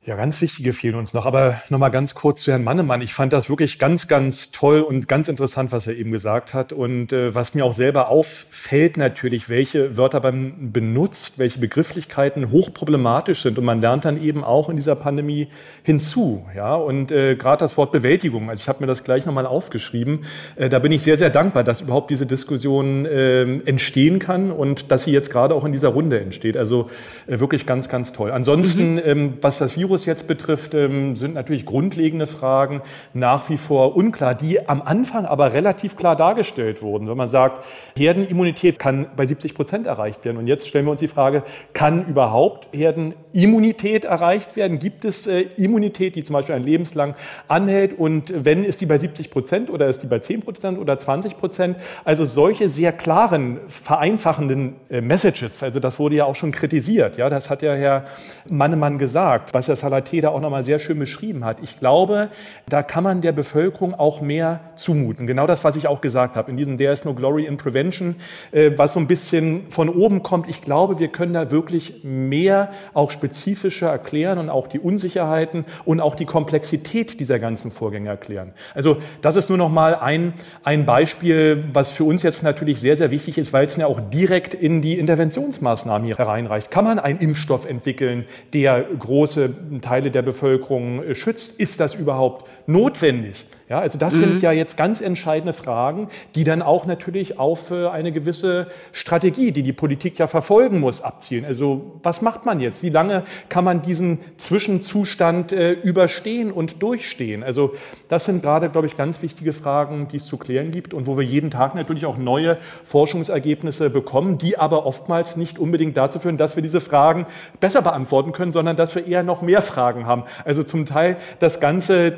Ja, 0.08 0.16
ganz 0.16 0.40
wichtige 0.40 0.72
fehlen 0.72 0.96
uns 0.96 1.14
noch. 1.14 1.26
Aber 1.26 1.62
nochmal 1.68 1.92
ganz 1.92 2.16
kurz 2.16 2.44
zu 2.44 2.52
Herrn 2.52 2.64
Mannemann. 2.64 3.02
Ich 3.02 3.14
fand 3.14 3.34
das 3.34 3.50
wirklich 3.50 3.78
ganz, 3.78 4.08
ganz 4.08 4.52
toll 4.52 4.80
und 4.80 5.10
ganz 5.10 5.28
interessant, 5.28 5.74
was 5.74 5.86
er 5.86 5.98
eben 5.98 6.14
gesagt 6.14 6.54
hat. 6.54 6.72
Und 6.72 7.12
äh, 7.12 7.36
was 7.36 7.54
mir 7.56 7.66
auch 7.66 7.74
selber 7.74 8.08
auffällt 8.08 8.96
natürlich, 8.96 9.50
welche 9.50 9.98
Wörter 9.98 10.22
man 10.22 10.72
benutzt, 10.72 11.40
welche 11.40 11.60
Begrifflichkeiten 11.60 12.52
hochproblematisch 12.52 13.42
sind. 13.42 13.60
Und 13.60 13.66
man 13.66 13.82
lernt 13.82 14.06
dann 14.06 14.24
eben 14.24 14.46
auch 14.46 14.70
in 14.70 14.78
dieser 14.78 14.96
Pandemie 14.96 15.50
hinzu. 15.84 16.46
Ja, 16.56 16.76
und 16.76 17.12
äh, 17.12 17.36
gerade 17.36 17.58
das 17.58 17.76
Wort 17.76 17.92
Bewältigung. 17.92 18.50
Also 18.50 18.62
ich 18.62 18.70
habe 18.70 18.80
mir 18.80 18.88
das 18.88 19.04
gleich 19.04 19.26
nochmal 19.26 19.46
aufgeschrieben. 19.46 20.24
Äh, 20.56 20.70
da 20.70 20.80
bin 20.80 20.94
ich 20.94 21.04
sehr, 21.04 21.18
sehr 21.18 21.32
dankbar, 21.32 21.66
dass 21.66 21.82
überhaupt 21.82 22.12
diese 22.12 22.26
Diskussion 22.26 23.06
äh, 23.06 23.42
entstehen 23.42 24.20
kann 24.20 24.54
und 24.54 24.90
dass 24.90 25.04
sie 25.04 25.12
jetzt 25.12 25.32
gerade 25.32 25.54
auch 25.54 25.66
in 25.66 25.74
dieser 25.74 25.90
Runde 25.90 26.22
entsteht. 26.22 26.56
Also 26.56 26.90
äh, 27.28 27.40
wirklich 27.40 27.66
ganz, 27.66 27.90
ganz 27.90 28.14
toll. 28.14 28.32
Ansonsten, 28.32 28.94
mhm. 28.94 29.02
ähm, 29.04 29.34
was 29.42 29.58
das 29.58 29.76
Virus 29.76 29.97
Virus 29.98 30.06
jetzt 30.06 30.28
betrifft, 30.28 30.76
ähm, 30.76 31.16
sind 31.16 31.34
natürlich 31.34 31.66
grundlegende 31.66 32.28
Fragen 32.28 32.82
nach 33.14 33.50
wie 33.50 33.58
vor 33.58 33.96
unklar, 33.96 34.36
die 34.36 34.70
am 34.70 34.84
Anfang 34.84 35.26
aber 35.26 35.54
relativ 35.54 35.96
klar 35.96 36.16
dargestellt 36.16 36.84
wurden. 36.84 37.10
Wenn 37.10 37.18
man 37.18 37.28
sagt, 37.28 37.66
Herdenimmunität 37.96 38.78
kann 38.78 39.08
bei 39.16 39.26
70 39.26 39.56
Prozent 39.56 39.88
erreicht 39.88 40.24
werden. 40.24 40.38
Und 40.38 40.46
jetzt 40.46 40.68
stellen 40.68 40.86
wir 40.86 40.92
uns 40.92 41.00
die 41.00 41.08
Frage, 41.08 41.42
kann 41.74 42.06
überhaupt 42.06 42.68
Herdenimmunität 42.74 44.06
erreicht 44.06 44.56
werden? 44.56 44.78
Gibt 44.78 45.04
es 45.04 45.26
äh, 45.26 45.42
Immunität, 45.58 46.16
die 46.16 46.24
zum 46.24 46.34
Beispiel 46.34 46.54
ein 46.54 46.64
lebenslang 46.64 47.16
anhält? 47.48 47.98
Und 47.98 48.34
wenn, 48.46 48.64
ist 48.64 48.82
die 48.82 48.86
bei 48.86 49.00
70 49.00 49.32
Prozent 49.32 49.70
oder 49.72 49.88
ist 49.88 50.04
die 50.04 50.08
bei 50.08 50.20
10 50.20 50.42
Prozent 50.42 50.78
oder 50.78 51.00
20 51.00 51.40
Prozent? 51.40 51.78
Also 52.04 52.26
solche 52.26 52.70
sehr 52.70 52.92
klaren, 52.92 53.62
vereinfachenden 53.68 54.76
äh, 54.90 55.02
Messages, 55.02 55.64
also 55.64 55.80
das 55.80 55.98
wurde 55.98 56.16
ja 56.18 56.26
auch 56.26 56.36
schon 56.36 56.52
kritisiert. 56.52 57.18
Ja, 57.18 57.30
das 57.30 57.50
hat 57.50 57.64
ja 57.64 57.74
Herr 57.74 58.06
Mannemann 58.48 59.00
gesagt, 59.00 59.54
was 59.54 59.66
das 59.66 59.87
Salaté 59.88 60.22
da 60.22 60.30
auch 60.30 60.42
nochmal 60.42 60.64
sehr 60.64 60.80
schön 60.80 61.00
beschrieben 61.00 61.46
hat. 61.46 61.58
Ich 61.62 61.80
glaube, 61.80 62.30
da 62.68 62.84
kann 62.84 63.04
man 63.04 63.22
der 63.22 63.32
Bevölkerung 63.32 63.94
auch 63.94 64.22
mehr 64.22 64.60
zumuten. 64.76 65.28
Genau 65.28 65.48
das, 65.48 65.64
was 65.64 65.76
ich 65.76 65.88
auch 65.88 66.02
gesagt 66.02 66.36
habe, 66.36 66.52
in 66.52 66.58
diesem 66.58 66.78
There 66.78 66.92
is 66.92 67.06
no 67.06 67.14
glory 67.14 67.46
in 67.46 67.58
prevention, 67.58 68.16
äh, 68.52 68.72
was 68.76 68.94
so 68.94 69.00
ein 69.00 69.08
bisschen 69.08 69.70
von 69.70 69.90
oben 69.90 70.24
kommt. 70.24 70.50
Ich 70.50 70.62
glaube, 70.62 71.00
wir 71.00 71.08
können 71.08 71.34
da 71.34 71.52
wirklich 71.52 72.04
mehr 72.04 72.72
auch 72.94 73.12
spezifischer 73.12 73.90
erklären 73.90 74.38
und 74.38 74.50
auch 74.50 74.68
die 74.68 74.80
Unsicherheiten 74.80 75.66
und 75.86 76.00
auch 76.02 76.16
die 76.16 76.26
Komplexität 76.26 77.20
dieser 77.20 77.40
ganzen 77.40 77.72
Vorgänge 77.72 78.10
erklären. 78.10 78.54
Also 78.74 78.98
das 79.22 79.36
ist 79.36 79.50
nur 79.50 79.58
noch 79.58 79.70
mal 79.70 79.96
ein, 79.96 80.34
ein 80.64 80.86
Beispiel, 80.86 81.64
was 81.74 81.90
für 81.90 82.04
uns 82.04 82.24
jetzt 82.24 82.44
natürlich 82.44 82.80
sehr, 82.80 82.98
sehr 82.98 83.12
wichtig 83.12 83.38
ist, 83.38 83.54
weil 83.54 83.66
es 83.66 83.76
ja 83.76 83.88
auch 83.88 84.00
direkt 84.00 84.54
in 84.54 84.82
die 84.82 84.98
Interventionsmaßnahmen 84.98 86.06
hier 86.06 86.18
hereinreicht. 86.18 86.72
Kann 86.72 86.86
man 86.86 87.00
einen 87.00 87.20
Impfstoff 87.20 87.66
entwickeln, 87.66 88.26
der 88.54 88.86
große 88.98 89.50
Teile 89.82 90.12
der 90.12 90.22
Bevölkerung 90.22 91.04
äh, 91.04 91.16
schützt. 91.16 91.60
Ist 91.60 91.80
das 91.80 91.96
überhaupt 91.96 92.50
notwendig? 92.68 93.46
Ja, 93.70 93.80
also 93.80 94.00
das 94.00 94.16
mhm. 94.16 94.20
sind 94.20 94.42
ja 94.42 94.54
jetzt 94.54 94.78
ganz 94.78 95.02
entscheidende 95.02 95.52
Fragen, 95.52 96.08
die 96.36 96.46
dann 96.46 96.62
auch 96.62 96.86
natürlich 96.86 97.38
auf 97.38 97.70
äh, 97.70 97.88
eine 97.88 98.14
gewisse 98.14 98.68
Strategie, 98.94 99.52
die 99.52 99.62
die 99.62 99.74
Politik 99.74 100.18
ja 100.20 100.28
verfolgen 100.28 100.80
muss, 100.80 101.02
abzielen. 101.02 101.44
Also 101.44 102.00
was 102.02 102.22
macht 102.22 102.46
man 102.46 102.62
jetzt? 102.62 102.82
Wie 102.82 102.90
lange 102.90 103.24
kann 103.50 103.66
man 103.66 103.82
diesen 103.82 104.20
Zwischenzustand 104.38 105.52
äh, 105.52 105.72
überstehen 105.72 106.50
und 106.50 106.82
durchstehen? 106.82 107.44
Also 107.44 107.74
das 108.08 108.24
sind 108.24 108.42
gerade, 108.42 108.70
glaube 108.70 108.88
ich, 108.88 108.96
ganz 108.96 109.22
wichtige 109.22 109.52
Fragen, 109.52 110.08
die 110.08 110.18
es 110.18 110.26
zu 110.28 110.38
klären 110.38 110.72
gibt 110.72 110.94
und 110.94 111.06
wo 111.06 111.18
wir 111.18 111.26
jeden 111.26 111.52
Tag 111.52 111.76
natürlich 111.76 112.06
auch 112.06 112.18
neue 112.18 112.58
Forschungsergebnisse 112.86 113.90
bekommen, 113.90 114.38
die 114.38 114.58
aber 114.58 114.86
oftmals 114.86 115.36
nicht 115.36 115.60
unbedingt 115.60 115.98
dazu 115.98 116.20
führen, 116.20 116.38
dass 116.38 116.56
wir 116.56 116.64
diese 116.64 116.80
Fragen 116.80 117.26
besser 117.60 117.82
beantworten 117.82 118.32
können, 118.32 118.54
sondern 118.54 118.78
dass 118.78 118.96
wir 118.96 119.06
eher 119.06 119.24
noch 119.24 119.42
mehr 119.42 119.62
Fragen 119.62 120.06
haben. 120.06 120.24
Also 120.46 120.64
zum 120.64 120.86
Teil 120.86 121.18
das 121.40 121.60
ganze 121.60 122.14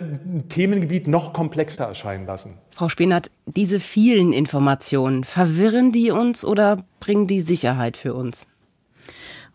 Themengebiet 0.50 1.08
noch 1.08 1.38
komplexer 1.39 1.86
erscheinen 1.86 2.25
lassen. 2.25 2.56
Frau 2.71 2.89
Spinat, 2.89 3.32
diese 3.45 3.80
vielen 3.80 4.34
Informationen, 4.34 5.23
verwirren 5.23 5.93
die 5.93 6.12
uns 6.12 6.43
oder 6.43 6.84
bringen 6.99 7.28
die 7.28 7.39
Sicherheit 7.39 7.95
für 7.95 8.13
uns? 8.13 8.49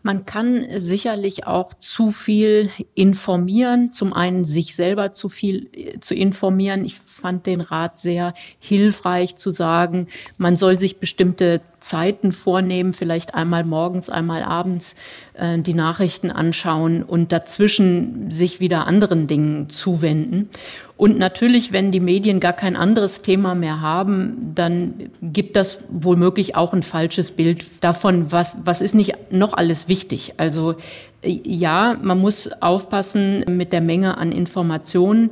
Man 0.01 0.25
kann 0.27 0.67
sicherlich 0.77 1.47
auch 1.47 1.73
zu 1.75 2.11
viel 2.11 2.69
informieren, 2.93 3.91
zum 3.91 4.13
einen 4.13 4.43
sich 4.43 4.75
selber 4.75 5.13
zu 5.13 5.29
viel 5.29 5.67
äh, 5.73 5.99
zu 5.99 6.13
informieren. 6.13 6.85
Ich 6.85 6.99
fand 6.99 7.47
den 7.47 7.59
Rat 7.61 7.99
sehr 7.99 8.35
hilfreich 8.59 9.35
zu 9.35 9.49
sagen, 9.49 10.07
man 10.37 10.57
soll 10.57 10.77
sich 10.77 10.97
bestimmte 10.97 11.61
Zeiten 11.79 12.31
vornehmen, 12.31 12.93
vielleicht 12.93 13.33
einmal 13.33 13.63
morgens, 13.63 14.11
einmal 14.11 14.43
abends 14.43 14.95
äh, 15.33 15.57
die 15.57 15.73
Nachrichten 15.73 16.29
anschauen 16.29 17.01
und 17.01 17.31
dazwischen 17.31 18.29
sich 18.29 18.59
wieder 18.59 18.85
anderen 18.85 19.25
Dingen 19.25 19.69
zuwenden. 19.71 20.49
Und 20.97 21.17
natürlich, 21.17 21.73
wenn 21.73 21.91
die 21.91 21.99
Medien 21.99 22.39
gar 22.39 22.53
kein 22.53 22.77
anderes 22.77 23.21
Thema 23.21 23.53
mehr 23.53 23.81
haben, 23.81 24.53
dann 24.55 25.09
gibt 25.21 25.57
das 25.57 25.81
womöglich 25.89 26.55
auch 26.55 26.73
ein 26.73 26.83
falsches 26.83 27.31
Bild 27.31 27.83
davon, 27.83 28.31
was, 28.31 28.57
was 28.63 28.79
ist 28.79 28.95
nicht 28.95 29.15
noch 29.29 29.53
alles 29.53 29.89
wichtig. 29.89 30.35
Also 30.37 30.75
äh, 31.21 31.41
ja, 31.43 31.97
man 32.01 32.19
muss 32.19 32.49
aufpassen 32.61 33.43
mit 33.49 33.73
der 33.73 33.81
Menge 33.81 34.17
an 34.17 34.31
Informationen. 34.31 35.31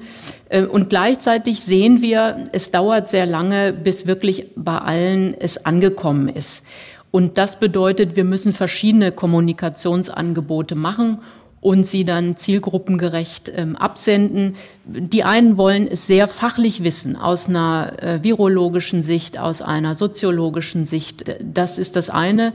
Äh, 0.49 0.63
und 0.63 0.89
gleichzeitig 0.89 1.61
sehen 1.61 2.01
wir, 2.01 2.43
es 2.51 2.71
dauert 2.71 3.09
sehr 3.09 3.25
lange, 3.25 3.71
bis 3.71 4.05
wirklich 4.05 4.47
bei 4.57 4.77
allen 4.77 5.33
es 5.33 5.65
angekommen 5.65 6.27
ist. 6.27 6.65
Und 7.09 7.37
das 7.37 7.59
bedeutet, 7.59 8.17
wir 8.17 8.25
müssen 8.25 8.51
verschiedene 8.51 9.13
Kommunikationsangebote 9.13 10.75
machen 10.75 11.19
und 11.63 11.87
sie 11.87 12.03
dann 12.03 12.35
zielgruppengerecht 12.35 13.51
ähm, 13.55 13.77
absenden. 13.77 14.55
Die 14.85 15.23
einen 15.23 15.55
wollen 15.55 15.87
es 15.87 16.05
sehr 16.05 16.27
fachlich 16.27 16.83
wissen, 16.83 17.15
aus 17.15 17.47
einer 17.47 17.93
äh, 18.01 18.21
virologischen 18.21 19.01
Sicht, 19.01 19.39
aus 19.39 19.61
einer 19.61 19.95
soziologischen 19.95 20.85
Sicht. 20.85 21.23
Das 21.41 21.79
ist 21.79 21.95
das 21.95 22.09
eine. 22.09 22.51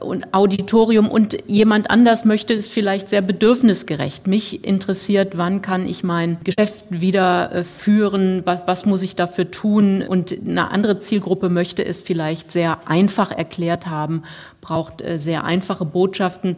Und 0.00 0.32
Auditorium 0.32 1.10
und 1.10 1.36
jemand 1.46 1.90
anders 1.90 2.24
möchte 2.24 2.54
es 2.54 2.68
vielleicht 2.68 3.10
sehr 3.10 3.20
bedürfnisgerecht. 3.20 4.26
Mich 4.26 4.64
interessiert, 4.64 5.36
wann 5.36 5.60
kann 5.60 5.86
ich 5.86 6.02
mein 6.02 6.38
Geschäft 6.42 6.86
wieder 6.88 7.52
äh, 7.52 7.64
führen, 7.64 8.40
was, 8.46 8.62
was 8.66 8.86
muss 8.86 9.02
ich 9.02 9.16
dafür 9.16 9.50
tun? 9.50 10.02
Und 10.02 10.32
eine 10.32 10.70
andere 10.70 10.98
Zielgruppe 10.98 11.50
möchte 11.50 11.84
es 11.84 12.00
vielleicht 12.00 12.52
sehr 12.52 12.88
einfach 12.88 13.30
erklärt 13.30 13.86
haben, 13.86 14.22
braucht 14.62 15.02
äh, 15.02 15.18
sehr 15.18 15.44
einfache 15.44 15.84
Botschaften. 15.84 16.56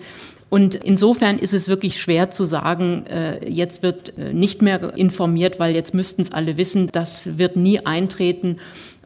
Und 0.51 0.75
insofern 0.75 1.39
ist 1.39 1.53
es 1.53 1.69
wirklich 1.69 2.01
schwer 2.01 2.31
zu 2.31 2.45
sagen, 2.45 3.07
äh, 3.07 3.49
jetzt 3.49 3.83
wird 3.83 4.17
äh, 4.17 4.33
nicht 4.33 4.63
mehr 4.63 4.97
informiert, 4.97 5.61
weil 5.61 5.75
jetzt 5.75 5.95
müssten 5.95 6.23
es 6.23 6.33
alle 6.33 6.57
wissen. 6.57 6.89
Das 6.91 7.39
wird 7.39 7.57
nie 7.57 7.81
eintreten. 7.85 8.59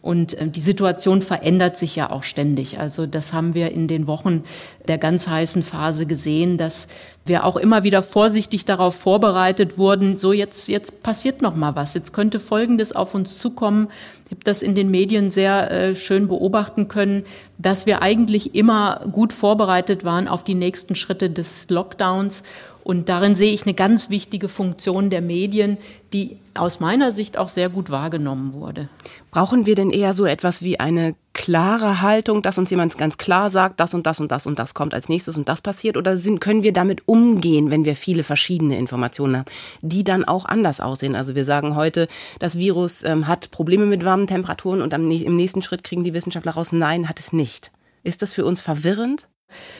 Und 0.03 0.35
äh, 0.35 0.49
die 0.49 0.61
Situation 0.61 1.23
verändert 1.23 1.79
sich 1.79 1.97
ja 1.97 2.11
auch 2.11 2.25
ständig. 2.25 2.79
Also 2.79 3.07
das 3.07 3.33
haben 3.33 3.55
wir 3.55 3.71
in 3.71 3.87
den 3.87 4.07
Wochen 4.09 4.43
der 4.89 4.99
ganz 4.99 5.29
heißen 5.29 5.63
Phase 5.63 6.07
gesehen, 6.07 6.59
dass 6.59 6.89
wir 7.25 7.45
auch 7.45 7.57
immer 7.57 7.85
wieder 7.85 8.03
vorsichtig 8.03 8.65
darauf 8.65 8.97
vorbereitet 8.97 9.79
wurden, 9.79 10.17
so 10.17 10.33
jetzt, 10.33 10.69
jetzt 10.69 11.05
passiert 11.05 11.41
noch 11.41 11.55
mal 11.55 11.77
was, 11.77 11.95
jetzt 11.95 12.13
könnte 12.13 12.41
Folgendes 12.41 12.93
auf 12.93 13.15
uns 13.15 13.39
zukommen. 13.39 13.89
Ich 14.33 14.37
habe 14.37 14.45
das 14.45 14.63
in 14.63 14.75
den 14.75 14.91
Medien 14.91 15.31
sehr 15.31 15.71
äh, 15.71 15.95
schön 15.95 16.27
beobachten 16.27 16.89
können, 16.89 17.25
dass 17.59 17.85
wir 17.85 18.01
eigentlich 18.01 18.55
immer 18.55 19.05
gut 19.13 19.31
vorbereitet 19.31 20.05
waren 20.05 20.27
auf 20.27 20.43
die 20.43 20.55
nächsten 20.55 20.95
Schritte 20.95 21.29
des 21.29 21.69
Lockdowns 21.69 22.43
und 22.83 23.11
darin 23.11 23.35
sehe 23.35 23.53
ich 23.53 23.65
eine 23.67 23.75
ganz 23.75 24.09
wichtige 24.09 24.49
Funktion 24.49 25.11
der 25.11 25.21
Medien, 25.21 25.77
die 26.15 26.39
aus 26.55 26.81
meiner 26.81 27.13
Sicht 27.13 27.37
auch 27.37 27.49
sehr 27.49 27.69
gut 27.69 27.91
wahrgenommen 27.91 28.55
wurde. 28.55 28.89
Brauchen 29.33 29.65
wir 29.65 29.75
denn 29.75 29.91
eher 29.91 30.13
so 30.13 30.27
etwas 30.27 30.63
wie 30.63 30.79
eine 30.79 31.15
klare 31.33 32.03
Haltung, 32.03 32.43
dass 32.43 32.59
uns 32.59 32.69
jemand 32.69 32.99
ganz 32.99 33.17
klar 33.17 33.49
sagt, 33.49 33.81
das 33.81 33.95
und 33.95 34.07
das 34.07 34.21
und 34.21 34.31
das 34.31 34.47
und 34.47 34.59
das 34.59 34.75
kommt 34.75 34.93
als 34.93 35.09
nächstes 35.09 35.39
und 35.39 35.49
das 35.49 35.63
passiert? 35.63 35.97
Oder 35.97 36.19
sind, 36.19 36.43
können 36.43 36.63
wir 36.63 36.75
damit 36.75 37.09
umgehen, 37.09 37.71
wenn 37.71 37.87
wir 37.87 37.97
viele 37.97 38.25
verschiedene 38.25 38.77
Informationen 38.77 39.39
haben, 39.39 39.47
die 39.81 40.05
dann 40.05 40.27
auch 40.27 40.45
anders 40.45 40.83
aussehen? 40.83 41.17
Also 41.17 41.35
wir 41.35 41.47
sagen 41.47 41.77
heute, 41.77 42.09
das 42.41 42.59
Virus 42.59 43.05
ähm, 43.05 43.27
hat 43.27 43.51
Probleme 43.51 43.87
mit 43.87 44.05
warmen 44.05 44.27
Temperaturen 44.27 44.83
und 44.83 44.93
am, 44.93 45.11
im 45.11 45.37
nächsten 45.37 45.63
Schritt 45.63 45.83
kriegen 45.83 46.05
die 46.05 46.13
Wissenschaftler 46.13 46.53
raus, 46.53 46.73
nein, 46.73 47.09
hat 47.09 47.19
es 47.19 47.33
nicht. 47.33 47.73
Ist 48.03 48.21
das 48.21 48.35
für 48.35 48.45
uns 48.45 48.61
verwirrend? 48.61 49.29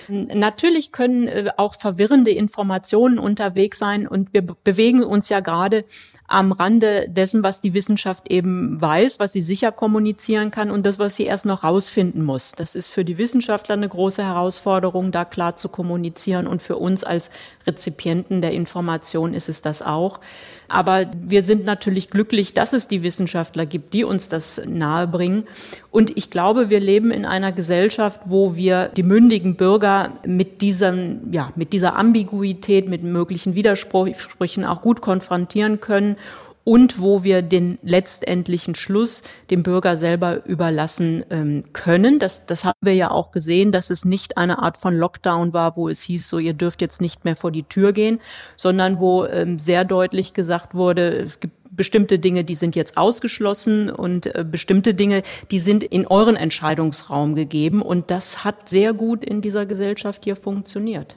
Natürlich 0.09 0.93
können 0.93 1.29
äh, 1.29 1.51
auch 1.57 1.75
verwirrende 1.75 2.31
Informationen 2.31 3.19
unterwegs 3.19 3.79
sein 3.79 4.07
und 4.07 4.33
wir 4.33 4.43
bewegen 4.43 5.03
uns 5.03 5.29
ja 5.29 5.41
gerade 5.41 5.85
am 6.33 6.53
Rande 6.53 7.07
dessen, 7.09 7.43
was 7.43 7.61
die 7.61 7.75
Wissenschaft 7.75 8.31
eben 8.31 8.81
weiß, 8.81 9.19
was 9.19 9.33
sie 9.33 9.43
sicher 9.43 9.71
kommunizieren 9.71 10.51
kann 10.51 10.71
und 10.71 10.87
das, 10.87 10.99
was 10.99 11.17
sie 11.17 11.25
erst 11.25 11.45
noch 11.45 11.63
rausfinden 11.63 12.25
muss. 12.25 12.53
Das 12.53 12.75
ist 12.75 12.89
für 12.89 13.05
die 13.05 13.19
Wissenschaftler 13.19 13.75
eine 13.75 13.89
große 13.89 14.25
Herausforderung, 14.25 15.13
da 15.13 15.27
klar 15.27 15.57
zu 15.57 15.69
kommunizieren 15.69 16.47
und 16.47 16.63
für 16.63 16.77
uns 16.77 17.05
als 17.05 17.31
Rezipienten 17.67 18.41
der 18.41 18.53
Information 18.53 19.35
ist 19.35 19.51
es 19.51 19.61
das 19.61 19.83
auch. 19.83 20.21
Aber 20.69 21.11
wir 21.15 21.43
sind 21.43 21.67
natürlich 21.67 22.09
glücklich, 22.09 22.55
dass 22.55 22.73
es 22.73 22.89
die 22.89 23.03
Wissenschaftler 23.03 23.67
gibt, 23.67 23.93
die 23.93 24.05
uns 24.05 24.29
das 24.29 24.63
nahebringen. 24.67 25.47
Und 25.93 26.17
ich 26.17 26.31
glaube, 26.31 26.71
wir 26.71 26.81
leben 26.81 27.11
in 27.11 27.27
einer 27.27 27.53
Gesellschaft, 27.53 28.23
wo 28.25 28.57
wir 28.57 28.89
die 28.89 29.03
mündigen 29.03 29.57
Bürger 29.57 30.13
mit 30.27 30.63
diesem, 30.63 31.31
ja, 31.33 31.53
mit 31.55 31.75
dieser 31.75 31.97
Ambiguität, 31.97 32.89
mit 32.89 33.03
möglichen 33.03 33.55
Widersprüchen 33.55 34.65
auch 34.65 34.81
gut 34.81 35.03
konfrontieren 35.03 35.81
können 35.81 36.17
und 36.65 36.99
wo 36.99 37.25
wir 37.25 37.43
den 37.43 37.79
letztendlichen 37.83 38.75
Schluss 38.75 39.23
dem 39.51 39.63
Bürger 39.63 39.97
selber 39.97 40.47
überlassen 40.47 41.25
ähm, 41.29 41.65
können. 41.75 42.19
Das, 42.19 42.47
das 42.47 42.65
haben 42.65 42.79
wir 42.81 42.95
ja 42.95 43.11
auch 43.11 43.31
gesehen, 43.31 43.71
dass 43.71 43.91
es 43.91 44.07
nicht 44.07 44.39
eine 44.39 44.63
Art 44.63 44.79
von 44.79 44.97
Lockdown 44.97 45.53
war, 45.53 45.77
wo 45.77 45.91
es 45.91 46.03
hieß, 46.03 46.27
so 46.27 46.39
ihr 46.39 46.55
dürft 46.55 46.81
jetzt 46.81 47.03
nicht 47.03 47.27
mehr 47.27 47.37
vor 47.37 47.51
die 47.51 47.65
Tür 47.65 47.93
gehen, 47.93 48.19
sondern 48.57 48.99
wo 48.99 49.27
ähm, 49.27 49.59
sehr 49.59 49.85
deutlich 49.85 50.33
gesagt 50.33 50.75
wurde, 50.75 51.09
es 51.09 51.39
gibt 51.39 51.62
bestimmte 51.73 52.19
Dinge, 52.19 52.45
die 52.45 52.55
sind 52.55 52.77
jetzt 52.77 52.97
ausgeschlossen 52.97 53.91
und 53.91 54.27
äh, 54.35 54.45
bestimmte 54.49 54.95
Dinge, 54.95 55.23
die 55.51 55.59
sind 55.59 55.83
in 55.83 56.07
euren 56.07 56.37
Entscheidungsraum 56.37 57.35
gegeben. 57.35 57.83
Und 57.83 58.11
das 58.11 58.45
hat 58.45 58.69
sehr 58.69 58.93
gut 58.93 59.25
in 59.25 59.41
dieser 59.41 59.67
Gesellschaft 59.67 60.25
hier 60.25 60.37
funktioniert. 60.37 61.17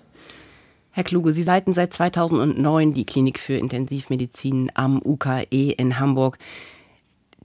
Herr 0.91 1.03
Kluge, 1.03 1.33
Sie 1.33 1.43
leiten 1.43 1.73
seit 1.73 1.93
2009 1.93 2.93
die 2.93 3.05
Klinik 3.05 3.37
für 3.37 3.55
Intensivmedizin 3.55 4.71
am 4.75 5.01
UKE 5.03 5.71
in 5.71 5.99
Hamburg. 5.99 6.37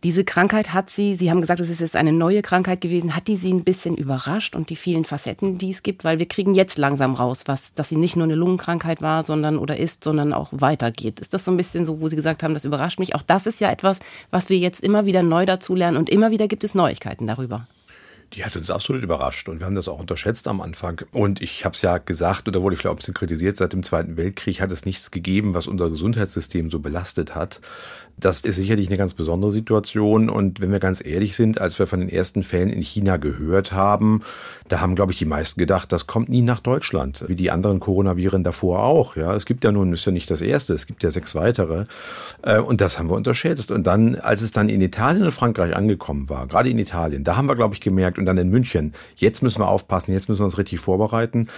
Diese 0.03 0.25
Krankheit 0.25 0.73
hat 0.73 0.89
Sie, 0.89 1.15
Sie 1.15 1.31
haben 1.31 1.43
gesagt, 1.43 1.61
es 1.61 1.69
ist 1.69 1.83
jetzt 1.83 1.95
eine 1.95 2.13
neue 2.13 2.41
Krankheit 2.41 2.81
gewesen, 2.81 3.15
hat 3.15 3.29
die 3.29 3.37
Sie 3.37 3.53
ein 3.53 3.65
bisschen 3.65 3.97
überrascht 3.97 4.57
und 4.57 4.71
die 4.71 4.77
vielen 4.77 5.05
Facetten, 5.05 5.59
die 5.59 5.71
es 5.71 5.83
gibt? 5.83 6.05
Weil 6.05 6.19
wir 6.19 6.27
kriegen 6.27 6.55
jetzt 6.55 6.79
langsam 6.79 7.15
raus, 7.15 7.43
was, 7.45 7.75
dass 7.75 7.91
sie 7.91 7.97
nicht 7.97 8.17
nur 8.17 8.25
eine 8.25 8.35
Lungenkrankheit 8.35 9.03
war, 9.03 9.27
sondern 9.27 9.59
oder 9.59 9.77
ist, 9.77 10.03
sondern 10.03 10.33
auch 10.33 10.49
weitergeht. 10.53 11.21
Ist 11.21 11.35
das 11.35 11.45
so 11.45 11.51
ein 11.51 11.59
bisschen 11.59 11.85
so, 11.85 12.01
wo 12.01 12.09
Sie 12.09 12.17
gesagt 12.17 12.43
haben, 12.43 12.55
das 12.55 12.65
überrascht 12.65 12.99
mich? 12.99 13.15
Auch 13.15 13.23
das 13.23 13.47
ist 13.47 13.61
ja 13.61 13.71
etwas, 13.71 14.01
was 14.31 14.49
wir 14.49 14.57
jetzt 14.57 14.83
immer 14.83 15.05
wieder 15.05 15.23
neu 15.23 15.45
dazulernen 15.45 15.99
und 15.99 16.09
immer 16.09 16.31
wieder 16.31 16.49
gibt 16.49 16.65
es 16.65 16.75
Neuigkeiten 16.75 17.27
darüber. 17.27 17.67
Die 18.35 18.45
hat 18.45 18.55
uns 18.55 18.71
absolut 18.71 19.03
überrascht 19.03 19.49
und 19.49 19.59
wir 19.59 19.67
haben 19.67 19.75
das 19.75 19.89
auch 19.89 19.99
unterschätzt 19.99 20.47
am 20.47 20.61
Anfang. 20.61 21.03
Und 21.11 21.43
ich 21.43 21.65
habe 21.65 21.75
es 21.75 21.83
ja 21.83 21.99
gesagt, 21.99 22.47
oder 22.47 22.63
wurde 22.63 22.75
ich 22.75 22.81
vielleicht 22.81 22.95
ein 22.95 22.97
bisschen 22.97 23.15
kritisiert, 23.15 23.57
seit 23.57 23.73
dem 23.73 23.83
Zweiten 23.83 24.17
Weltkrieg 24.17 24.61
hat 24.61 24.71
es 24.71 24.85
nichts 24.85 25.11
gegeben, 25.11 25.53
was 25.53 25.67
unser 25.67 25.91
Gesundheitssystem 25.91 26.71
so 26.71 26.79
belastet 26.79 27.35
hat. 27.35 27.61
Das 28.21 28.41
ist 28.41 28.57
sicherlich 28.57 28.89
eine 28.89 28.97
ganz 28.97 29.15
besondere 29.15 29.51
Situation. 29.51 30.29
Und 30.29 30.61
wenn 30.61 30.71
wir 30.71 30.79
ganz 30.79 31.05
ehrlich 31.05 31.35
sind, 31.37 31.61
als 31.61 31.79
wir 31.79 31.87
von 31.87 32.01
den 32.01 32.09
ersten 32.09 32.43
Fällen 32.43 32.71
in 32.71 32.83
China 32.83 33.17
gehört 33.17 33.73
haben, 33.73 34.23
da 34.71 34.81
haben, 34.81 34.95
glaube 34.95 35.11
ich, 35.11 35.19
die 35.19 35.25
meisten 35.25 35.59
gedacht, 35.59 35.91
das 35.91 36.07
kommt 36.07 36.29
nie 36.29 36.43
nach 36.43 36.61
Deutschland, 36.61 37.25
wie 37.27 37.35
die 37.35 37.51
anderen 37.51 37.81
Coronaviren 37.81 38.45
davor 38.45 38.85
auch. 38.85 39.17
Ja, 39.17 39.35
es 39.35 39.45
gibt 39.45 39.65
ja 39.65 39.73
nun, 39.73 39.93
ist 39.93 40.05
ja 40.05 40.13
nicht 40.13 40.31
das 40.31 40.41
erste, 40.41 40.75
es 40.75 40.87
gibt 40.87 41.03
ja 41.03 41.11
sechs 41.11 41.35
weitere. 41.35 41.87
Äh, 42.43 42.61
und 42.61 42.81
das 42.81 42.99
haben 42.99 43.11
wir 43.11 43.17
unterschätzt. 43.17 43.73
Und 43.73 43.85
dann, 43.85 44.15
als 44.15 44.43
es 44.43 44.53
dann 44.53 44.69
in 44.69 44.81
Italien 44.81 45.25
und 45.25 45.33
Frankreich 45.33 45.75
angekommen 45.75 46.29
war, 46.29 46.47
gerade 46.47 46.71
in 46.71 46.79
Italien, 46.79 47.25
da 47.25 47.37
haben 47.37 47.47
wir, 47.47 47.57
glaube 47.57 47.75
ich, 47.75 47.81
gemerkt, 47.81 48.19
und 48.19 48.27
dann 48.27 48.39
in 48.39 48.49
München, 48.49 48.93
jetzt 49.17 49.43
müssen 49.43 49.61
wir 49.61 49.69
aufpassen, 49.69 50.13
jetzt 50.13 50.29
müssen 50.29 50.41
wir 50.41 50.45
uns 50.45 50.59
richtig 50.59 50.79
vorbereiten. 50.81 51.49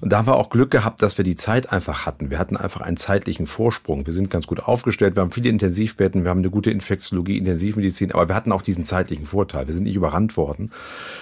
Und 0.00 0.12
da 0.12 0.18
haben 0.18 0.26
wir 0.26 0.36
auch 0.36 0.50
Glück 0.50 0.70
gehabt, 0.70 1.02
dass 1.02 1.18
wir 1.18 1.24
die 1.24 1.36
Zeit 1.36 1.72
einfach 1.72 2.06
hatten. 2.06 2.30
Wir 2.30 2.38
hatten 2.38 2.56
einfach 2.56 2.80
einen 2.80 2.96
zeitlichen 2.96 3.46
Vorsprung. 3.46 4.06
Wir 4.06 4.14
sind 4.14 4.30
ganz 4.30 4.46
gut 4.46 4.60
aufgestellt, 4.60 5.16
wir 5.16 5.22
haben 5.22 5.30
viele 5.30 5.48
Intensivbetten, 5.48 6.11
wir 6.14 6.30
haben 6.30 6.38
eine 6.38 6.50
gute 6.50 6.70
Infektiologie, 6.70 7.38
Intensivmedizin, 7.38 8.12
aber 8.12 8.28
wir 8.28 8.34
hatten 8.34 8.52
auch 8.52 8.62
diesen 8.62 8.84
zeitlichen 8.84 9.24
Vorteil. 9.26 9.66
Wir 9.66 9.74
sind 9.74 9.84
nicht 9.84 9.96
überrannt 9.96 10.36
worden. 10.36 10.70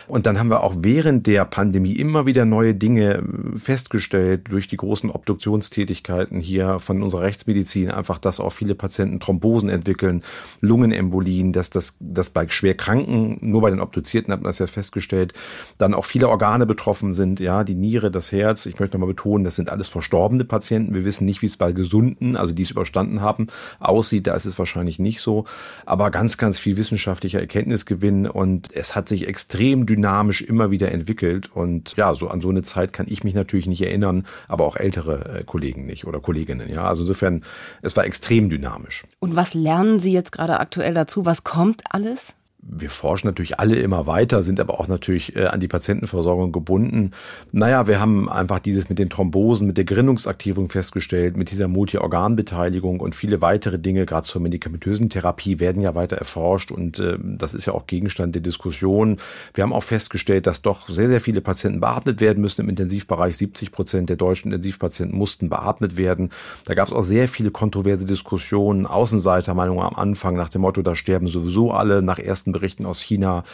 Und 0.09 0.27
dann 0.27 0.39
haben 0.39 0.51
wir 0.51 0.63
auch 0.63 0.75
während 0.81 1.27
der 1.27 1.45
Pandemie 1.45 1.93
immer 1.93 2.27
wieder 2.27 2.45
neue 2.45 2.75
Dinge 2.75 3.23
festgestellt 3.57 4.49
durch 4.51 4.69
die 4.69 4.77
großen 4.77 5.11
Obduktionstätigkeiten 5.11 6.41
hier 6.41 6.79
von 6.79 7.03
unserer 7.03 7.23
Rechtsmedizin, 7.23 7.91
einfach, 7.91 8.19
dass 8.19 8.41
auch 8.41 8.51
viele 8.51 8.75
Patienten 8.75 9.21
Thrombosen 9.21 9.69
entwickeln, 9.69 10.23
Lungenembolien, 10.61 11.53
dass 11.53 11.71
das, 11.71 11.97
dass 12.01 12.31
bei 12.31 12.49
Schwerkranken, 12.49 13.39
nur 13.41 13.61
bei 13.61 13.71
den 13.71 13.81
Obduzierten 13.81 14.33
hat 14.33 14.41
man 14.41 14.49
das 14.49 14.59
ja 14.59 14.67
festgestellt, 14.67 15.33
dann 15.79 15.95
auch 15.95 16.05
viele 16.05 16.29
Organe 16.29 16.67
betroffen 16.67 17.15
sind, 17.15 17.41
ja, 17.41 17.65
die 17.65 17.75
Niere, 17.75 18.11
das 18.11 18.33
Herz. 18.33 18.67
Ich 18.67 18.79
möchte 18.79 18.97
nochmal 18.97 19.15
betonen, 19.15 19.45
das 19.45 19.57
sind 19.57 19.71
alles 19.71 19.89
verstorbene 19.89 20.45
Patienten. 20.45 20.95
Wir 20.95 21.05
wissen 21.05 21.25
nicht, 21.25 21.43
wie 21.43 21.47
es 21.47 21.57
bei 21.57 21.73
Gesunden, 21.73 22.37
also 22.37 22.53
die 22.53 22.63
es 22.63 22.71
überstanden 22.71 23.21
haben, 23.21 23.47
aussieht. 23.79 24.27
Da 24.27 24.35
ist 24.35 24.47
es 24.47 24.59
wahrscheinlich 24.59 24.70
nicht 24.77 25.21
so. 25.21 25.45
Aber 25.87 26.11
ganz, 26.11 26.39
ganz 26.39 26.59
viel 26.59 26.77
wissenschaftlicher 26.77 27.41
Erkenntnisgewinn 27.41 28.27
und 28.29 28.75
es 28.75 28.95
hat 28.95 29.09
sich 29.09 29.27
extrem 29.29 29.87
dynamisch 29.87 30.43
immer 30.43 30.71
wieder 30.71 30.93
entwickelt. 30.93 31.51
Und 31.55 31.97
ja, 31.97 32.15
so 32.15 32.29
an 32.29 32.41
so 32.41 32.49
eine 32.49 32.63
Zeit 32.63 32.93
kann 32.93 33.07
ich 33.09 33.25
mich 33.25 33.35
natürlich 33.35 33.67
nicht 33.67 33.83
erinnern, 33.83 34.25
aber 34.49 34.65
auch 34.65 34.77
ältere 34.77 35.41
äh, 35.41 35.45
Kollegen 35.45 35.87
nicht 35.87 36.07
oder 36.07 36.21
Kolleginnen. 36.21 36.69
Ja, 36.71 36.85
also 36.85 37.03
insofern, 37.03 37.45
es 37.83 37.97
war 37.97 38.05
extrem 38.05 38.51
dynamisch. 38.51 39.05
Und 39.19 39.37
was 39.37 39.55
lernen 39.55 40.01
Sie 40.01 40.13
jetzt 40.13 40.33
gerade 40.33 40.61
aktuell 40.61 40.95
dazu? 40.95 41.27
Was 41.27 41.45
kommt 41.45 41.83
alles? 41.91 42.35
Wir 42.63 42.91
forschen 42.91 43.27
natürlich 43.27 43.59
alle 43.59 43.77
immer 43.77 44.07
weiter, 44.07 44.43
sind 44.43 44.61
aber 44.61 44.79
auch 44.81 44.89
natürlich 44.89 45.35
äh, 45.35 45.47
an 45.47 45.61
die 45.61 45.69
Patientenversorgung 45.69 46.53
gebunden. 46.53 47.13
Naja, 47.53 47.87
wir 47.87 48.01
haben 48.01 48.29
einfach 48.29 48.59
dieses 48.59 48.89
mit 48.89 48.99
den 48.99 49.09
Thrombosen, 49.09 49.67
mit 49.67 49.77
der 49.77 49.85
Gerinnungsaktivierung 49.85 50.69
festgestellt, 50.69 51.37
mit 51.37 51.51
dieser 51.51 51.69
Multiorganbeteiligung 51.69 53.01
und 53.01 53.15
viele 53.15 53.41
weitere 53.41 53.79
Dinge, 53.79 54.05
gerade 54.05 54.27
zur 54.27 54.43
medikamentösen 54.43 55.09
Therapie, 55.09 55.59
werden 55.59 55.83
ja 55.83 55.95
weiter 55.95 56.17
erforscht 56.17 56.71
und 56.71 56.99
äh, 56.99 57.17
das 57.21 57.55
ist 57.55 57.67
ja 57.67 57.73
auch 57.73 57.87
Gegenstand 57.87 58.35
der 58.35 58.43
Diskussion. 58.43 59.17
Wir 59.55 59.63
haben 59.63 59.73
auch 59.73 59.83
festgestellt, 59.83 60.47
dass 60.47 60.61
doch 60.61 60.89
sehr, 60.89 61.09
sehr 61.09 61.21
viele 61.21 61.41
Patienten 61.41 61.81
beatmet 61.81 62.21
werden 62.21 62.41
müssen 62.41 62.61
im 62.63 62.69
Intensivbereich. 62.69 63.37
70 63.37 63.73
Prozent 63.73 64.09
der 64.11 64.17
deutschen 64.17 64.53
Intensivpatienten 64.53 65.17
mussten 65.17 65.49
beatmet 65.49 65.97
werden. 65.97 66.31
Da 66.67 66.75
gab 66.75 66.89
es 66.89 66.93
auch 66.93 67.03
sehr 67.03 67.27
viele 67.27 67.51
kontroverse 67.51 68.05
Diskussionen, 68.05 68.87
Außenseitermeinungen 68.87 69.83
am 69.83 69.95
Anfang 69.95 70.37
nach 70.37 70.51
dem 70.51 70.61
Motto, 70.61 70.83
da 70.83 70.95
sterben 70.95 71.27
sowieso 71.27 71.73
alle 71.73 72.03
nach 72.03 72.19
ersten 72.19 72.50
ersten 72.51 72.53
Berichten 72.53 72.87
aus 72.87 73.01
China. 73.01 73.45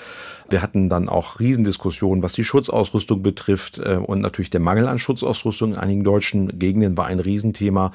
Wir 0.48 0.62
hatten 0.62 0.88
dann 0.88 1.08
auch 1.08 1.40
Riesendiskussionen, 1.40 2.22
was 2.22 2.32
die 2.32 2.44
Schutzausrüstung 2.44 3.20
betrifft. 3.20 3.78
Äh, 3.78 3.96
und 3.96 4.20
natürlich 4.20 4.50
der 4.50 4.60
Mangel 4.60 4.86
an 4.86 4.98
Schutzausrüstung 4.98 5.72
in 5.72 5.78
einigen 5.78 6.04
deutschen 6.04 6.58
Gegenden 6.58 6.96
war 6.96 7.06
ein 7.06 7.18
Riesenthema. 7.18 7.90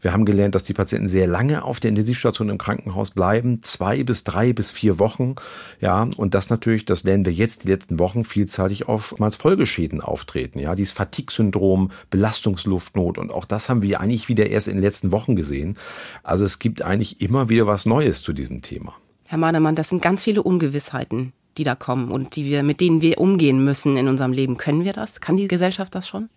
Wir 0.00 0.12
haben 0.12 0.24
gelernt, 0.24 0.54
dass 0.54 0.64
die 0.64 0.72
Patienten 0.72 1.08
sehr 1.08 1.26
lange 1.26 1.62
auf 1.62 1.78
der 1.78 1.90
Intensivstation 1.90 2.48
im 2.48 2.58
Krankenhaus 2.58 3.10
bleiben. 3.10 3.62
Zwei 3.62 4.02
bis 4.02 4.24
drei 4.24 4.52
bis 4.54 4.72
vier 4.72 4.98
Wochen. 4.98 5.34
Ja, 5.80 6.08
und 6.16 6.32
das 6.34 6.48
natürlich, 6.48 6.86
das 6.86 7.04
lernen 7.04 7.26
wir 7.26 7.32
jetzt 7.32 7.64
die 7.64 7.68
letzten 7.68 7.98
Wochen 7.98 8.24
vielzeitig 8.24 8.88
oftmals 8.88 9.36
Folgeschäden 9.36 10.00
auftreten. 10.00 10.58
Ja, 10.58 10.74
dieses 10.74 10.92
Fatigue-Syndrom, 10.92 11.90
Belastungsluftnot. 12.08 13.18
Und 13.18 13.30
auch 13.30 13.44
das 13.44 13.68
haben 13.68 13.82
wir 13.82 14.00
eigentlich 14.00 14.28
wieder 14.28 14.48
erst 14.48 14.68
in 14.68 14.76
den 14.76 14.82
letzten 14.82 15.12
Wochen 15.12 15.36
gesehen. 15.36 15.76
Also 16.22 16.44
es 16.44 16.58
gibt 16.58 16.80
eigentlich 16.80 17.20
immer 17.20 17.50
wieder 17.50 17.66
was 17.66 17.84
Neues 17.84 18.22
zu 18.22 18.32
diesem 18.32 18.62
Thema. 18.62 18.94
Herr 19.30 19.38
Mahnemann, 19.38 19.76
das 19.76 19.90
sind 19.90 20.02
ganz 20.02 20.24
viele 20.24 20.42
Ungewissheiten, 20.42 21.32
die 21.56 21.62
da 21.62 21.76
kommen 21.76 22.10
und 22.10 22.34
die 22.34 22.46
wir, 22.46 22.64
mit 22.64 22.80
denen 22.80 23.00
wir 23.00 23.18
umgehen 23.18 23.64
müssen 23.64 23.96
in 23.96 24.08
unserem 24.08 24.32
Leben. 24.32 24.56
Können 24.56 24.84
wir 24.84 24.92
das? 24.92 25.20
Kann 25.20 25.36
die 25.36 25.46
Gesellschaft 25.46 25.94
das 25.94 26.08
schon? 26.08 26.28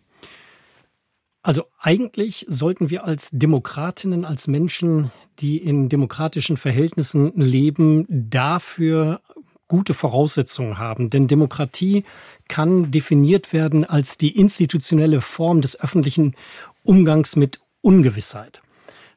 Also 1.41 1.63
eigentlich 1.79 2.45
sollten 2.47 2.91
wir 2.91 3.03
als 3.03 3.31
Demokratinnen, 3.31 4.25
als 4.25 4.47
Menschen, 4.47 5.11
die 5.39 5.57
in 5.57 5.89
demokratischen 5.89 6.55
Verhältnissen 6.55 7.31
leben, 7.35 8.05
dafür 8.07 9.21
gute 9.67 9.95
Voraussetzungen 9.95 10.77
haben. 10.77 11.09
Denn 11.09 11.27
Demokratie 11.27 12.03
kann 12.47 12.91
definiert 12.91 13.53
werden 13.53 13.85
als 13.85 14.19
die 14.19 14.37
institutionelle 14.37 15.21
Form 15.21 15.61
des 15.61 15.79
öffentlichen 15.79 16.35
Umgangs 16.83 17.35
mit 17.35 17.59
Ungewissheit. 17.81 18.62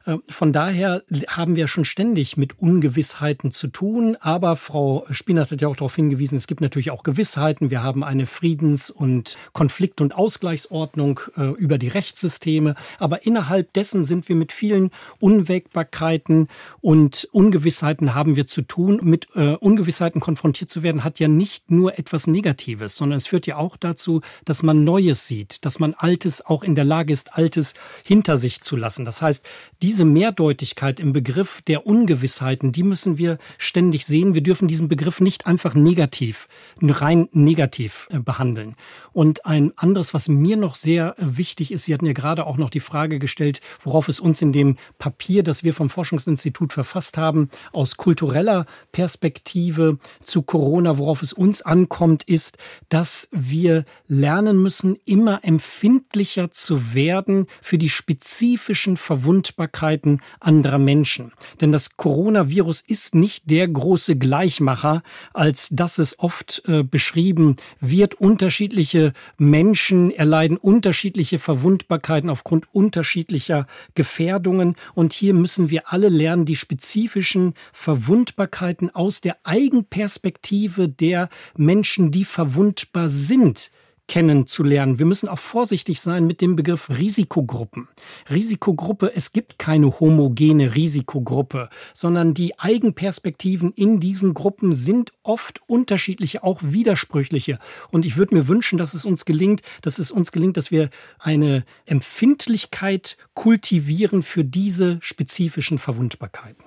Äh, 0.07 0.17
von 0.29 0.53
daher 0.53 1.03
haben 1.27 1.55
wir 1.55 1.67
schon 1.67 1.85
ständig 1.85 2.37
mit 2.37 2.59
Ungewissheiten 2.59 3.51
zu 3.51 3.67
tun. 3.67 4.17
Aber 4.19 4.55
Frau 4.55 5.05
Spinat 5.11 5.51
hat 5.51 5.61
ja 5.61 5.67
auch 5.67 5.75
darauf 5.75 5.95
hingewiesen, 5.95 6.37
es 6.37 6.47
gibt 6.47 6.61
natürlich 6.61 6.91
auch 6.91 7.03
Gewissheiten. 7.03 7.69
Wir 7.69 7.83
haben 7.83 8.03
eine 8.03 8.25
Friedens- 8.25 8.89
und 8.89 9.37
Konflikt- 9.53 10.01
und 10.01 10.15
Ausgleichsordnung 10.15 11.19
äh, 11.35 11.43
über 11.43 11.77
die 11.77 11.89
Rechtssysteme. 11.89 12.75
Aber 12.97 13.25
innerhalb 13.25 13.73
dessen 13.73 14.03
sind 14.03 14.29
wir 14.29 14.35
mit 14.35 14.51
vielen 14.51 14.91
Unwägbarkeiten 15.19 16.47
und 16.81 17.27
Ungewissheiten 17.31 18.15
haben 18.15 18.35
wir 18.35 18.47
zu 18.47 18.61
tun. 18.61 18.99
Mit 19.03 19.27
äh, 19.35 19.55
Ungewissheiten 19.55 20.21
konfrontiert 20.21 20.69
zu 20.69 20.83
werden, 20.83 21.03
hat 21.03 21.19
ja 21.19 21.27
nicht 21.27 21.69
nur 21.69 21.99
etwas 21.99 22.27
Negatives, 22.27 22.95
sondern 22.95 23.17
es 23.17 23.27
führt 23.27 23.47
ja 23.47 23.57
auch 23.57 23.75
dazu, 23.77 24.21
dass 24.45 24.63
man 24.63 24.83
Neues 24.83 25.27
sieht, 25.27 25.65
dass 25.65 25.79
man 25.79 25.93
Altes 25.93 26.45
auch 26.45 26.63
in 26.63 26.75
der 26.75 26.85
Lage 26.85 27.11
ist, 27.11 27.33
Altes 27.33 27.73
hinter 28.03 28.37
sich 28.37 28.61
zu 28.61 28.75
lassen. 28.75 29.03
Das 29.03 29.21
heißt, 29.21 29.45
diese 29.81 29.96
diese 29.97 30.05
Mehrdeutigkeit 30.05 30.99
im 30.99 31.11
Begriff 31.11 31.63
der 31.63 31.87
Ungewissheiten, 31.87 32.71
die 32.71 32.83
müssen 32.83 33.17
wir 33.17 33.39
ständig 33.57 34.05
sehen. 34.05 34.35
Wir 34.35 34.43
dürfen 34.43 34.67
diesen 34.67 34.89
Begriff 34.89 35.19
nicht 35.21 35.47
einfach 35.47 35.73
negativ, 35.73 36.47
rein 36.79 37.29
negativ 37.31 38.07
äh, 38.11 38.19
behandeln. 38.19 38.75
Und 39.11 39.47
ein 39.47 39.73
anderes, 39.75 40.13
was 40.13 40.27
mir 40.27 40.55
noch 40.55 40.75
sehr 40.75 41.15
äh, 41.17 41.35
wichtig 41.37 41.71
ist, 41.71 41.85
Sie 41.85 41.95
hatten 41.95 42.05
ja 42.05 42.13
gerade 42.13 42.45
auch 42.45 42.57
noch 42.57 42.69
die 42.69 42.79
Frage 42.79 43.17
gestellt, 43.17 43.59
worauf 43.81 44.07
es 44.07 44.19
uns 44.19 44.39
in 44.43 44.51
dem 44.51 44.77
Papier, 44.99 45.41
das 45.41 45.63
wir 45.63 45.73
vom 45.73 45.89
Forschungsinstitut 45.89 46.73
verfasst 46.73 47.17
haben, 47.17 47.49
aus 47.71 47.97
kultureller 47.97 48.67
Perspektive 48.91 49.97
zu 50.23 50.43
Corona, 50.43 50.99
worauf 50.99 51.23
es 51.23 51.33
uns 51.33 51.63
ankommt, 51.63 52.23
ist, 52.23 52.59
dass 52.89 53.29
wir 53.31 53.83
lernen 54.05 54.61
müssen, 54.61 54.95
immer 55.05 55.43
empfindlicher 55.43 56.51
zu 56.51 56.93
werden 56.93 57.47
für 57.63 57.79
die 57.79 57.89
spezifischen 57.89 58.95
Verwundbarkeiten 58.95 59.86
Krankheiten 59.87 60.19
anderer 60.39 60.79
Menschen. 60.79 61.31
Denn 61.61 61.71
das 61.71 61.95
Coronavirus 61.95 62.81
ist 62.81 63.15
nicht 63.15 63.49
der 63.49 63.67
große 63.67 64.17
Gleichmacher, 64.17 65.01
als 65.33 65.69
dass 65.71 65.97
es 65.97 66.19
oft 66.19 66.63
äh, 66.67 66.83
beschrieben 66.83 67.55
wird. 67.79 68.15
Unterschiedliche 68.15 69.13
Menschen 69.37 70.11
erleiden 70.11 70.57
unterschiedliche 70.57 71.39
Verwundbarkeiten 71.39 72.29
aufgrund 72.29 72.65
unterschiedlicher 72.73 73.65
Gefährdungen. 73.95 74.75
Und 74.93 75.13
hier 75.13 75.33
müssen 75.33 75.69
wir 75.69 75.93
alle 75.93 76.09
lernen, 76.09 76.45
die 76.45 76.57
spezifischen 76.57 77.53
Verwundbarkeiten 77.71 78.93
aus 78.93 79.21
der 79.21 79.37
Eigenperspektive 79.43 80.89
der 80.89 81.29
Menschen, 81.55 82.11
die 82.11 82.25
verwundbar 82.25 83.07
sind, 83.07 83.71
kennenzulernen. 84.07 84.99
Wir 84.99 85.05
müssen 85.05 85.27
auch 85.27 85.39
vorsichtig 85.39 85.99
sein 85.99 86.25
mit 86.25 86.41
dem 86.41 86.55
Begriff 86.55 86.89
Risikogruppen. 86.89 87.87
Risikogruppe, 88.29 89.11
es 89.13 89.33
gibt 89.33 89.59
keine 89.59 89.99
homogene 89.99 90.75
Risikogruppe, 90.75 91.69
sondern 91.93 92.33
die 92.33 92.57
Eigenperspektiven 92.57 93.73
in 93.73 93.99
diesen 93.99 94.33
Gruppen 94.33 94.73
sind 94.73 95.11
oft 95.23 95.61
unterschiedliche, 95.67 96.43
auch 96.43 96.59
widersprüchliche. 96.63 97.59
Und 97.91 98.05
ich 98.05 98.17
würde 98.17 98.35
mir 98.35 98.47
wünschen, 98.47 98.77
dass 98.77 98.93
es 98.93 99.05
uns 99.05 99.25
gelingt, 99.25 99.61
dass 99.81 99.99
es 99.99 100.11
uns 100.11 100.31
gelingt, 100.31 100.57
dass 100.57 100.71
wir 100.71 100.89
eine 101.19 101.65
Empfindlichkeit 101.85 103.17
kultivieren 103.33 104.23
für 104.23 104.43
diese 104.43 104.99
spezifischen 105.01 105.79
Verwundbarkeiten. 105.79 106.63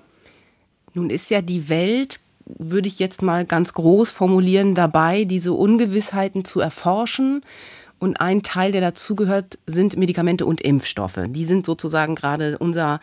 Nun 0.94 1.08
ist 1.10 1.30
ja 1.30 1.40
die 1.40 1.68
Welt 1.68 2.20
würde 2.58 2.88
ich 2.88 2.98
jetzt 2.98 3.22
mal 3.22 3.44
ganz 3.44 3.72
groß 3.74 4.10
formulieren, 4.10 4.74
dabei, 4.74 5.24
diese 5.24 5.52
Ungewissheiten 5.52 6.44
zu 6.44 6.60
erforschen. 6.60 7.42
Und 7.98 8.20
ein 8.20 8.42
Teil, 8.42 8.72
der 8.72 8.80
dazugehört, 8.80 9.58
sind 9.66 9.96
Medikamente 9.96 10.46
und 10.46 10.60
Impfstoffe. 10.60 11.20
Die 11.28 11.44
sind 11.44 11.66
sozusagen 11.66 12.14
gerade 12.14 12.58
unser 12.58 13.00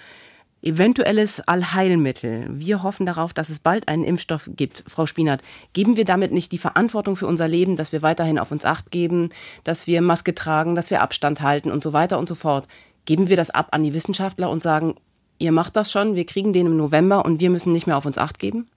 eventuelles 0.63 1.39
Allheilmittel. 1.41 2.47
Wir 2.49 2.81
hoffen 2.81 3.05
darauf, 3.05 3.31
dass 3.31 3.49
es 3.49 3.59
bald 3.59 3.87
einen 3.87 4.03
Impfstoff 4.03 4.49
gibt. 4.55 4.83
Frau 4.87 5.05
Spinat, 5.05 5.41
geben 5.73 5.97
wir 5.97 6.05
damit 6.05 6.31
nicht 6.31 6.51
die 6.51 6.57
Verantwortung 6.57 7.15
für 7.15 7.27
unser 7.27 7.47
Leben, 7.47 7.75
dass 7.75 7.91
wir 7.91 8.01
weiterhin 8.01 8.39
auf 8.39 8.51
uns 8.51 8.65
acht 8.65 8.89
geben, 8.91 9.29
dass 9.63 9.85
wir 9.85 10.01
Maske 10.01 10.33
tragen, 10.33 10.75
dass 10.75 10.89
wir 10.89 11.01
Abstand 11.01 11.41
halten 11.41 11.71
und 11.71 11.83
so 11.83 11.93
weiter 11.93 12.17
und 12.17 12.27
so 12.27 12.35
fort? 12.35 12.67
Geben 13.05 13.29
wir 13.29 13.37
das 13.37 13.51
ab 13.51 13.69
an 13.71 13.83
die 13.83 13.93
Wissenschaftler 13.93 14.49
und 14.49 14.63
sagen, 14.63 14.95
ihr 15.37 15.51
macht 15.51 15.75
das 15.75 15.91
schon, 15.91 16.15
wir 16.15 16.25
kriegen 16.25 16.53
den 16.53 16.65
im 16.65 16.77
November 16.77 17.23
und 17.23 17.39
wir 17.39 17.51
müssen 17.51 17.71
nicht 17.71 17.85
mehr 17.85 17.97
auf 17.97 18.05
uns 18.05 18.17
acht 18.17 18.39
geben? 18.39 18.67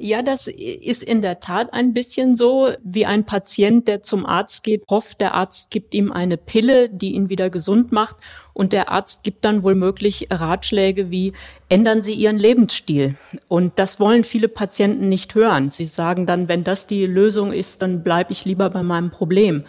Ja, 0.00 0.22
das 0.22 0.46
ist 0.46 1.02
in 1.02 1.22
der 1.22 1.40
Tat 1.40 1.72
ein 1.72 1.92
bisschen 1.92 2.36
so, 2.36 2.70
wie 2.84 3.04
ein 3.04 3.24
Patient, 3.24 3.88
der 3.88 4.00
zum 4.00 4.26
Arzt 4.26 4.62
geht, 4.62 4.84
hofft, 4.88 5.20
der 5.20 5.34
Arzt 5.34 5.72
gibt 5.72 5.92
ihm 5.92 6.12
eine 6.12 6.36
Pille, 6.36 6.88
die 6.88 7.14
ihn 7.14 7.28
wieder 7.30 7.50
gesund 7.50 7.90
macht 7.90 8.16
und 8.52 8.72
der 8.72 8.90
Arzt 8.90 9.24
gibt 9.24 9.44
dann 9.44 9.64
womöglich 9.64 10.28
Ratschläge 10.30 11.10
wie, 11.10 11.32
ändern 11.68 12.02
Sie 12.02 12.14
Ihren 12.14 12.38
Lebensstil. 12.38 13.16
Und 13.48 13.78
das 13.80 13.98
wollen 13.98 14.22
viele 14.22 14.48
Patienten 14.48 15.08
nicht 15.08 15.34
hören. 15.34 15.72
Sie 15.72 15.86
sagen 15.86 16.26
dann, 16.26 16.46
wenn 16.48 16.62
das 16.62 16.86
die 16.86 17.06
Lösung 17.06 17.52
ist, 17.52 17.82
dann 17.82 18.04
bleibe 18.04 18.30
ich 18.30 18.44
lieber 18.44 18.70
bei 18.70 18.84
meinem 18.84 19.10
Problem. 19.10 19.64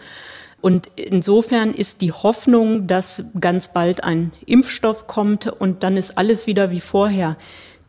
Und 0.60 0.88
insofern 0.96 1.72
ist 1.72 2.02
die 2.02 2.12
Hoffnung, 2.12 2.86
dass 2.86 3.24
ganz 3.40 3.72
bald 3.72 4.04
ein 4.04 4.32
Impfstoff 4.44 5.06
kommt 5.06 5.46
und 5.46 5.82
dann 5.82 5.96
ist 5.96 6.18
alles 6.18 6.46
wieder 6.46 6.70
wie 6.70 6.80
vorher 6.80 7.36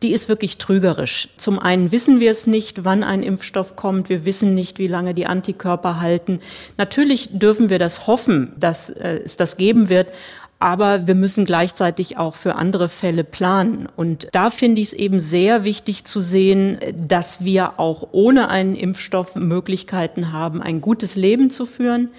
die 0.02 0.12
ist 0.12 0.28
wirklich 0.28 0.58
trügerisch. 0.58 1.28
Zum 1.36 1.58
einen 1.58 1.92
wissen 1.92 2.20
wir 2.20 2.30
es 2.30 2.46
nicht, 2.46 2.84
wann 2.84 3.04
ein 3.04 3.22
Impfstoff 3.22 3.76
kommt. 3.76 4.08
Wir 4.08 4.24
wissen 4.24 4.54
nicht, 4.54 4.78
wie 4.78 4.86
lange 4.86 5.14
die 5.14 5.26
Antikörper 5.26 6.00
halten. 6.00 6.40
Natürlich 6.76 7.30
dürfen 7.32 7.70
wir 7.70 7.78
das 7.78 8.06
hoffen, 8.06 8.52
dass 8.58 8.90
äh, 8.90 9.20
es 9.24 9.36
das 9.36 9.56
geben 9.56 9.88
wird. 9.88 10.08
Aber 10.58 11.08
wir 11.08 11.16
müssen 11.16 11.44
gleichzeitig 11.44 12.18
auch 12.18 12.36
für 12.36 12.54
andere 12.54 12.88
Fälle 12.88 13.24
planen. 13.24 13.88
Und 13.96 14.28
da 14.30 14.48
finde 14.48 14.80
ich 14.80 14.88
es 14.88 14.92
eben 14.92 15.18
sehr 15.18 15.64
wichtig 15.64 16.04
zu 16.04 16.20
sehen, 16.20 16.78
dass 16.96 17.44
wir 17.44 17.80
auch 17.80 18.10
ohne 18.12 18.48
einen 18.48 18.76
Impfstoff 18.76 19.34
Möglichkeiten 19.34 20.32
haben, 20.32 20.62
ein 20.62 20.80
gutes 20.80 21.16
Leben 21.16 21.50
zu 21.50 21.66
führen 21.66 22.10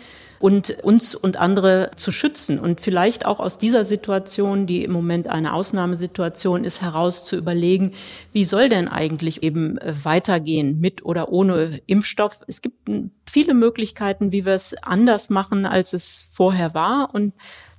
und 0.44 0.84
uns 0.84 1.16
und 1.16 1.38
andere 1.38 1.91
zu 1.96 2.12
schützen 2.12 2.60
und 2.60 2.82
vielleicht 2.82 3.26
auch 3.26 3.39
aus 3.39 3.58
dieser 3.58 3.86
Situation, 3.86 4.68
die 4.68 4.84
im 4.84 4.91
Moment 4.91 5.30
eine 5.30 5.54
Ausnahmesituation 5.54 6.66
ist, 6.66 6.82
heraus 6.82 7.24
zu 7.24 7.38
überlegen, 7.38 7.94
wie 8.34 8.44
soll 8.44 8.68
denn 8.68 8.89
eigentlich 8.89 9.41
eben 9.41 9.78
äh, 9.78 9.94
weitergehen 10.04 10.82
mit 10.82 11.06
oder 11.06 11.30
ohne 11.30 11.80
Impfstoff. 11.86 12.41
Es 12.46 12.62
gibt 12.62 12.89
viele 13.26 13.54
Möglichkeiten, 13.54 14.34
wie 14.34 14.44
wir 14.44 14.52
es 14.52 14.76
anders 14.84 15.30
machen, 15.30 15.66
als 15.66 15.94
es 15.94 16.28
vorher 16.34 16.74
war 16.74 17.12
und 17.14 17.32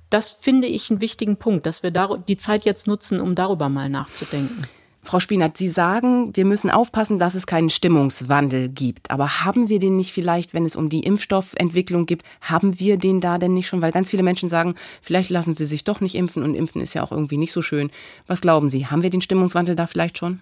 das 0.09 0.31
finde 0.31 0.67
ich 0.67 0.89
einen 0.89 1.01
wichtigen 1.01 1.37
Punkt, 1.37 1.67
dass 1.67 1.83
wir 1.83 1.91
die 1.91 2.37
Zeit 2.37 2.65
jetzt 2.65 2.87
nutzen, 2.87 3.21
um 3.21 3.35
darüber 3.35 3.69
mal 3.69 3.89
nachzudenken. 3.89 4.63
Frau 5.05 5.19
Spinat, 5.19 5.55
Sie 5.55 5.69
sagen, 5.69 6.35
wir 6.35 6.45
müssen 6.45 6.71
aufpassen, 6.71 7.19
dass 7.19 7.35
es 7.35 7.45
keinen 7.45 7.69
Stimmungswandel 7.69 8.69
gibt. 8.69 9.11
Aber 9.11 9.45
haben 9.45 9.69
wir 9.69 9.77
den 9.77 9.95
nicht 9.95 10.11
vielleicht, 10.11 10.53
wenn 10.55 10.65
es 10.65 10.75
um 10.75 10.89
die 10.89 11.01
Impfstoffentwicklung 11.01 12.07
geht, 12.07 12.23
haben 12.41 12.79
wir 12.79 12.97
den 12.97 13.21
da 13.21 13.37
denn 13.37 13.53
nicht 13.53 13.67
schon? 13.67 13.81
Weil 13.81 13.91
ganz 13.91 14.09
viele 14.09 14.23
Menschen 14.23 14.49
sagen, 14.49 14.73
vielleicht 15.01 15.29
lassen 15.29 15.53
sie 15.53 15.65
sich 15.65 15.83
doch 15.83 16.01
nicht 16.01 16.15
impfen 16.15 16.41
und 16.41 16.55
impfen 16.55 16.81
ist 16.81 16.95
ja 16.95 17.03
auch 17.03 17.11
irgendwie 17.11 17.37
nicht 17.37 17.51
so 17.51 17.61
schön. 17.61 17.91
Was 18.25 18.41
glauben 18.41 18.67
Sie, 18.67 18.87
haben 18.87 19.03
wir 19.03 19.11
den 19.11 19.21
Stimmungswandel 19.21 19.75
da 19.75 19.85
vielleicht 19.85 20.17
schon? 20.17 20.39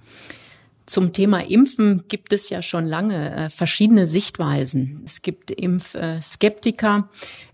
Zum 0.85 1.13
Thema 1.13 1.39
Impfen 1.39 2.03
gibt 2.09 2.33
es 2.33 2.49
ja 2.49 2.61
schon 2.61 2.85
lange 2.85 3.33
äh, 3.33 3.49
verschiedene 3.49 4.05
Sichtweisen. 4.05 5.01
Es 5.05 5.21
gibt 5.21 5.49
Impfskeptiker 5.49 7.07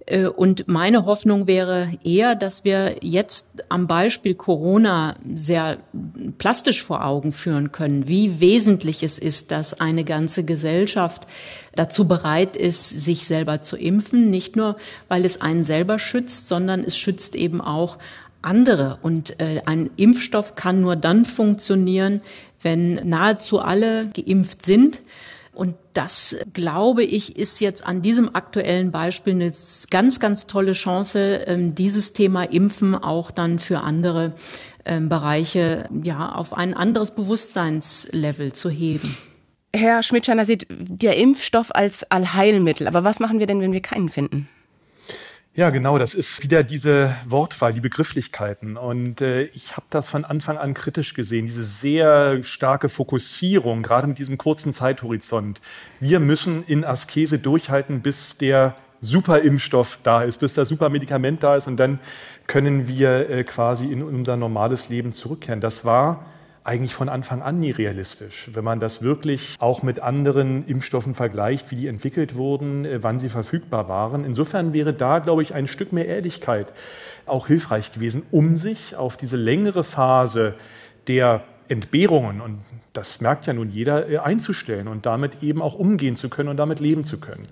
äh, 0.07 0.25
und 0.25 0.67
meine 0.67 1.05
Hoffnung 1.05 1.45
wäre 1.45 1.91
eher, 2.03 2.33
dass 2.33 2.63
wir 2.63 2.97
jetzt 3.01 3.47
am 3.69 3.85
Beispiel 3.85 4.33
Corona 4.33 5.15
sehr 5.31 5.77
plastisch 6.39 6.81
vor 6.81 7.05
Augen 7.05 7.31
führen 7.31 7.71
können, 7.71 8.07
wie 8.07 8.39
wesentlich 8.39 9.03
es 9.03 9.19
ist, 9.19 9.51
dass 9.51 9.79
eine 9.79 10.05
ganze 10.05 10.43
Gesellschaft 10.43 11.27
dazu 11.75 12.07
bereit 12.07 12.57
ist, 12.57 12.89
sich 12.89 13.25
selber 13.25 13.61
zu 13.61 13.77
impfen. 13.77 14.31
Nicht 14.31 14.55
nur, 14.55 14.75
weil 15.07 15.23
es 15.23 15.39
einen 15.39 15.63
selber 15.63 15.99
schützt, 15.99 16.47
sondern 16.47 16.83
es 16.83 16.97
schützt 16.97 17.35
eben 17.35 17.61
auch 17.61 17.99
andere. 18.41 18.99
Und 19.01 19.39
äh, 19.39 19.61
ein 19.65 19.89
Impfstoff 19.95 20.55
kann 20.55 20.81
nur 20.81 20.95
dann 20.95 21.25
funktionieren, 21.25 22.21
wenn 22.61 22.95
nahezu 23.07 23.59
alle 23.59 24.07
geimpft 24.07 24.63
sind. 24.63 25.01
Und 25.53 25.75
das, 25.93 26.37
glaube 26.53 27.03
ich, 27.03 27.35
ist 27.35 27.59
jetzt 27.59 27.85
an 27.85 28.01
diesem 28.01 28.33
aktuellen 28.33 28.91
Beispiel 28.91 29.33
eine 29.33 29.51
ganz, 29.89 30.21
ganz 30.21 30.47
tolle 30.47 30.71
Chance, 30.71 31.19
ähm, 31.47 31.75
dieses 31.75 32.13
Thema 32.13 32.43
Impfen 32.43 32.95
auch 32.95 33.29
dann 33.29 33.59
für 33.59 33.81
andere 33.81 34.33
ähm, 34.85 35.09
Bereiche 35.09 35.89
ja 36.03 36.31
auf 36.31 36.53
ein 36.53 36.73
anderes 36.73 37.13
Bewusstseinslevel 37.13 38.53
zu 38.53 38.69
heben. 38.69 39.17
Herr 39.75 40.01
Schmidt-Scheiner 40.01 40.45
sieht 40.45 40.65
der 40.69 41.17
Impfstoff 41.17 41.75
als 41.75 42.09
Allheilmittel. 42.09 42.87
Aber 42.87 43.03
was 43.03 43.19
machen 43.19 43.39
wir 43.39 43.45
denn, 43.45 43.59
wenn 43.59 43.73
wir 43.73 43.81
keinen 43.81 44.09
finden? 44.09 44.47
Ja, 45.55 45.71
genau, 45.71 45.97
das 45.97 46.13
ist 46.13 46.43
wieder 46.43 46.63
diese 46.63 47.15
Wortwahl, 47.27 47.73
die 47.73 47.81
Begrifflichkeiten. 47.81 48.77
Und 48.77 49.21
äh, 49.21 49.43
ich 49.45 49.75
habe 49.75 49.87
das 49.89 50.07
von 50.07 50.23
Anfang 50.23 50.57
an 50.57 50.73
kritisch 50.73 51.15
gesehen, 51.15 51.47
diese 51.47 51.63
sehr 51.63 52.43
starke 52.43 52.87
Fokussierung, 52.87 53.81
gerade 53.81 54.07
mit 54.07 54.19
diesem 54.19 54.37
kurzen 54.37 54.73
Zeithorizont. 54.73 55.59
Wir 55.99 56.19
müssen 56.19 56.63
in 56.65 56.85
Askese 56.85 57.39
durchhalten, 57.39 58.01
bis 58.01 58.37
der 58.37 58.75
Superimpfstoff 59.01 59.99
da 60.03 60.21
ist, 60.21 60.39
bis 60.39 60.53
das 60.53 60.69
Supermedikament 60.69 61.41
da 61.41 61.55
ist 61.55 61.67
und 61.67 61.77
dann 61.77 61.99
können 62.47 62.87
wir 62.87 63.29
äh, 63.29 63.43
quasi 63.43 63.85
in 63.85 64.03
unser 64.03 64.37
normales 64.37 64.89
Leben 64.89 65.13
zurückkehren. 65.13 65.61
Das 65.61 65.83
war 65.83 66.25
eigentlich 66.69 66.93
von 66.93 67.09
Anfang 67.09 67.41
an 67.41 67.57
nie 67.57 67.71
realistisch. 67.71 68.51
Wenn 68.53 68.63
man 68.63 68.79
das 68.79 69.01
wirklich 69.01 69.55
auch 69.57 69.81
mit 69.81 70.01
anderen 70.01 70.67
Impfstoffen 70.67 71.15
vergleicht, 71.15 71.71
wie 71.71 71.75
die 71.75 71.87
entwickelt 71.87 72.35
wurden, 72.35 72.85
äh, 72.85 73.01
wann 73.01 73.19
sie 73.19 73.29
verfügbar 73.29 73.89
waren. 73.89 74.23
Insofern 74.23 74.71
wäre 74.71 74.93
da, 74.93 75.17
glaube 75.17 75.41
ich, 75.41 75.55
ein 75.55 75.67
Stück 75.67 75.91
mehr 75.91 76.05
Ehrlichkeit 76.05 76.67
auch 77.25 77.47
hilfreich 77.47 77.91
gewesen, 77.91 78.21
um 78.29 78.55
sich 78.55 78.95
auf 78.95 79.17
diese 79.17 79.35
längere 79.35 79.83
Phase 79.83 80.53
der 81.07 81.43
Entbehrungen 81.69 82.39
und 82.39 82.59
das 82.99 83.21
merkt 83.21 83.47
ja 83.47 83.53
nun 83.53 83.69
jeder, 83.69 84.09
äh, 84.09 84.17
einzustellen 84.17 84.89
und 84.89 85.05
damit 85.05 85.41
eben 85.41 85.61
auch 85.61 85.73
umgehen 85.73 86.17
zu 86.17 86.27
können 86.27 86.49
und 86.49 86.57
damit 86.57 86.81
leben 86.81 87.05
zu 87.05 87.17
können. 87.17 87.43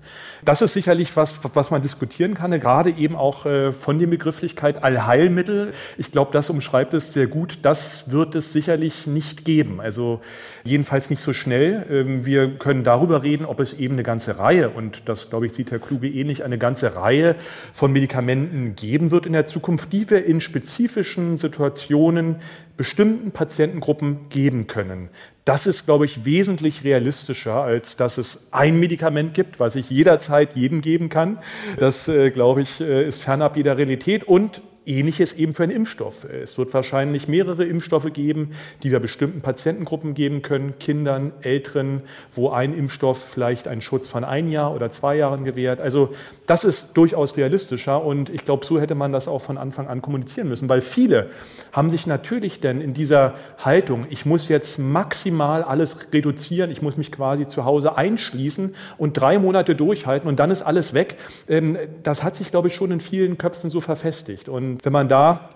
Das 0.44 0.60
ist 0.60 0.74
sicherlich 0.74 1.16
was, 1.16 1.40
was 1.54 1.70
man 1.70 1.80
diskutieren 1.80 2.34
kann, 2.34 2.50
gerade 2.60 2.90
eben 2.90 3.16
auch 3.16 3.46
äh, 3.46 3.72
von 3.72 3.98
der 3.98 4.08
Begrifflichkeit 4.08 4.84
Allheilmittel. 4.84 5.70
Ich 5.96 6.12
glaube, 6.12 6.32
das 6.32 6.50
umschreibt 6.50 6.92
es 6.92 7.14
sehr 7.14 7.28
gut. 7.28 7.60
Das 7.62 8.10
wird 8.10 8.34
es 8.34 8.52
sicherlich 8.52 9.06
nicht 9.06 9.46
geben. 9.46 9.80
Also 9.80 10.20
jedenfalls 10.64 11.08
nicht 11.08 11.22
so 11.22 11.32
schnell. 11.32 11.86
Ähm, 11.90 12.26
wir 12.26 12.58
können 12.58 12.84
darüber 12.84 13.22
reden, 13.22 13.46
ob 13.46 13.58
es 13.60 13.72
eben 13.72 13.94
eine 13.94 14.02
ganze 14.02 14.38
Reihe, 14.38 14.68
und 14.68 15.08
das, 15.08 15.30
glaube 15.30 15.46
ich, 15.46 15.54
sieht 15.54 15.70
Herr 15.70 15.78
Kluge 15.78 16.08
ähnlich, 16.08 16.44
eine 16.44 16.58
ganze 16.58 16.94
Reihe 16.94 17.36
von 17.72 17.90
Medikamenten 17.90 18.76
geben 18.76 19.10
wird 19.10 19.24
in 19.24 19.32
der 19.32 19.46
Zukunft, 19.46 19.94
die 19.94 20.10
wir 20.10 20.26
in 20.26 20.42
spezifischen 20.42 21.38
Situationen 21.38 22.36
bestimmten 22.78 23.32
Patientengruppen 23.32 24.28
geben 24.30 24.66
können. 24.66 25.10
Das 25.48 25.66
ist, 25.66 25.86
glaube 25.86 26.04
ich, 26.04 26.26
wesentlich 26.26 26.84
realistischer, 26.84 27.54
als 27.54 27.96
dass 27.96 28.18
es 28.18 28.48
ein 28.50 28.78
Medikament 28.78 29.32
gibt, 29.32 29.58
was 29.58 29.76
ich 29.76 29.88
jederzeit 29.88 30.54
jedem 30.54 30.82
geben 30.82 31.08
kann. 31.08 31.38
Das, 31.78 32.06
äh, 32.06 32.30
glaube 32.30 32.60
ich, 32.60 32.82
äh, 32.82 33.08
ist 33.08 33.22
fernab 33.22 33.56
jeder 33.56 33.78
Realität. 33.78 34.24
Und 34.24 34.60
Ähnliches 34.88 35.34
eben 35.34 35.54
für 35.54 35.64
einen 35.64 35.72
Impfstoff. 35.72 36.24
Es 36.24 36.58
wird 36.58 36.72
wahrscheinlich 36.74 37.28
mehrere 37.28 37.64
Impfstoffe 37.64 38.12
geben, 38.12 38.52
die 38.82 38.90
wir 38.90 39.00
bestimmten 39.00 39.42
Patientengruppen 39.42 40.14
geben 40.14 40.42
können, 40.42 40.78
Kindern, 40.78 41.32
Älteren, 41.42 42.02
wo 42.32 42.50
ein 42.50 42.74
Impfstoff 42.74 43.22
vielleicht 43.22 43.68
einen 43.68 43.82
Schutz 43.82 44.08
von 44.08 44.24
ein 44.24 44.48
Jahr 44.50 44.74
oder 44.74 44.90
zwei 44.90 45.16
Jahren 45.16 45.44
gewährt. 45.44 45.80
Also 45.80 46.10
das 46.46 46.64
ist 46.64 46.96
durchaus 46.96 47.36
realistischer 47.36 48.02
und 48.02 48.30
ich 48.30 48.44
glaube, 48.44 48.64
so 48.64 48.80
hätte 48.80 48.94
man 48.94 49.12
das 49.12 49.28
auch 49.28 49.40
von 49.40 49.58
Anfang 49.58 49.86
an 49.86 50.02
kommunizieren 50.02 50.48
müssen, 50.48 50.68
weil 50.68 50.80
viele 50.80 51.30
haben 51.72 51.90
sich 51.90 52.06
natürlich 52.06 52.60
denn 52.60 52.80
in 52.80 52.94
dieser 52.94 53.34
Haltung, 53.58 54.06
ich 54.08 54.24
muss 54.24 54.48
jetzt 54.48 54.78
maximal 54.78 55.62
alles 55.62 56.12
reduzieren, 56.12 56.70
ich 56.70 56.82
muss 56.82 56.96
mich 56.96 57.12
quasi 57.12 57.46
zu 57.46 57.64
Hause 57.64 57.96
einschließen 57.96 58.74
und 58.96 59.12
drei 59.14 59.38
Monate 59.38 59.74
durchhalten 59.74 60.28
und 60.28 60.38
dann 60.38 60.50
ist 60.50 60.62
alles 60.62 60.94
weg. 60.94 61.16
Ähm, 61.48 61.76
das 62.02 62.22
hat 62.22 62.36
sich, 62.36 62.50
glaube 62.50 62.68
ich, 62.68 62.74
schon 62.74 62.90
in 62.90 63.00
vielen 63.00 63.38
Köpfen 63.38 63.70
so 63.70 63.80
verfestigt. 63.80 64.48
Und 64.48 64.77
wenn 64.84 64.92
man 64.92 65.08
da 65.08 65.48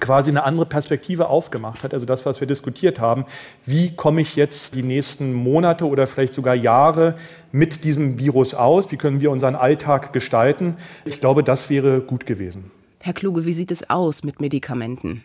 quasi 0.00 0.30
eine 0.30 0.44
andere 0.44 0.66
Perspektive 0.66 1.28
aufgemacht 1.28 1.82
hat, 1.82 1.94
also 1.94 2.04
das, 2.06 2.26
was 2.26 2.40
wir 2.40 2.48
diskutiert 2.48 3.00
haben, 3.00 3.26
wie 3.64 3.94
komme 3.94 4.20
ich 4.20 4.36
jetzt 4.36 4.74
die 4.74 4.82
nächsten 4.82 5.32
Monate 5.32 5.86
oder 5.86 6.06
vielleicht 6.06 6.32
sogar 6.32 6.54
Jahre 6.54 7.14
mit 7.52 7.84
diesem 7.84 8.18
Virus 8.18 8.54
aus, 8.54 8.90
wie 8.90 8.96
können 8.96 9.20
wir 9.20 9.30
unseren 9.30 9.54
Alltag 9.54 10.12
gestalten, 10.12 10.76
ich 11.04 11.20
glaube, 11.20 11.44
das 11.44 11.70
wäre 11.70 12.00
gut 12.00 12.26
gewesen. 12.26 12.70
Herr 13.00 13.12
Kluge, 13.12 13.44
wie 13.44 13.52
sieht 13.52 13.70
es 13.70 13.88
aus 13.90 14.24
mit 14.24 14.40
Medikamenten? 14.40 15.22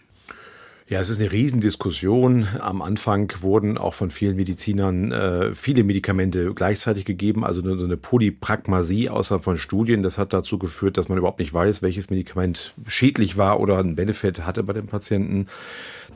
Ja, 0.89 0.99
es 0.99 1.11
ist 1.11 1.21
eine 1.21 1.31
Riesendiskussion. 1.31 2.47
Am 2.59 2.81
Anfang 2.81 3.31
wurden 3.41 3.77
auch 3.77 3.93
von 3.93 4.09
vielen 4.09 4.35
Medizinern 4.35 5.11
äh, 5.11 5.53
viele 5.53 5.83
Medikamente 5.83 6.51
gleichzeitig 6.55 7.05
gegeben, 7.05 7.45
also 7.45 7.61
so 7.61 7.83
eine 7.83 7.95
Polypragmasie 7.95 9.07
außerhalb 9.07 9.43
von 9.43 9.59
Studien. 9.59 10.01
Das 10.01 10.17
hat 10.17 10.33
dazu 10.33 10.57
geführt, 10.57 10.97
dass 10.97 11.07
man 11.07 11.19
überhaupt 11.19 11.37
nicht 11.37 11.53
weiß, 11.53 11.83
welches 11.83 12.09
Medikament 12.09 12.73
schädlich 12.87 13.37
war 13.37 13.59
oder 13.59 13.77
einen 13.77 13.93
Benefit 13.93 14.47
hatte 14.47 14.63
bei 14.63 14.73
dem 14.73 14.87
Patienten. 14.87 15.45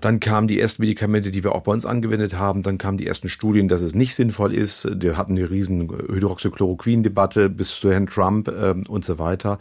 Dann 0.02 0.20
kamen 0.20 0.48
die 0.48 0.60
ersten 0.60 0.82
Medikamente, 0.82 1.30
die 1.30 1.44
wir 1.44 1.54
auch 1.54 1.62
bei 1.62 1.72
uns 1.72 1.86
angewendet 1.86 2.34
haben. 2.34 2.64
Dann 2.64 2.80
kamen 2.80 2.98
die 2.98 3.06
ersten 3.06 3.30
Studien, 3.30 3.68
dass 3.68 3.84
es 3.84 3.94
nicht 3.94 4.16
sinnvoll 4.16 4.56
ist. 4.56 4.90
Wir 5.00 5.18
hatten 5.18 5.38
eine 5.38 5.52
riesen 5.52 5.88
Hydroxychloroquin-Debatte 5.88 7.52
bis 7.52 7.80
zu 7.80 7.92
Herrn 7.92 8.08
Trump 8.08 8.48
äh, 8.48 8.74
und 8.88 9.06
so 9.06 9.20
weiter. 9.20 9.60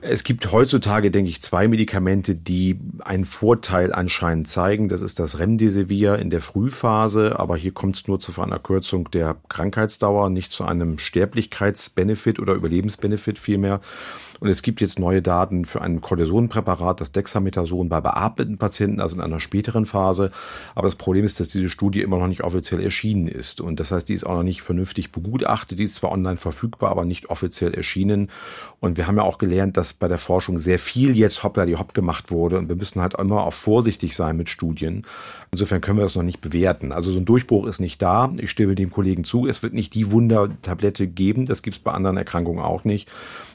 Es 0.00 0.22
gibt 0.22 0.52
heutzutage, 0.52 1.10
denke 1.10 1.30
ich, 1.30 1.42
zwei 1.42 1.66
Medikamente, 1.66 2.34
die 2.34 2.78
einen 3.00 3.24
Vorteil 3.24 3.92
anscheinend 3.92 4.48
zeigen. 4.48 4.88
Das 4.88 5.02
ist 5.02 5.18
das 5.18 5.38
Remdesivir 5.38 6.18
in 6.18 6.30
der 6.30 6.40
Frühphase, 6.40 7.38
aber 7.38 7.56
hier 7.56 7.72
kommt 7.72 7.96
es 7.96 8.06
nur 8.06 8.20
zu 8.20 8.40
einer 8.40 8.58
Kürzung 8.58 9.10
der 9.10 9.36
Krankheitsdauer, 9.48 10.30
nicht 10.30 10.52
zu 10.52 10.64
einem 10.64 10.98
Sterblichkeitsbenefit 10.98 12.38
oder 12.38 12.54
Überlebensbenefit 12.54 13.38
vielmehr. 13.38 13.80
Und 14.40 14.48
es 14.48 14.62
gibt 14.62 14.80
jetzt 14.80 14.98
neue 14.98 15.22
Daten 15.22 15.64
für 15.64 15.80
ein 15.80 16.00
Cortisonpräparat, 16.00 17.00
das 17.00 17.12
Dexamethason 17.12 17.88
bei 17.88 18.00
beatmeten 18.00 18.58
Patienten, 18.58 19.00
also 19.00 19.16
in 19.16 19.22
einer 19.22 19.40
späteren 19.40 19.86
Phase. 19.86 20.30
Aber 20.74 20.86
das 20.86 20.96
Problem 20.96 21.24
ist, 21.24 21.40
dass 21.40 21.48
diese 21.48 21.68
Studie 21.68 22.02
immer 22.02 22.18
noch 22.18 22.28
nicht 22.28 22.44
offiziell 22.44 22.80
erschienen 22.80 23.28
ist. 23.28 23.60
Und 23.60 23.80
das 23.80 23.90
heißt, 23.90 24.08
die 24.08 24.14
ist 24.14 24.24
auch 24.24 24.34
noch 24.34 24.42
nicht 24.42 24.62
vernünftig 24.62 25.12
begutachtet. 25.12 25.78
Die 25.78 25.84
ist 25.84 25.96
zwar 25.96 26.12
online 26.12 26.36
verfügbar, 26.36 26.90
aber 26.90 27.04
nicht 27.04 27.30
offiziell 27.30 27.74
erschienen. 27.74 28.30
Und 28.80 28.96
wir 28.96 29.06
haben 29.06 29.16
ja 29.16 29.24
auch 29.24 29.38
gelernt, 29.38 29.76
dass 29.76 29.92
bei 29.92 30.06
der 30.06 30.18
Forschung 30.18 30.58
sehr 30.58 30.78
viel 30.78 31.16
jetzt 31.16 31.42
hoppla 31.42 31.66
die 31.66 31.76
hopp 31.76 31.94
gemacht 31.94 32.30
wurde. 32.30 32.58
Und 32.58 32.68
wir 32.68 32.76
müssen 32.76 33.00
halt 33.00 33.14
immer 33.14 33.44
auch 33.44 33.52
vorsichtig 33.52 34.14
sein 34.14 34.36
mit 34.36 34.48
Studien. 34.48 35.04
Insofern 35.50 35.80
können 35.80 35.98
wir 35.98 36.04
das 36.04 36.14
noch 36.14 36.22
nicht 36.22 36.40
bewerten. 36.40 36.92
Also 36.92 37.10
so 37.10 37.18
ein 37.18 37.24
Durchbruch 37.24 37.66
ist 37.66 37.80
nicht 37.80 38.00
da. 38.00 38.32
Ich 38.36 38.50
stimme 38.50 38.74
dem 38.74 38.90
Kollegen 38.90 39.24
zu. 39.24 39.46
Es 39.46 39.62
wird 39.62 39.74
nicht 39.74 39.94
die 39.94 40.12
Wundertablette 40.12 41.08
geben. 41.08 41.46
Das 41.46 41.62
gibt 41.62 41.76
es 41.76 41.82
bei 41.82 41.92
anderen 41.92 42.16
Erkrankungen 42.16 42.62
auch 42.62 42.84
nicht. 42.84 43.08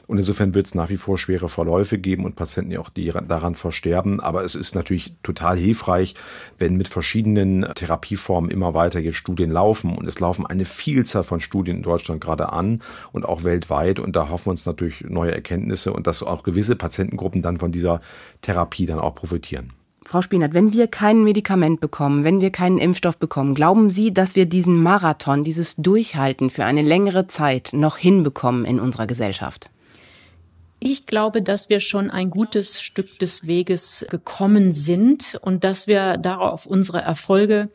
Und 0.06 0.18
insofern 0.18 0.54
wird 0.54 0.66
es 0.66 0.74
nach 0.74 0.90
wie 0.90 0.96
vor 0.96 1.18
schwere 1.18 1.48
Verläufe 1.48 1.98
geben 1.98 2.24
und 2.24 2.36
Patienten, 2.36 2.70
die 2.70 2.78
auch 2.78 2.90
die 2.90 3.12
daran 3.28 3.54
versterben. 3.54 4.20
Aber 4.20 4.44
es 4.44 4.54
ist 4.54 4.74
natürlich 4.74 5.14
total 5.22 5.56
hilfreich, 5.56 6.14
wenn 6.58 6.76
mit 6.76 6.88
verschiedenen 6.88 7.66
Therapieformen 7.74 8.50
immer 8.50 8.74
weiter 8.74 9.00
jetzt 9.00 9.16
Studien 9.16 9.50
laufen. 9.50 9.96
Und 9.96 10.06
es 10.06 10.20
laufen 10.20 10.46
eine 10.46 10.64
Vielzahl 10.64 11.24
von 11.24 11.40
Studien 11.40 11.78
in 11.78 11.82
Deutschland 11.82 12.20
gerade 12.20 12.52
an 12.52 12.80
und 13.12 13.24
auch 13.24 13.44
weltweit. 13.44 13.98
Und 13.98 14.16
da 14.16 14.28
hoffen 14.28 14.46
wir 14.46 14.50
uns 14.50 14.66
natürlich 14.66 15.02
neue 15.02 15.32
Erkenntnisse 15.32 15.92
und 15.92 16.06
dass 16.06 16.22
auch 16.22 16.42
gewisse 16.42 16.76
Patientengruppen 16.76 17.42
dann 17.42 17.58
von 17.58 17.72
dieser 17.72 18.00
Therapie 18.42 18.86
dann 18.86 18.98
auch 18.98 19.14
profitieren. 19.14 19.72
Frau 20.06 20.20
Spinat, 20.20 20.52
wenn 20.52 20.74
wir 20.74 20.86
kein 20.86 21.24
Medikament 21.24 21.80
bekommen, 21.80 22.24
wenn 22.24 22.42
wir 22.42 22.50
keinen 22.50 22.76
Impfstoff 22.76 23.16
bekommen, 23.16 23.54
glauben 23.54 23.88
Sie, 23.88 24.12
dass 24.12 24.36
wir 24.36 24.44
diesen 24.44 24.82
Marathon, 24.82 25.44
dieses 25.44 25.76
Durchhalten 25.76 26.50
für 26.50 26.66
eine 26.66 26.82
längere 26.82 27.26
Zeit 27.26 27.70
noch 27.72 27.96
hinbekommen 27.96 28.66
in 28.66 28.80
unserer 28.80 29.06
Gesellschaft? 29.06 29.70
Ich 30.86 31.06
glaube, 31.06 31.40
dass 31.40 31.70
wir 31.70 31.80
schon 31.80 32.10
ein 32.10 32.28
gutes 32.28 32.82
Stück 32.82 33.18
des 33.18 33.46
Weges 33.46 34.04
gekommen 34.10 34.74
sind 34.74 35.38
und 35.40 35.64
dass 35.64 35.86
wir 35.86 36.18
darauf 36.18 36.66
unsere 36.66 37.00
Erfolge 37.00 37.70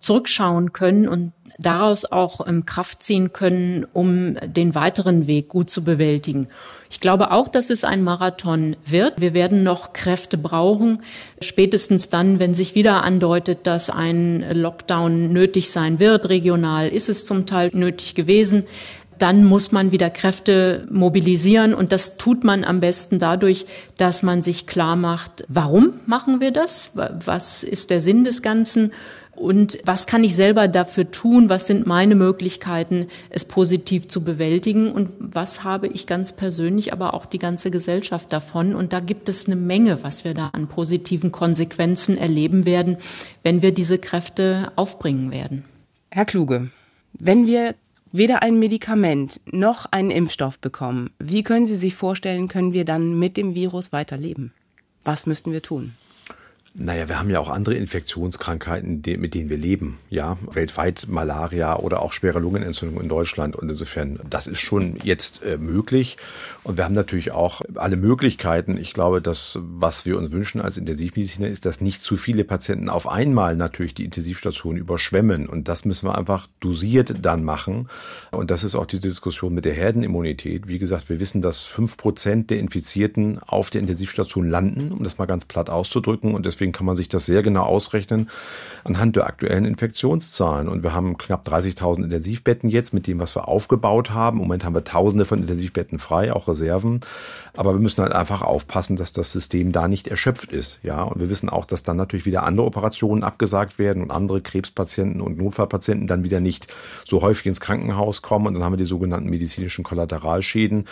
zurückschauen 0.00 0.72
können 0.72 1.06
und 1.06 1.32
daraus 1.60 2.04
auch 2.04 2.44
ähm, 2.48 2.66
Kraft 2.66 3.04
ziehen 3.04 3.32
können, 3.32 3.86
um 3.92 4.36
den 4.44 4.74
weiteren 4.74 5.28
Weg 5.28 5.46
gut 5.46 5.70
zu 5.70 5.84
bewältigen. 5.84 6.48
Ich 6.90 6.98
glaube 6.98 7.30
auch, 7.30 7.46
dass 7.46 7.70
es 7.70 7.84
ein 7.84 8.02
Marathon 8.02 8.74
wird. 8.84 9.20
Wir 9.20 9.34
werden 9.34 9.62
noch 9.62 9.92
Kräfte 9.92 10.36
brauchen, 10.36 11.02
spätestens 11.40 12.08
dann, 12.08 12.40
wenn 12.40 12.54
sich 12.54 12.74
wieder 12.74 13.04
andeutet, 13.04 13.68
dass 13.68 13.88
ein 13.88 14.44
Lockdown 14.52 15.32
nötig 15.32 15.70
sein 15.70 16.00
wird. 16.00 16.28
Regional 16.28 16.88
ist 16.88 17.08
es 17.08 17.24
zum 17.24 17.46
Teil 17.46 17.70
nötig 17.72 18.16
gewesen 18.16 18.66
dann 19.18 19.44
muss 19.44 19.72
man 19.72 19.92
wieder 19.92 20.10
Kräfte 20.10 20.86
mobilisieren 20.90 21.74
und 21.74 21.92
das 21.92 22.16
tut 22.16 22.44
man 22.44 22.64
am 22.64 22.80
besten 22.80 23.18
dadurch, 23.18 23.66
dass 23.96 24.22
man 24.22 24.42
sich 24.42 24.66
klar 24.66 24.96
macht, 24.96 25.44
warum 25.48 25.94
machen 26.06 26.40
wir 26.40 26.50
das? 26.50 26.92
Was 26.94 27.62
ist 27.62 27.90
der 27.90 28.00
Sinn 28.00 28.24
des 28.24 28.42
Ganzen? 28.42 28.92
Und 29.38 29.78
was 29.84 30.06
kann 30.06 30.24
ich 30.24 30.34
selber 30.34 30.66
dafür 30.66 31.12
tun? 31.12 31.48
Was 31.48 31.68
sind 31.68 31.86
meine 31.86 32.16
Möglichkeiten, 32.16 33.06
es 33.30 33.44
positiv 33.44 34.08
zu 34.08 34.24
bewältigen? 34.24 34.90
Und 34.90 35.10
was 35.20 35.62
habe 35.62 35.86
ich 35.86 36.08
ganz 36.08 36.32
persönlich, 36.32 36.92
aber 36.92 37.14
auch 37.14 37.24
die 37.24 37.38
ganze 37.38 37.70
Gesellschaft 37.70 38.32
davon? 38.32 38.74
Und 38.74 38.92
da 38.92 38.98
gibt 38.98 39.28
es 39.28 39.46
eine 39.46 39.54
Menge, 39.54 40.02
was 40.02 40.24
wir 40.24 40.34
da 40.34 40.48
an 40.52 40.66
positiven 40.66 41.30
Konsequenzen 41.30 42.18
erleben 42.18 42.66
werden, 42.66 42.96
wenn 43.44 43.62
wir 43.62 43.72
diese 43.72 43.98
Kräfte 43.98 44.72
aufbringen 44.74 45.30
werden. 45.30 45.64
Herr 46.10 46.24
Kluge, 46.24 46.70
wenn 47.12 47.46
wir 47.46 47.76
weder 48.12 48.42
ein 48.42 48.58
Medikament 48.58 49.40
noch 49.50 49.86
einen 49.86 50.10
Impfstoff 50.10 50.58
bekommen, 50.58 51.10
wie 51.18 51.42
können 51.42 51.66
Sie 51.66 51.76
sich 51.76 51.94
vorstellen, 51.94 52.48
können 52.48 52.72
wir 52.72 52.84
dann 52.84 53.18
mit 53.18 53.36
dem 53.36 53.54
Virus 53.54 53.92
weiterleben? 53.92 54.52
Was 55.04 55.26
müssten 55.26 55.52
wir 55.52 55.62
tun? 55.62 55.94
Naja, 56.74 57.08
wir 57.08 57.18
haben 57.18 57.30
ja 57.30 57.40
auch 57.40 57.48
andere 57.48 57.74
Infektionskrankheiten, 57.74 59.02
mit 59.18 59.34
denen 59.34 59.50
wir 59.50 59.56
leben. 59.56 59.98
Ja, 60.10 60.38
weltweit 60.48 61.06
Malaria 61.08 61.76
oder 61.76 62.02
auch 62.02 62.12
schwere 62.12 62.38
Lungenentzündung 62.38 63.00
in 63.00 63.08
Deutschland. 63.08 63.56
Und 63.56 63.68
insofern, 63.68 64.20
das 64.28 64.46
ist 64.46 64.60
schon 64.60 64.96
jetzt 65.02 65.42
äh, 65.42 65.58
möglich. 65.58 66.18
Und 66.64 66.76
wir 66.76 66.84
haben 66.84 66.94
natürlich 66.94 67.32
auch 67.32 67.62
alle 67.76 67.96
Möglichkeiten. 67.96 68.76
Ich 68.76 68.92
glaube, 68.92 69.22
das, 69.22 69.58
was 69.62 70.04
wir 70.06 70.18
uns 70.18 70.32
wünschen 70.32 70.60
als 70.60 70.76
Intensivmediziner, 70.76 71.48
ist, 71.48 71.64
dass 71.64 71.80
nicht 71.80 72.02
zu 72.02 72.16
viele 72.16 72.44
Patienten 72.44 72.88
auf 72.88 73.08
einmal 73.08 73.56
natürlich 73.56 73.94
die 73.94 74.04
Intensivstation 74.04 74.76
überschwemmen. 74.76 75.48
Und 75.48 75.68
das 75.68 75.84
müssen 75.84 76.08
wir 76.08 76.18
einfach 76.18 76.46
dosiert 76.60 77.14
dann 77.22 77.44
machen. 77.44 77.88
Und 78.32 78.50
das 78.50 78.64
ist 78.64 78.74
auch 78.74 78.86
die 78.86 79.00
Diskussion 79.00 79.54
mit 79.54 79.64
der 79.64 79.72
Herdenimmunität. 79.72 80.68
Wie 80.68 80.78
gesagt, 80.78 81.08
wir 81.08 81.20
wissen, 81.20 81.42
dass 81.42 81.64
fünf 81.64 81.96
Prozent 81.96 82.50
der 82.50 82.58
Infizierten 82.58 83.38
auf 83.38 83.70
der 83.70 83.80
Intensivstation 83.80 84.48
landen, 84.48 84.92
um 84.92 85.04
das 85.04 85.18
mal 85.18 85.26
ganz 85.26 85.44
platt 85.44 85.70
auszudrücken. 85.70 86.34
Und 86.34 86.44
deswegen 86.44 86.72
kann 86.72 86.86
man 86.86 86.96
sich 86.96 87.08
das 87.08 87.24
sehr 87.26 87.42
genau 87.42 87.62
ausrechnen 87.62 88.28
anhand 88.84 89.16
der 89.16 89.26
aktuellen 89.26 89.64
Infektionszahlen. 89.64 90.68
Und 90.68 90.82
wir 90.82 90.92
haben 90.92 91.18
knapp 91.18 91.46
30.000 91.46 92.04
Intensivbetten 92.04 92.68
jetzt 92.68 92.92
mit 92.92 93.06
dem, 93.06 93.18
was 93.18 93.36
wir 93.36 93.48
aufgebaut 93.48 94.10
haben. 94.10 94.38
Im 94.38 94.42
Moment 94.42 94.64
haben 94.64 94.74
wir 94.74 94.84
Tausende 94.84 95.24
von 95.24 95.40
Intensivbetten 95.40 95.98
frei, 95.98 96.32
auch 96.32 96.48
Reserven. 96.58 97.00
Aber 97.54 97.72
wir 97.72 97.80
müssen 97.80 98.02
halt 98.02 98.12
einfach 98.12 98.42
aufpassen, 98.42 98.96
dass 98.96 99.12
das 99.12 99.32
System 99.32 99.72
da 99.72 99.88
nicht 99.88 100.06
erschöpft 100.06 100.52
ist. 100.52 100.80
Ja, 100.82 101.02
und 101.02 101.20
wir 101.20 101.30
wissen 101.30 101.48
auch, 101.48 101.64
dass 101.64 101.82
dann 101.82 101.96
natürlich 101.96 102.26
wieder 102.26 102.44
andere 102.44 102.66
Operationen 102.66 103.24
abgesagt 103.24 103.78
werden 103.78 104.02
und 104.02 104.10
andere 104.10 104.40
Krebspatienten 104.40 105.20
und 105.20 105.38
Notfallpatienten 105.38 106.06
dann 106.06 106.24
wieder 106.24 106.40
nicht 106.40 106.72
so 107.04 107.22
häufig 107.22 107.46
ins 107.46 107.60
Krankenhaus 107.60 108.22
kommen. 108.22 108.46
Und 108.46 108.54
dann 108.54 108.64
haben 108.64 108.72
wir 108.72 108.78
die 108.78 108.84
sogenannten 108.84 109.28
medizinischen 109.28 109.84
Kollateralschäden. 109.84 110.84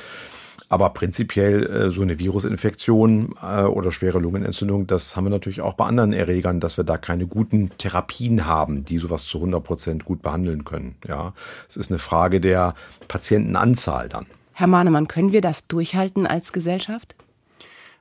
Aber 0.68 0.90
prinzipiell 0.90 1.66
äh, 1.66 1.90
so 1.90 2.02
eine 2.02 2.18
Virusinfektion 2.18 3.36
äh, 3.40 3.62
oder 3.62 3.92
schwere 3.92 4.18
Lungenentzündung, 4.18 4.88
das 4.88 5.14
haben 5.14 5.24
wir 5.24 5.30
natürlich 5.30 5.60
auch 5.60 5.74
bei 5.74 5.84
anderen 5.84 6.12
Erregern, 6.12 6.58
dass 6.58 6.76
wir 6.76 6.84
da 6.84 6.98
keine 6.98 7.26
guten 7.26 7.70
Therapien 7.78 8.46
haben, 8.46 8.84
die 8.84 8.98
sowas 8.98 9.24
zu 9.24 9.38
100 9.38 9.62
Prozent 9.62 10.04
gut 10.04 10.22
behandeln 10.22 10.64
können. 10.64 10.96
Ja, 11.06 11.34
es 11.68 11.76
ist 11.76 11.90
eine 11.90 11.98
Frage 11.98 12.40
der 12.40 12.74
Patientenanzahl 13.06 14.08
dann. 14.08 14.26
Herr 14.58 14.68
Mahnemann, 14.68 15.06
können 15.06 15.32
wir 15.32 15.42
das 15.42 15.66
durchhalten 15.66 16.26
als 16.26 16.50
Gesellschaft? 16.50 17.14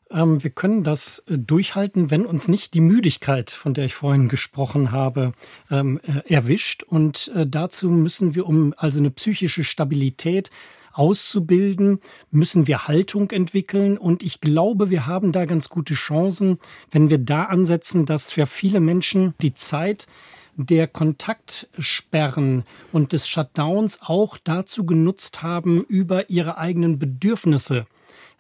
Ähm, 0.09 0.41
wir 0.41 0.51
können 0.51 0.85
das 0.85 1.19
äh, 1.27 1.37
durchhalten, 1.37 2.11
wenn 2.11 2.25
uns 2.25 2.47
nicht 2.47 2.73
die 2.73 2.79
Müdigkeit, 2.79 3.51
von 3.51 3.73
der 3.73 3.83
ich 3.83 3.93
vorhin 3.93 4.29
gesprochen 4.29 4.93
habe, 4.93 5.33
ähm, 5.69 5.99
äh, 6.03 6.33
erwischt. 6.33 6.83
Und 6.83 7.27
äh, 7.35 7.45
dazu 7.45 7.89
müssen 7.89 8.35
wir, 8.35 8.47
um 8.47 8.73
also 8.77 8.99
eine 8.99 9.11
psychische 9.11 9.65
Stabilität 9.65 10.49
auszubilden, 10.93 11.99
müssen 12.31 12.67
wir 12.67 12.87
Haltung 12.87 13.31
entwickeln. 13.31 13.97
Und 13.97 14.23
ich 14.23 14.39
glaube, 14.39 14.89
wir 14.89 15.07
haben 15.07 15.33
da 15.33 15.43
ganz 15.43 15.67
gute 15.67 15.93
Chancen, 15.93 16.59
wenn 16.89 17.09
wir 17.09 17.17
da 17.17 17.43
ansetzen, 17.43 18.05
dass 18.05 18.31
für 18.31 18.45
viele 18.45 18.79
Menschen 18.79 19.33
die 19.41 19.55
Zeit 19.55 20.07
der 20.55 20.87
Kontaktsperren 20.87 22.63
und 22.91 23.13
des 23.13 23.27
Shutdowns 23.27 23.99
auch 24.01 24.37
dazu 24.43 24.85
genutzt 24.85 25.43
haben, 25.43 25.83
über 25.83 26.29
ihre 26.29 26.57
eigenen 26.57 26.97
Bedürfnisse 26.99 27.85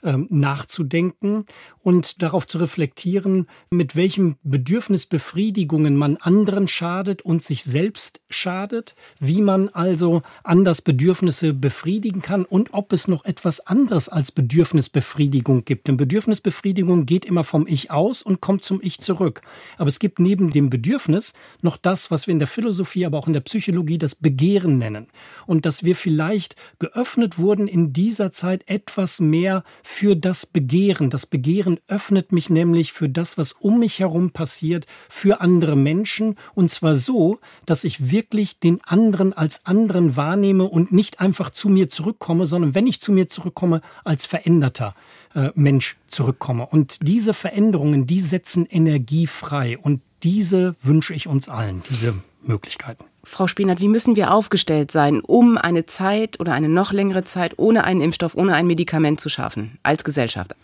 ähm, 0.03 0.27
nachzudenken 0.29 1.45
und 1.85 2.23
darauf 2.23 2.47
zu 2.47 2.57
reflektieren, 2.57 3.45
mit 3.69 3.95
welchen 3.95 4.37
Bedürfnisbefriedigungen 4.41 5.95
man 5.95 6.17
anderen 6.17 6.67
schadet 6.67 7.21
und 7.21 7.43
sich 7.43 7.63
selbst 7.63 8.21
schadet, 8.27 8.95
wie 9.19 9.39
man 9.39 9.69
also 9.69 10.23
anders 10.43 10.81
Bedürfnisse 10.81 11.53
befriedigen 11.53 12.23
kann 12.23 12.43
und 12.43 12.73
ob 12.73 12.91
es 12.91 13.07
noch 13.07 13.23
etwas 13.23 13.67
anderes 13.67 14.09
als 14.09 14.31
Bedürfnisbefriedigung 14.31 15.63
gibt. 15.63 15.87
Denn 15.87 15.95
Bedürfnisbefriedigung 15.95 17.05
geht 17.05 17.23
immer 17.23 17.43
vom 17.43 17.67
Ich 17.67 17.91
aus 17.91 18.23
und 18.23 18.41
kommt 18.41 18.63
zum 18.63 18.79
Ich 18.81 18.99
zurück. 18.99 19.41
Aber 19.77 19.87
es 19.87 19.99
gibt 19.99 20.17
neben 20.17 20.49
dem 20.49 20.71
Bedürfnis 20.71 21.33
noch 21.61 21.77
das, 21.77 22.09
was 22.09 22.25
wir 22.25 22.31
in 22.31 22.39
der 22.39 22.47
Philosophie, 22.47 23.05
aber 23.05 23.19
auch 23.19 23.27
in 23.27 23.33
der 23.33 23.41
Psychologie 23.41 23.99
das 23.99 24.15
Begehren 24.15 24.79
nennen. 24.79 25.05
Und 25.45 25.67
dass 25.67 25.83
wir 25.83 25.95
vielleicht 25.95 26.55
geöffnet 26.79 27.37
wurden 27.37 27.67
in 27.67 27.93
dieser 27.93 28.31
Zeit 28.31 28.63
etwas 28.65 29.19
mehr 29.19 29.63
für 29.83 30.15
das 30.15 30.47
Begehren. 30.47 31.11
Das 31.11 31.27
Begehren 31.27 31.74
öffnet 31.87 32.31
mich 32.31 32.49
nämlich 32.49 32.93
für 32.93 33.09
das, 33.09 33.37
was 33.37 33.51
um 33.53 33.79
mich 33.79 33.99
herum 33.99 34.31
passiert, 34.31 34.85
für 35.09 35.41
andere 35.41 35.75
Menschen. 35.75 36.35
Und 36.53 36.71
zwar 36.71 36.95
so, 36.95 37.39
dass 37.65 37.83
ich 37.83 38.11
wirklich 38.11 38.59
den 38.59 38.83
anderen 38.83 39.33
als 39.33 39.65
anderen 39.65 40.15
wahrnehme 40.15 40.65
und 40.65 40.91
nicht 40.91 41.19
einfach 41.19 41.49
zu 41.49 41.69
mir 41.69 41.89
zurückkomme, 41.89 42.47
sondern 42.47 42.75
wenn 42.75 42.87
ich 42.87 43.01
zu 43.01 43.11
mir 43.11 43.27
zurückkomme, 43.27 43.81
als 44.03 44.25
veränderter 44.25 44.95
äh, 45.33 45.49
Mensch 45.55 45.97
zurückkomme. 46.07 46.65
Und 46.65 46.99
diese 47.07 47.33
Veränderungen, 47.33 48.07
die 48.07 48.19
setzen 48.19 48.65
Energie 48.65 49.27
frei. 49.27 49.77
Und 49.77 50.01
diese 50.23 50.75
wünsche 50.81 51.13
ich 51.13 51.27
uns 51.27 51.49
allen, 51.49 51.83
diese 51.89 52.15
Möglichkeiten. 52.41 53.05
Frau 53.23 53.47
Spinat, 53.47 53.81
wie 53.81 53.87
müssen 53.87 54.15
wir 54.15 54.31
aufgestellt 54.31 54.91
sein, 54.91 55.19
um 55.19 55.57
eine 55.57 55.85
Zeit 55.85 56.39
oder 56.39 56.53
eine 56.53 56.69
noch 56.69 56.93
längere 56.93 57.23
Zeit 57.23 57.57
ohne 57.57 57.83
einen 57.83 58.01
Impfstoff, 58.01 58.35
ohne 58.35 58.53
ein 58.53 58.67
Medikament 58.67 59.19
zu 59.19 59.29
schaffen, 59.29 59.79
als 59.83 60.03
Gesellschaft? 60.03 60.55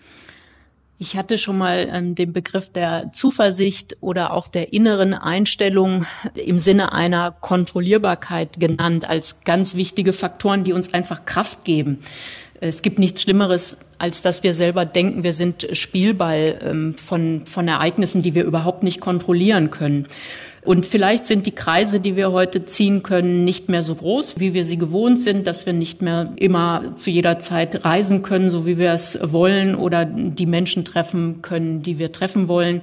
Ich 1.04 1.18
hatte 1.18 1.40
schon 1.40 1.58
mal 1.58 1.90
ähm, 1.92 2.14
den 2.14 2.32
Begriff 2.32 2.70
der 2.70 3.12
Zuversicht 3.12 3.98
oder 4.02 4.34
auch 4.34 4.48
der 4.48 4.72
inneren 4.72 5.16
Einstellung 5.16 6.06
im 6.36 6.60
Sinne 6.60 6.94
einer 6.94 7.32
Kontrollierbarkeit 7.32 8.60
genannt 8.60 9.10
als 9.10 9.42
ganz 9.44 9.74
wichtige 9.74 10.14
Faktoren, 10.14 10.64
die 10.64 10.74
uns 10.74 10.94
einfach 10.94 11.26
Kraft 11.26 11.64
geben. 11.64 12.02
Es 12.60 12.84
gibt 12.84 13.00
nichts 13.00 13.24
Schlimmeres, 13.24 13.78
als 13.98 14.22
dass 14.22 14.44
wir 14.44 14.54
selber 14.54 14.86
denken, 14.86 15.24
wir 15.24 15.34
sind 15.34 15.70
Spielball 15.72 16.60
ähm, 16.62 16.96
von, 16.96 17.48
von 17.48 17.68
Ereignissen, 17.68 18.22
die 18.22 18.36
wir 18.36 18.44
überhaupt 18.44 18.84
nicht 18.84 19.02
kontrollieren 19.02 19.72
können. 19.72 20.06
Und 20.64 20.86
vielleicht 20.86 21.26
sind 21.26 21.48
die 21.48 21.54
Kreise, 21.54 22.00
die 22.00 22.16
wir 22.16 22.32
heute 22.32 22.66
ziehen 22.66 23.02
können, 23.02 23.44
nicht 23.44 23.68
mehr 23.70 23.82
so 23.82 23.96
groß, 23.96 24.40
wie 24.40 24.54
wir 24.54 24.64
sie 24.64 24.78
gewohnt 24.78 25.20
sind, 25.20 25.48
dass 25.48 25.66
wir 25.66 25.74
nicht 25.74 26.02
mehr 26.02 26.34
immer 26.36 26.96
zu 26.96 27.10
jeder 27.10 27.40
Zeit 27.40 27.84
reisen 27.84 28.22
können, 28.22 28.52
so 28.52 28.66
wie 28.68 28.78
wir 28.78 28.94
es 28.94 29.18
wollen 29.22 29.76
oder 29.76 30.06
die 30.06 30.46
Menschen 30.46 30.86
treffen 30.86 31.42
können, 31.42 31.82
die 31.82 31.98
wir 31.98 32.12
treffen 32.12 32.48
wollen. 32.48 32.82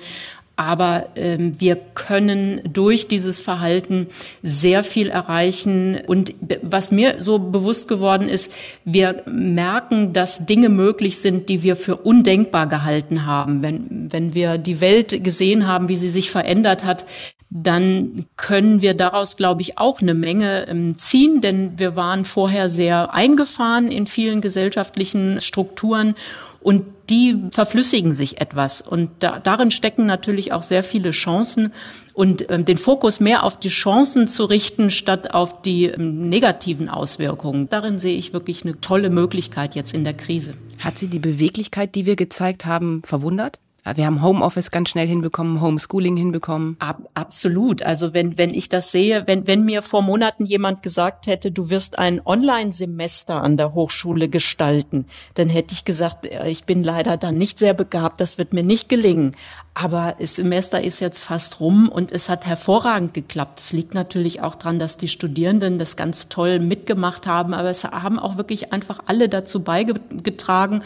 Aber 0.56 1.10
ähm, 1.14 1.60
wir 1.60 1.76
können 1.76 2.60
durch 2.64 3.06
dieses 3.06 3.40
Verhalten 3.40 4.08
sehr 4.42 4.82
viel 4.82 5.08
erreichen. 5.08 6.00
Und 6.04 6.34
was 6.62 6.90
mir 6.90 7.20
so 7.20 7.38
bewusst 7.38 7.86
geworden 7.86 8.28
ist, 8.28 8.52
wir 8.84 9.22
merken, 9.30 10.12
dass 10.12 10.46
Dinge 10.46 10.68
möglich 10.68 11.18
sind, 11.18 11.48
die 11.48 11.62
wir 11.62 11.76
für 11.76 11.94
undenkbar 11.94 12.66
gehalten 12.66 13.24
haben. 13.24 13.62
Wenn, 13.62 14.08
wenn 14.12 14.34
wir 14.34 14.58
die 14.58 14.80
Welt 14.80 15.22
gesehen 15.22 15.68
haben, 15.68 15.88
wie 15.88 15.94
sie 15.94 16.10
sich 16.10 16.28
verändert 16.28 16.84
hat, 16.84 17.04
dann 17.50 18.26
können 18.36 18.82
wir 18.82 18.94
daraus, 18.94 19.36
glaube 19.36 19.62
ich, 19.62 19.78
auch 19.78 20.00
eine 20.02 20.14
Menge 20.14 20.68
ähm, 20.68 20.98
ziehen, 20.98 21.40
denn 21.40 21.78
wir 21.78 21.96
waren 21.96 22.24
vorher 22.24 22.68
sehr 22.68 23.14
eingefahren 23.14 23.90
in 23.90 24.06
vielen 24.06 24.40
gesellschaftlichen 24.40 25.40
Strukturen 25.40 26.14
und 26.60 26.84
die 27.08 27.36
verflüssigen 27.50 28.12
sich 28.12 28.40
etwas. 28.40 28.82
Und 28.82 29.10
da, 29.20 29.38
darin 29.38 29.70
stecken 29.70 30.04
natürlich 30.04 30.52
auch 30.52 30.62
sehr 30.62 30.82
viele 30.82 31.10
Chancen. 31.10 31.72
Und 32.12 32.50
ähm, 32.50 32.64
den 32.64 32.76
Fokus 32.76 33.20
mehr 33.20 33.44
auf 33.44 33.58
die 33.58 33.68
Chancen 33.68 34.28
zu 34.28 34.44
richten, 34.44 34.90
statt 34.90 35.32
auf 35.32 35.62
die 35.62 35.86
ähm, 35.86 36.28
negativen 36.28 36.88
Auswirkungen, 36.88 37.70
darin 37.70 37.98
sehe 37.98 38.18
ich 38.18 38.32
wirklich 38.32 38.64
eine 38.64 38.80
tolle 38.80 39.08
Möglichkeit 39.08 39.74
jetzt 39.74 39.94
in 39.94 40.04
der 40.04 40.14
Krise. 40.14 40.54
Hat 40.80 40.98
Sie 40.98 41.08
die 41.08 41.20
Beweglichkeit, 41.20 41.94
die 41.94 42.06
wir 42.06 42.16
gezeigt 42.16 42.66
haben, 42.66 43.02
verwundert? 43.04 43.60
Wir 43.94 44.06
haben 44.06 44.22
Homeoffice 44.22 44.70
ganz 44.70 44.90
schnell 44.90 45.06
hinbekommen, 45.06 45.60
Homeschooling 45.60 46.16
hinbekommen. 46.16 46.76
Ab, 46.78 47.08
absolut. 47.14 47.82
Also 47.82 48.12
wenn, 48.12 48.36
wenn 48.36 48.52
ich 48.52 48.68
das 48.68 48.92
sehe, 48.92 49.26
wenn, 49.26 49.46
wenn 49.46 49.64
mir 49.64 49.82
vor 49.82 50.02
Monaten 50.02 50.44
jemand 50.44 50.82
gesagt 50.82 51.26
hätte, 51.26 51.50
du 51.50 51.70
wirst 51.70 51.98
ein 51.98 52.20
Online-Semester 52.24 53.42
an 53.42 53.56
der 53.56 53.74
Hochschule 53.74 54.28
gestalten, 54.28 55.06
dann 55.34 55.48
hätte 55.48 55.72
ich 55.72 55.84
gesagt, 55.84 56.26
äh, 56.26 56.50
ich 56.50 56.64
bin 56.64 56.82
leider 56.82 57.16
dann 57.16 57.38
nicht 57.38 57.58
sehr 57.58 57.72
begabt, 57.72 58.20
das 58.20 58.36
wird 58.36 58.52
mir 58.52 58.64
nicht 58.64 58.88
gelingen. 58.88 59.34
Aber 59.80 60.16
das 60.18 60.34
Semester 60.34 60.82
ist 60.82 60.98
jetzt 60.98 61.20
fast 61.20 61.60
rum 61.60 61.88
und 61.88 62.10
es 62.10 62.28
hat 62.28 62.44
hervorragend 62.44 63.14
geklappt. 63.14 63.60
Es 63.60 63.72
liegt 63.72 63.94
natürlich 63.94 64.42
auch 64.42 64.56
dran, 64.56 64.80
dass 64.80 64.96
die 64.96 65.06
Studierenden 65.06 65.78
das 65.78 65.94
ganz 65.94 66.28
toll 66.28 66.58
mitgemacht 66.58 67.28
haben, 67.28 67.54
aber 67.54 67.70
es 67.70 67.84
haben 67.84 68.18
auch 68.18 68.36
wirklich 68.36 68.72
einfach 68.72 68.98
alle 69.06 69.28
dazu 69.28 69.62
beigetragen. 69.62 70.82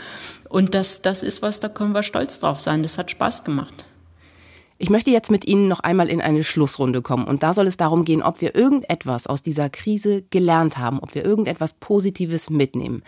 Und 0.51 0.75
das, 0.75 1.01
das 1.01 1.23
ist 1.23 1.41
was, 1.41 1.59
da 1.59 1.71
können 1.71 1.95
wir 1.95 2.03
stolz 2.03 2.41
drauf 2.41 2.61
sein. 2.61 2.83
Das 2.83 2.99
hat 2.99 3.11
Spaß 3.11 3.45
gemacht. 3.45 3.87
Ich 4.77 4.91
möchte 4.91 5.11
jetzt 5.11 5.31
mit 5.31 5.47
Ihnen 5.47 5.69
noch 5.69 5.81
einmal 5.81 6.11
in 6.11 6.21
eine 6.21 6.45
Schlussrunde 6.45 7.01
kommen. 7.01 7.25
Und 7.25 7.43
da 7.43 7.55
soll 7.55 7.69
es 7.69 7.79
darum 7.79 8.05
gehen, 8.05 8.23
ob 8.23 8.43
wir 8.43 8.55
irgendetwas 8.55 9.27
aus 9.27 9.41
dieser 9.41 9.71
Krise 9.71 10.23
gelernt 10.29 10.77
haben, 10.77 10.99
ob 10.99 11.15
wir 11.15 11.25
irgendetwas 11.25 11.73
Positives 11.73 12.51
mitnehmen. 12.51 13.03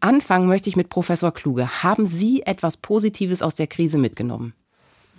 Anfangen 0.00 0.48
möchte 0.48 0.68
ich 0.68 0.74
mit 0.74 0.88
Professor 0.88 1.32
Kluge. 1.32 1.84
Haben 1.84 2.04
Sie 2.04 2.42
etwas 2.42 2.78
Positives 2.78 3.42
aus 3.42 3.54
der 3.54 3.68
Krise 3.68 3.96
mitgenommen? 3.96 4.54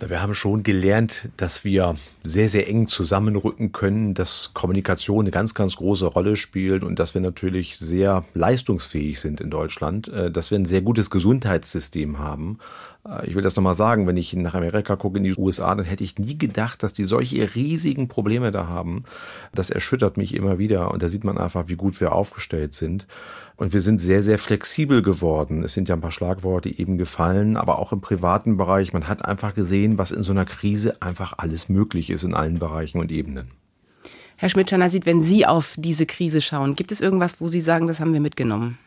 Wir 0.04 0.20
haben 0.20 0.34
schon 0.34 0.64
gelernt, 0.64 1.28
dass 1.36 1.64
wir 1.64 1.94
sehr, 2.24 2.48
sehr 2.48 2.68
eng 2.68 2.88
zusammenrücken 2.88 3.70
können, 3.70 4.14
dass 4.14 4.50
Kommunikation 4.52 5.20
eine 5.20 5.30
ganz, 5.30 5.54
ganz 5.54 5.76
große 5.76 6.06
Rolle 6.06 6.34
spielt 6.36 6.82
und 6.82 6.98
dass 6.98 7.14
wir 7.14 7.20
natürlich 7.20 7.78
sehr 7.78 8.24
leistungsfähig 8.34 9.20
sind 9.20 9.40
in 9.40 9.50
Deutschland, 9.50 10.08
äh, 10.08 10.30
dass 10.30 10.50
wir 10.50 10.58
ein 10.58 10.64
sehr 10.64 10.82
gutes 10.82 11.08
Gesundheitssystem 11.08 12.18
haben. 12.18 12.58
Äh, 13.06 13.26
ich 13.26 13.34
will 13.34 13.42
das 13.42 13.56
nochmal 13.56 13.74
sagen, 13.74 14.06
wenn 14.06 14.16
ich 14.16 14.32
nach 14.34 14.54
Amerika 14.54 14.96
gucke, 14.96 15.18
in 15.18 15.24
die 15.24 15.34
USA, 15.34 15.74
dann 15.74 15.84
hätte 15.84 16.04
ich 16.04 16.18
nie 16.18 16.38
gedacht, 16.38 16.82
dass 16.82 16.92
die 16.92 17.04
solche 17.04 17.54
riesigen 17.54 18.08
Probleme 18.08 18.50
da 18.50 18.66
haben. 18.68 19.04
Das 19.54 19.70
erschüttert 19.70 20.16
mich 20.16 20.34
immer 20.34 20.58
wieder 20.58 20.90
und 20.90 21.02
da 21.02 21.08
sieht 21.08 21.24
man 21.24 21.38
einfach, 21.38 21.68
wie 21.68 21.76
gut 21.76 22.00
wir 22.00 22.12
aufgestellt 22.12 22.74
sind. 22.74 23.06
Und 23.56 23.72
wir 23.72 23.80
sind 23.80 23.98
sehr, 23.98 24.22
sehr 24.22 24.38
flexibel 24.38 25.02
geworden. 25.02 25.62
Es 25.62 25.74
sind 25.74 25.88
ja 25.88 25.94
ein 25.94 26.00
paar 26.00 26.10
Schlagworte 26.10 26.68
eben 26.68 26.98
gefallen, 26.98 27.56
aber 27.56 27.78
auch 27.78 27.92
im 27.92 28.00
privaten 28.00 28.56
Bereich. 28.56 28.92
Man 28.92 29.08
hat 29.08 29.24
einfach 29.24 29.54
gesehen, 29.54 29.98
was 29.98 30.10
in 30.10 30.22
so 30.22 30.32
einer 30.32 30.46
Krise 30.46 31.00
einfach 31.00 31.34
alles 31.36 31.68
möglich 31.68 32.10
ist 32.10 32.24
in 32.24 32.34
allen 32.34 32.58
Bereichen 32.58 32.98
und 32.98 33.12
Ebenen. 33.12 33.50
Herr 34.38 34.48
Schmidt-Schanasit, 34.48 35.06
wenn 35.06 35.22
Sie 35.22 35.46
auf 35.46 35.74
diese 35.78 36.06
Krise 36.06 36.40
schauen, 36.40 36.74
gibt 36.74 36.90
es 36.90 37.00
irgendwas, 37.00 37.40
wo 37.40 37.46
Sie 37.46 37.60
sagen, 37.60 37.86
das 37.86 38.00
haben 38.00 38.12
wir 38.12 38.20
mitgenommen? 38.20 38.78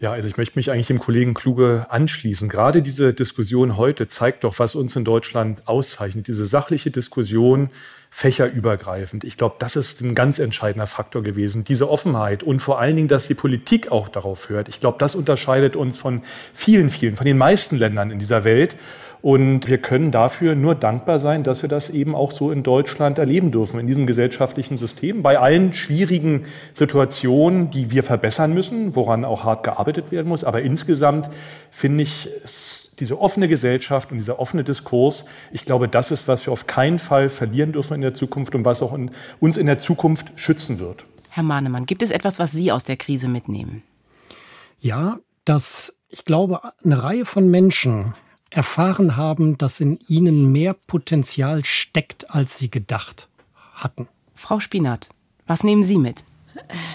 Ja, 0.00 0.12
also 0.12 0.28
ich 0.28 0.36
möchte 0.36 0.56
mich 0.56 0.70
eigentlich 0.70 0.86
dem 0.86 1.00
Kollegen 1.00 1.34
Kluge 1.34 1.86
anschließen. 1.88 2.48
Gerade 2.48 2.82
diese 2.82 3.12
Diskussion 3.12 3.76
heute 3.76 4.06
zeigt 4.06 4.44
doch, 4.44 4.60
was 4.60 4.76
uns 4.76 4.94
in 4.94 5.04
Deutschland 5.04 5.66
auszeichnet. 5.66 6.28
Diese 6.28 6.46
sachliche 6.46 6.92
Diskussion, 6.92 7.70
fächerübergreifend. 8.10 9.24
Ich 9.24 9.36
glaube, 9.36 9.56
das 9.58 9.74
ist 9.74 10.00
ein 10.00 10.14
ganz 10.14 10.38
entscheidender 10.38 10.86
Faktor 10.86 11.24
gewesen. 11.24 11.64
Diese 11.64 11.90
Offenheit 11.90 12.44
und 12.44 12.60
vor 12.60 12.78
allen 12.78 12.94
Dingen, 12.94 13.08
dass 13.08 13.26
die 13.26 13.34
Politik 13.34 13.90
auch 13.90 14.06
darauf 14.06 14.48
hört. 14.48 14.68
Ich 14.68 14.78
glaube, 14.78 14.98
das 14.98 15.16
unterscheidet 15.16 15.74
uns 15.74 15.98
von 15.98 16.22
vielen, 16.54 16.90
vielen, 16.90 17.16
von 17.16 17.26
den 17.26 17.36
meisten 17.36 17.76
Ländern 17.76 18.12
in 18.12 18.20
dieser 18.20 18.44
Welt. 18.44 18.76
Und 19.20 19.66
wir 19.66 19.78
können 19.78 20.10
dafür 20.10 20.54
nur 20.54 20.74
dankbar 20.74 21.18
sein, 21.18 21.42
dass 21.42 21.62
wir 21.62 21.68
das 21.68 21.90
eben 21.90 22.14
auch 22.14 22.30
so 22.30 22.52
in 22.52 22.62
Deutschland 22.62 23.18
erleben 23.18 23.50
dürfen, 23.50 23.80
in 23.80 23.86
diesem 23.86 24.06
gesellschaftlichen 24.06 24.78
System. 24.78 25.22
Bei 25.22 25.38
allen 25.38 25.74
schwierigen 25.74 26.44
Situationen, 26.72 27.70
die 27.70 27.90
wir 27.90 28.02
verbessern 28.02 28.54
müssen, 28.54 28.94
woran 28.94 29.24
auch 29.24 29.44
hart 29.44 29.64
gearbeitet 29.64 30.12
werden 30.12 30.28
muss. 30.28 30.44
Aber 30.44 30.62
insgesamt 30.62 31.28
finde 31.70 32.04
ich 32.04 32.28
diese 33.00 33.20
offene 33.20 33.48
Gesellschaft 33.48 34.10
und 34.10 34.18
dieser 34.18 34.38
offene 34.38 34.64
Diskurs, 34.64 35.24
ich 35.52 35.64
glaube, 35.64 35.88
das 35.88 36.10
ist, 36.10 36.28
was 36.28 36.46
wir 36.46 36.52
auf 36.52 36.66
keinen 36.66 36.98
Fall 36.98 37.28
verlieren 37.28 37.72
dürfen 37.72 37.94
in 37.94 38.00
der 38.00 38.14
Zukunft 38.14 38.54
und 38.54 38.64
was 38.64 38.82
auch 38.82 38.92
in, 38.92 39.10
uns 39.40 39.56
in 39.56 39.66
der 39.66 39.78
Zukunft 39.78 40.32
schützen 40.36 40.78
wird. 40.78 41.04
Herr 41.30 41.42
Mahnemann, 41.42 41.86
gibt 41.86 42.02
es 42.02 42.10
etwas, 42.10 42.38
was 42.38 42.52
Sie 42.52 42.72
aus 42.72 42.84
der 42.84 42.96
Krise 42.96 43.28
mitnehmen? 43.28 43.82
Ja, 44.80 45.18
dass 45.44 45.94
ich 46.08 46.24
glaube, 46.24 46.60
eine 46.82 47.02
Reihe 47.02 47.24
von 47.24 47.50
Menschen 47.50 48.14
erfahren 48.50 49.16
haben, 49.16 49.58
dass 49.58 49.80
in 49.80 49.98
ihnen 50.08 50.52
mehr 50.52 50.74
Potenzial 50.74 51.64
steckt, 51.64 52.30
als 52.30 52.58
sie 52.58 52.70
gedacht 52.70 53.28
hatten. 53.74 54.08
Frau 54.34 54.60
Spinat, 54.60 55.10
was 55.46 55.64
nehmen 55.64 55.84
Sie 55.84 55.98
mit? 55.98 56.24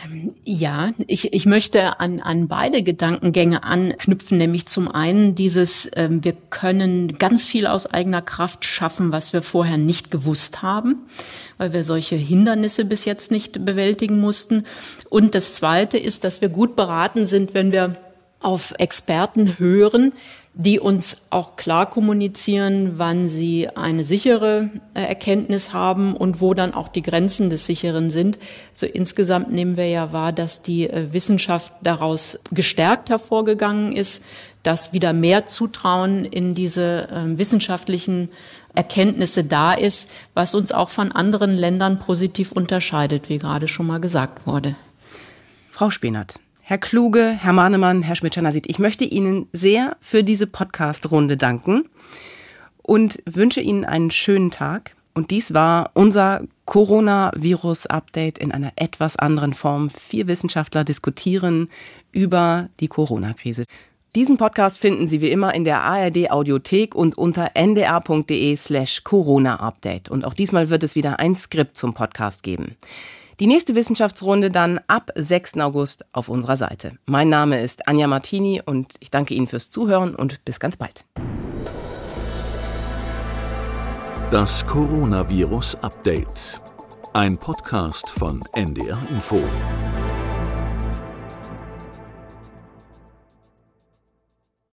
Ähm, 0.05 0.33
ja, 0.43 0.91
ich, 1.07 1.33
ich 1.33 1.45
möchte 1.45 1.99
an, 1.99 2.19
an 2.19 2.47
beide 2.47 2.83
Gedankengänge 2.83 3.63
anknüpfen, 3.63 4.37
nämlich 4.37 4.65
zum 4.65 4.89
einen 4.89 5.35
dieses, 5.35 5.85
äh, 5.87 6.09
wir 6.09 6.33
können 6.49 7.17
ganz 7.17 7.45
viel 7.45 7.67
aus 7.67 7.85
eigener 7.85 8.21
Kraft 8.21 8.65
schaffen, 8.65 9.11
was 9.11 9.33
wir 9.33 9.41
vorher 9.41 9.77
nicht 9.77 10.11
gewusst 10.11 10.61
haben, 10.61 11.03
weil 11.57 11.73
wir 11.73 11.83
solche 11.83 12.15
Hindernisse 12.15 12.85
bis 12.85 13.05
jetzt 13.05 13.31
nicht 13.31 13.65
bewältigen 13.65 14.19
mussten. 14.19 14.63
Und 15.09 15.35
das 15.35 15.55
Zweite 15.55 15.97
ist, 15.97 16.23
dass 16.23 16.41
wir 16.41 16.49
gut 16.49 16.75
beraten 16.75 17.25
sind, 17.25 17.53
wenn 17.53 17.71
wir 17.71 17.97
auf 18.39 18.73
Experten 18.77 19.57
hören, 19.57 20.13
die 20.55 20.79
uns 20.79 21.23
auch 21.31 21.55
klar 21.55 21.89
kommunizieren, 21.89 22.93
wann 22.97 23.27
sie 23.27 23.69
eine 23.69 24.03
sichere 24.03 24.69
äh, 24.93 25.01
Erkenntnis 25.01 25.73
haben 25.73 26.15
und 26.15 26.41
wo 26.41 26.53
dann 26.53 26.75
auch 26.75 26.89
die 26.89 27.01
Grenzen 27.01 27.49
des 27.49 27.65
Sicheren 27.65 28.11
sind. 28.11 28.37
So 28.71 28.85
insgesamt 28.85 29.51
nehmen 29.51 29.77
wir 29.77 29.87
ja 29.87 30.13
wahr, 30.13 30.31
dass 30.31 30.61
die 30.61 30.87
äh, 30.87 31.11
Wissenschaft 31.11 31.73
daraus 31.81 32.39
gestärkt 32.51 33.09
hervorgegangen 33.09 33.93
ist, 33.93 34.23
dass 34.61 34.93
wieder 34.93 35.11
mehr 35.11 35.47
Zutrauen 35.47 36.23
in 36.23 36.53
diese 36.53 37.09
äh, 37.09 37.37
wissenschaftlichen 37.37 38.29
Erkenntnisse 38.75 39.43
da 39.43 39.73
ist, 39.73 40.09
was 40.35 40.53
uns 40.53 40.71
auch 40.71 40.89
von 40.89 41.11
anderen 41.11 41.55
Ländern 41.55 41.99
positiv 41.99 42.51
unterscheidet, 42.51 43.27
wie 43.27 43.39
gerade 43.39 43.67
schon 43.67 43.87
mal 43.87 43.99
gesagt 43.99 44.45
wurde. 44.45 44.75
Frau 45.71 45.89
Spenert, 45.89 46.39
Herr 46.66 46.78
Kluge, 46.78 47.38
Herr 47.38 47.51
Mahnemann, 47.51 48.03
Herr 48.03 48.16
Schmidt-Schanasit, 48.16 48.70
ich 48.70 48.80
möchte 48.80 49.03
Ihnen 49.03 49.47
sehr 49.51 49.97
für 49.99 50.24
diese 50.24 50.47
Podcast-Runde 50.47 51.36
danken 51.36 51.89
und 52.82 53.22
wünsche 53.26 53.59
Ihnen 53.59 53.84
einen 53.84 54.11
schönen 54.11 54.49
Tag. 54.49 54.95
Und 55.14 55.32
dies 55.32 55.53
war 55.53 55.91
unser 55.93 56.45
Coronavirus-Update 56.64 58.38
in 58.38 58.53
einer 58.53 58.72
etwas 58.78 59.18
anderen 59.18 59.53
Form. 59.53 59.89
Vier 59.89 60.28
Wissenschaftler 60.28 60.86
diskutieren 60.86 61.68
über 62.14 62.70
die 62.80 62.88
Corona-Krise. 62.88 63.66
Diesen 64.16 64.38
Podcast 64.38 64.80
finden 64.80 65.09
Sie 65.09 65.20
wie 65.20 65.32
immer 65.32 65.53
in 65.53 65.66
der 65.66 65.82
ARD 65.82 66.32
Audiothek 66.32 66.95
und 66.95 67.18
unter 67.18 67.51
ndr.de 67.55 68.55
slash 68.55 69.03
Corona-Update. 69.03 70.07
Und 70.07 70.24
auch 70.24 70.34
diesmal 70.34 70.70
wird 70.70 70.84
es 70.84 70.95
wieder 70.95 71.20
ein 71.20 71.36
Skript 71.36 71.76
zum 71.76 71.93
Podcast 71.93 72.41
geben. 72.41 72.78
Die 73.39 73.47
nächste 73.47 73.75
Wissenschaftsrunde 73.75 74.49
dann 74.49 74.79
ab 74.88 75.11
6. 75.15 75.57
August 75.57 76.05
auf 76.13 76.29
unserer 76.29 76.57
Seite. 76.57 76.97
Mein 77.05 77.29
Name 77.29 77.61
ist 77.61 77.88
Anja 77.88 78.07
Martini 78.07 78.61
und 78.63 78.93
ich 78.99 79.09
danke 79.09 79.34
Ihnen 79.34 79.47
fürs 79.47 79.69
Zuhören 79.69 80.15
und 80.15 80.45
bis 80.45 80.59
ganz 80.59 80.77
bald. 80.77 81.05
Das 84.29 84.65
Coronavirus 84.65 85.75
Update. 85.84 86.61
Ein 87.13 87.38
Podcast 87.38 88.09
von 88.09 88.41
NDR 88.53 88.97
Info. 89.09 89.43